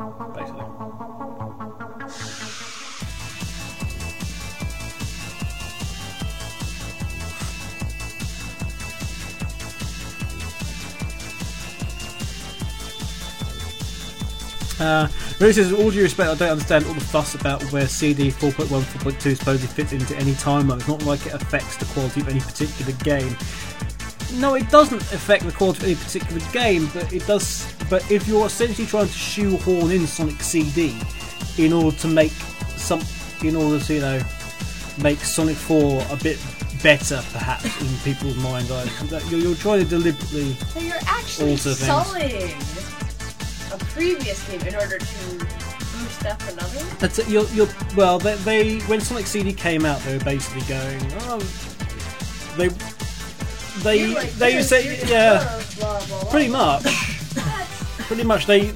Uh, 14.80 15.06
really 15.38 15.52
says, 15.52 15.70
with 15.70 15.80
all 15.80 15.90
due 15.90 16.02
respect, 16.02 16.30
I 16.30 16.34
don't 16.34 16.52
understand 16.52 16.86
all 16.86 16.94
the 16.94 17.00
fuss 17.00 17.34
about 17.34 17.62
where 17.64 17.86
CD 17.86 18.30
4.1, 18.30 18.80
4.2 18.80 19.36
supposedly 19.36 19.68
fits 19.68 19.92
into 19.92 20.16
any 20.16 20.32
timeline. 20.32 20.78
It's 20.78 20.88
not 20.88 21.02
like 21.04 21.26
it 21.26 21.34
affects 21.34 21.76
the 21.76 21.84
quality 21.86 22.22
of 22.22 22.28
any 22.28 22.40
particular 22.40 22.92
game. 23.04 23.36
No, 24.34 24.54
it 24.54 24.70
doesn't 24.70 25.02
affect 25.12 25.44
the 25.44 25.52
quality 25.52 25.78
of 25.78 25.84
any 25.84 25.94
particular 25.96 26.40
game, 26.52 26.88
but 26.94 27.12
it 27.12 27.26
does. 27.26 27.70
But 27.90 28.10
if 28.10 28.26
you're 28.26 28.46
essentially 28.46 28.86
trying 28.86 29.08
to 29.08 29.12
shoehorn 29.12 29.90
in 29.90 30.06
Sonic 30.06 30.40
CD 30.40 30.98
in 31.58 31.74
order 31.74 31.94
to 31.98 32.08
make 32.08 32.32
some, 32.76 33.02
in 33.42 33.56
order 33.56 33.84
to 33.84 33.94
you 33.94 34.00
know, 34.00 34.22
make 35.02 35.18
Sonic 35.18 35.56
4 35.56 36.06
a 36.10 36.16
bit 36.16 36.38
better, 36.82 37.22
perhaps 37.32 37.64
in 37.82 38.14
people's 38.14 38.36
minds, 38.36 38.70
I, 38.70 38.84
you're, 39.28 39.40
you're 39.40 39.54
trying 39.56 39.80
to 39.80 39.84
deliberately 39.84 40.54
So 40.54 40.80
you're 40.80 40.96
actually 41.06 41.50
Alter 41.50 41.74
things. 41.74 42.99
A 43.72 43.78
previous 43.92 44.46
game 44.48 44.60
in 44.62 44.74
order 44.74 44.98
to 44.98 45.38
boost 45.38 46.26
up 46.26 46.40
another? 46.48 46.78
That's 46.98 47.18
it, 47.18 47.28
you're, 47.28 47.46
you're, 47.48 47.68
well, 47.96 48.18
they, 48.18 48.34
they 48.36 48.78
when 48.80 49.00
Sonic 49.00 49.26
CD 49.26 49.52
came 49.52 49.84
out, 49.84 50.00
they 50.00 50.16
were 50.18 50.24
basically 50.24 50.62
going, 50.62 51.00
oh, 51.22 51.38
they, 52.56 52.68
they, 53.82 54.14
like, 54.14 54.30
they 54.32 54.54
"This 54.56 54.68
say, 54.68 54.98
yeah, 55.08 55.62
blah, 55.78 55.98
blah, 56.06 56.20
blah." 56.20 56.30
pretty 56.30 56.48
much, 56.48 56.82
pretty 58.06 58.24
much. 58.24 58.46
They, 58.46 58.72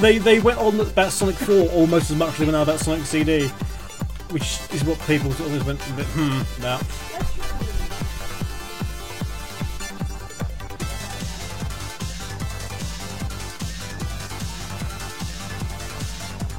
they, 0.00 0.18
they 0.18 0.40
went 0.40 0.58
on 0.58 0.78
about 0.80 1.12
Sonic 1.12 1.34
4 1.36 1.68
almost 1.70 2.10
as 2.10 2.16
much 2.16 2.32
as 2.34 2.38
they 2.38 2.44
went 2.46 2.56
on 2.56 2.62
about 2.62 2.78
Sonic 2.80 3.04
CD, 3.04 3.48
which 4.30 4.58
is 4.72 4.84
what 4.84 4.98
people 5.06 5.30
sort 5.32 5.50
of 5.50 5.66
went 5.66 5.80
a 5.88 5.92
bit 5.92 6.06
hmm 6.06 6.60
about. 6.60 6.82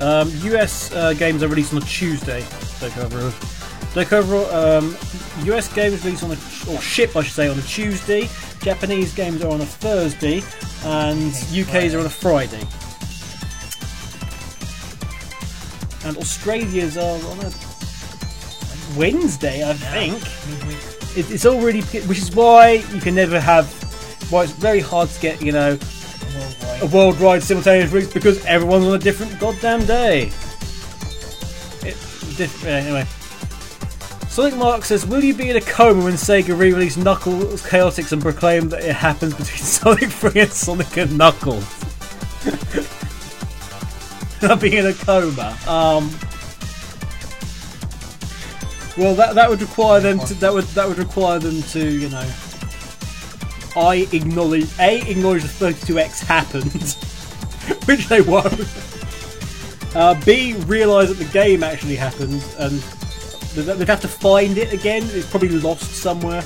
Um, 0.01 0.31
US 0.45 0.91
uh, 0.93 1.13
games 1.13 1.43
are 1.43 1.47
released 1.47 1.73
on 1.73 1.81
a 1.81 1.85
Tuesday. 1.85 2.43
Take 2.79 2.97
over. 2.97 3.31
Take 3.93 4.11
over. 4.11 4.35
Um, 4.51 4.97
US 5.45 5.71
games 5.71 6.03
released 6.03 6.23
on 6.23 6.31
a 6.31 6.37
or 6.71 6.81
ship, 6.81 7.15
I 7.15 7.21
should 7.21 7.33
say, 7.33 7.47
on 7.47 7.59
a 7.59 7.61
Tuesday. 7.61 8.27
Japanese 8.61 9.13
games 9.13 9.43
are 9.43 9.51
on 9.51 9.61
a 9.61 9.65
Thursday, 9.65 10.41
and 10.85 11.33
UK's 11.51 11.93
are 11.93 11.99
on 11.99 12.07
a 12.07 12.09
Friday. 12.09 12.61
And 16.03 16.17
Australia's 16.17 16.97
are 16.97 17.19
on 17.29 17.39
a 17.45 17.51
Wednesday, 18.97 19.67
I 19.69 19.73
think. 19.73 20.13
Midweek. 20.49 20.77
It, 21.15 21.31
it's 21.31 21.45
all 21.45 21.61
really, 21.61 21.81
which 21.81 22.17
is 22.17 22.35
why 22.35 22.83
you 22.91 23.01
can 23.01 23.13
never 23.13 23.39
have. 23.39 23.71
Why 24.31 24.43
it's 24.43 24.51
very 24.53 24.79
hard 24.79 25.09
to 25.09 25.21
get, 25.21 25.41
you 25.41 25.51
know, 25.51 25.77
A 26.81 26.87
worldwide 26.87 27.43
simultaneous 27.43 27.91
release 27.91 28.11
because 28.11 28.43
everyone's 28.45 28.85
on 28.85 28.95
a 28.95 28.97
different 28.99 29.39
goddamn 29.39 29.85
day. 29.85 30.31
diff- 32.37 32.65
uh, 32.65 32.69
anyway. 32.69 33.05
Sonic 34.29 34.55
Mark 34.55 34.85
says, 34.85 35.05
"Will 35.05 35.23
you 35.23 35.33
be 35.33 35.49
in 35.49 35.57
a 35.57 35.61
coma 35.61 36.05
when 36.05 36.13
Sega 36.13 36.57
re-release 36.57 36.97
Knuckles 36.97 37.61
Chaotix 37.61 38.11
and 38.13 38.21
proclaim 38.21 38.69
that 38.69 38.81
it 38.83 38.95
happens 38.95 39.33
between 39.33 39.57
Sonic 39.63 40.09
3 40.09 40.41
and 40.41 40.51
Sonic 40.51 40.97
and 40.97 41.17
Knuckles?" 41.17 41.65
I'll 44.41 44.55
be 44.55 44.75
in 44.77 44.87
a 44.87 44.93
coma. 44.93 45.55
Um. 45.67 46.09
Well, 48.97 49.13
that 49.15 49.35
that 49.35 49.49
would 49.49 49.61
require 49.61 49.99
them 49.99 50.19
to 50.19 50.33
that 50.35 50.51
would 50.53 50.63
that 50.65 50.87
would 50.87 50.97
require 50.97 51.37
them 51.37 51.61
to 51.61 51.87
you 51.87 52.09
know. 52.09 52.27
I 53.75 54.07
acknowledge 54.11 54.67
a 54.79 55.01
acknowledge 55.09 55.43
the 55.43 55.65
32x 55.65 56.25
happened, 56.25 56.95
which 57.85 58.07
they 58.07 58.21
won't. 58.21 58.67
Uh, 59.95 60.19
B 60.25 60.53
realise 60.65 61.09
that 61.09 61.17
the 61.17 61.31
game 61.31 61.63
actually 61.63 61.95
happened 61.95 62.43
and 62.57 62.79
they'd 63.55 63.87
have 63.87 64.01
to 64.01 64.07
find 64.07 64.57
it 64.57 64.71
again. 64.73 65.03
It's 65.07 65.29
probably 65.29 65.49
lost 65.49 65.91
somewhere. 65.91 66.43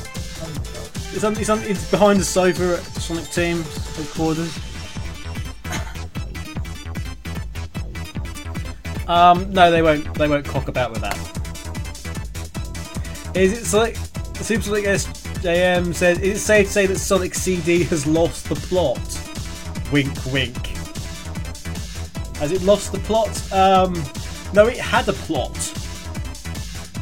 It's, 1.14 1.24
on, 1.24 1.38
it's, 1.38 1.50
on, 1.50 1.62
it's 1.64 1.90
behind 1.90 2.20
the 2.20 2.26
sofa 2.26 2.78
at 2.78 2.84
Sonic 3.02 3.30
Team 3.30 3.64
headquarters. 3.96 4.58
Um, 9.08 9.52
no, 9.52 9.70
they 9.70 9.82
won't. 9.82 10.14
They 10.16 10.28
won't 10.28 10.46
cock 10.46 10.68
about 10.68 10.92
with 10.92 11.02
that. 11.02 11.16
Is 13.36 13.54
it 13.54 13.66
Sonic? 13.66 13.98
Super 14.42 14.64
Sonic 14.64 14.86
SJM 15.46 15.94
says, 15.94 16.18
"Is 16.20 16.38
it 16.38 16.40
safe 16.40 16.68
to 16.68 16.74
say 16.74 16.86
that 16.88 16.98
Sonic 16.98 17.36
CD 17.36 17.84
has 17.84 18.08
lost 18.08 18.50
the 18.50 18.56
plot?" 18.56 19.00
Wink, 19.92 20.26
wink. 20.26 20.58
Has 22.38 22.52
it 22.52 22.64
lost 22.64 22.92
the 22.92 22.98
plot? 22.98 23.30
Um, 23.54 23.94
no, 24.54 24.66
it 24.66 24.78
had 24.78 25.08
a 25.08 25.14
plot. 25.14 25.56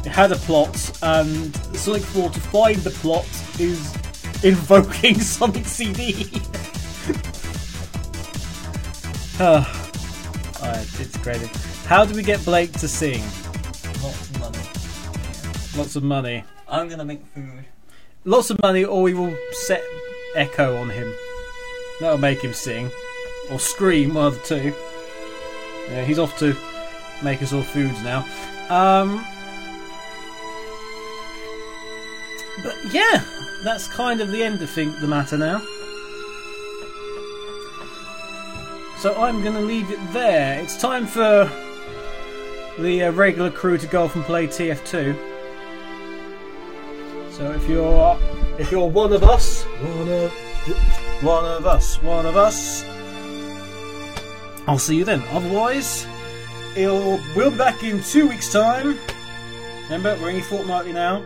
It 0.04 0.12
had 0.12 0.30
a 0.30 0.36
plot, 0.36 0.76
and 1.02 1.56
Sonic 1.74 2.02
4 2.02 2.28
to 2.28 2.40
find 2.40 2.76
the 2.76 2.90
plot 2.90 3.26
is 3.58 3.94
invoking 4.44 5.18
Sonic 5.20 5.64
CD. 5.64 6.28
Ah, 9.40 9.64
Alright, 10.60 11.00
it's 11.00 11.16
creative. 11.16 11.86
How 11.86 12.04
do 12.04 12.14
we 12.14 12.22
get 12.22 12.44
Blake 12.44 12.72
to 12.72 12.88
sing? 12.88 13.22
Lots 14.02 14.28
of 14.28 14.40
money. 14.40 15.78
Lots 15.78 15.96
of 15.96 16.02
money. 16.02 16.44
I'm 16.68 16.88
gonna 16.88 17.06
make 17.06 17.24
food. 17.28 17.64
Lots 18.26 18.48
of 18.48 18.60
money, 18.62 18.84
or 18.84 19.02
we 19.02 19.12
will 19.12 19.36
set 19.52 19.82
Echo 20.34 20.78
on 20.78 20.88
him. 20.88 21.12
That'll 22.00 22.18
make 22.18 22.42
him 22.42 22.54
sing. 22.54 22.90
Or 23.50 23.58
scream, 23.58 24.14
one 24.14 24.26
of 24.26 24.40
the 24.40 24.46
two. 24.46 24.74
Yeah, 25.90 26.04
he's 26.04 26.18
off 26.18 26.38
to 26.38 26.56
make 27.22 27.42
us 27.42 27.52
all 27.52 27.62
foods 27.62 28.02
now. 28.02 28.20
Um, 28.70 29.22
but 32.62 32.74
yeah, 32.94 33.22
that's 33.62 33.86
kind 33.88 34.22
of 34.22 34.30
the 34.30 34.42
end 34.42 34.62
of 34.62 34.70
thing, 34.70 34.94
the 35.00 35.06
matter 35.06 35.36
now. 35.36 35.60
So 38.98 39.14
I'm 39.20 39.42
going 39.42 39.54
to 39.54 39.60
leave 39.60 39.90
it 39.90 39.98
there. 40.14 40.58
It's 40.60 40.78
time 40.78 41.06
for 41.06 41.50
the 42.78 43.04
uh, 43.04 43.12
regular 43.12 43.50
crew 43.50 43.76
to 43.76 43.86
go 43.86 44.04
off 44.04 44.16
and 44.16 44.24
play 44.24 44.46
TF2. 44.46 45.33
So 47.34 47.50
if 47.50 47.68
you're 47.68 48.16
if 48.60 48.70
you're 48.70 48.88
one 48.88 49.12
of 49.12 49.24
us, 49.24 49.64
one 49.64 50.08
of 50.08 50.32
one 51.20 51.44
of 51.44 51.66
us, 51.66 52.00
one 52.00 52.26
of 52.26 52.36
us, 52.36 52.84
I'll 54.68 54.78
see 54.78 54.94
you 54.94 55.04
then. 55.04 55.20
Otherwise, 55.32 56.06
it'll 56.76 57.20
we'll 57.34 57.50
be 57.50 57.56
back 57.58 57.82
in 57.82 58.00
two 58.04 58.28
weeks' 58.28 58.52
time. 58.52 58.96
Remember, 59.86 60.16
we're 60.22 60.28
only 60.28 60.42
fortnightly 60.42 60.92
now. 60.92 61.24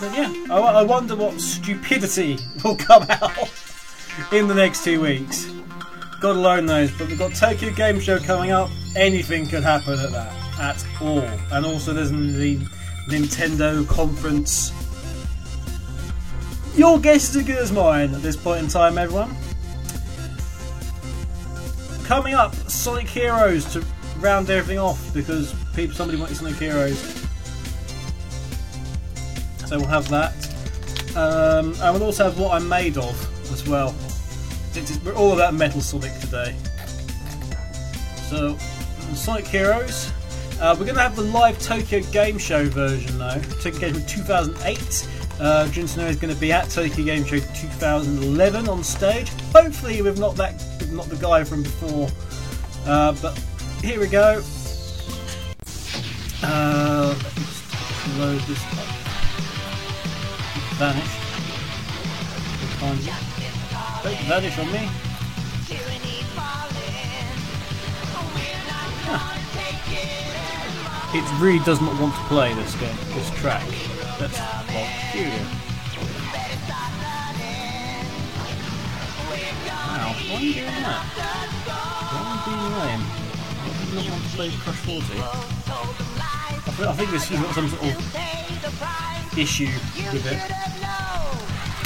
But 0.00 0.16
yeah, 0.16 0.46
I, 0.50 0.58
I 0.58 0.82
wonder 0.82 1.14
what 1.14 1.40
stupidity 1.40 2.38
will 2.64 2.74
come 2.74 3.06
out 3.08 3.52
in 4.32 4.48
the 4.48 4.54
next 4.54 4.82
two 4.82 5.00
weeks. 5.00 5.48
God 6.20 6.34
alone 6.34 6.66
knows, 6.66 6.90
but 6.98 7.06
we've 7.06 7.16
got 7.20 7.36
Tokyo 7.36 7.72
Game 7.72 8.00
Show 8.00 8.18
coming 8.18 8.50
up. 8.50 8.68
Anything 8.96 9.46
could 9.46 9.62
happen 9.62 10.00
at 10.00 10.10
that, 10.10 10.43
at 10.58 10.84
all. 11.00 11.20
And 11.52 11.64
also 11.66 11.92
there's 11.92 12.10
the 12.10 12.58
Nintendo 13.08 13.86
conference. 13.88 14.72
Your 16.76 16.98
guess 16.98 17.30
is 17.30 17.36
as 17.36 17.42
good 17.44 17.58
as 17.58 17.72
mine 17.72 18.14
at 18.14 18.22
this 18.22 18.36
point 18.36 18.64
in 18.64 18.68
time, 18.68 18.98
everyone. 18.98 19.34
Coming 22.04 22.34
up, 22.34 22.54
Sonic 22.68 23.08
Heroes 23.08 23.72
to 23.72 23.84
round 24.18 24.50
everything 24.50 24.78
off 24.78 25.12
because 25.14 25.54
people, 25.74 25.94
somebody 25.94 26.18
wanted 26.18 26.36
Sonic 26.36 26.56
Heroes. 26.56 26.98
So 29.66 29.78
we'll 29.78 29.86
have 29.86 30.08
that. 30.10 30.32
Um, 31.16 31.74
and 31.80 31.94
we'll 31.94 32.04
also 32.04 32.24
have 32.24 32.38
what 32.38 32.52
I'm 32.52 32.68
made 32.68 32.98
of 32.98 33.14
as 33.52 33.66
well. 33.66 33.94
It's- 34.74 34.98
we're 35.04 35.14
all 35.14 35.32
about 35.32 35.54
Metal 35.54 35.80
Sonic 35.80 36.18
today. 36.20 36.56
So, 38.28 38.58
Sonic 39.14 39.46
Heroes. 39.46 40.10
Uh, 40.60 40.74
we're 40.78 40.84
going 40.84 40.94
to 40.94 41.02
have 41.02 41.16
the 41.16 41.22
live 41.22 41.58
Tokyo 41.60 42.00
Game 42.12 42.38
Show 42.38 42.66
version 42.66 43.18
though. 43.18 43.40
Tokyo 43.60 43.92
Game 43.92 43.94
Show 43.94 44.22
2008. 44.24 45.08
Uh, 45.40 45.68
Jun 45.68 45.84
is 45.84 46.16
going 46.16 46.32
to 46.32 46.40
be 46.40 46.52
at 46.52 46.70
Tokyo 46.70 47.04
Game 47.04 47.24
Show 47.24 47.38
2011 47.38 48.68
on 48.68 48.84
stage. 48.84 49.30
Hopefully, 49.52 50.00
with 50.00 50.18
not 50.18 50.36
that, 50.36 50.64
not 50.92 51.06
the 51.06 51.16
guy 51.16 51.42
from 51.42 51.64
before. 51.64 52.08
Uh, 52.86 53.12
but 53.20 53.36
here 53.82 53.98
we 53.98 54.06
go. 54.06 54.42
Uh, 56.42 57.14
load 58.18 58.40
this 58.42 58.62
up. 58.78 58.94
Vanish. 60.78 61.24
Vanish 64.28 64.58
on 64.58 64.72
me. 64.72 65.03
It 71.16 71.40
really 71.40 71.60
does 71.60 71.80
not 71.80 71.94
want 72.00 72.12
to 72.12 72.20
play 72.22 72.52
this 72.54 72.74
game, 72.74 72.96
this 73.14 73.30
track. 73.38 73.64
That's 74.18 74.36
peculiar. 74.66 75.46
Wow, 79.64 80.10
why 80.10 80.34
are 80.34 80.40
you 80.40 80.54
doing 80.54 80.66
that? 80.66 81.06
Why 82.10 82.18
are 82.18 82.34
you 82.34 82.40
being 82.50 82.66
lame? 82.80 83.04
Why 83.62 83.70
do 83.86 83.94
you 83.94 84.10
not 84.10 84.18
want 84.18 84.24
to 84.24 84.30
play 84.34 84.50
Crush 84.58 84.80
40? 84.82 85.04
I 85.14 85.30
think, 86.74 86.88
I 86.88 86.92
think 86.94 87.10
this 87.10 87.28
has 87.28 87.40
got 87.40 87.54
some 87.54 87.68
sort 87.68 87.82
of 87.82 89.38
issue 89.38 89.70
with 90.12 90.26
it. 90.26 90.42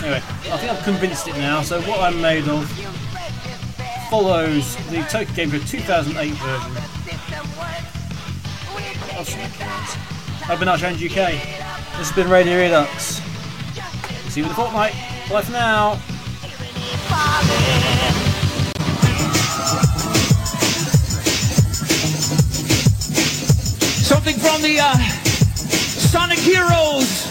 Anyway, 0.03 0.23
I 0.25 0.57
think 0.57 0.73
I've 0.73 0.85
convinced 0.85 1.29
it 1.29 1.37
now. 1.37 1.61
So 1.61 1.83
what 1.83 2.01
I'm 2.01 2.19
made 2.23 2.49
of 2.49 2.67
follows 4.09 4.77
the 4.89 5.03
Tokyo 5.03 5.35
Game 5.35 5.51
Show 5.51 5.59
2008 5.59 6.33
version. 6.33 6.98
I've 9.19 10.61
been 10.61 10.69
Archangel 10.69 11.09
UK. 11.09 11.33
This 11.33 12.09
has 12.09 12.13
been 12.13 12.31
Radio 12.31 12.57
Redux. 12.57 13.21
See 14.33 14.39
you 14.39 14.45
in 14.45 14.49
the 14.49 14.55
fortnight. 14.55 14.93
Bye 15.29 15.43
for 15.43 15.51
now. 15.51 15.95
Something 24.07 24.37
from 24.37 24.63
the 24.63 24.79
uh, 24.81 24.97
Sonic 25.67 26.39
Heroes 26.39 27.28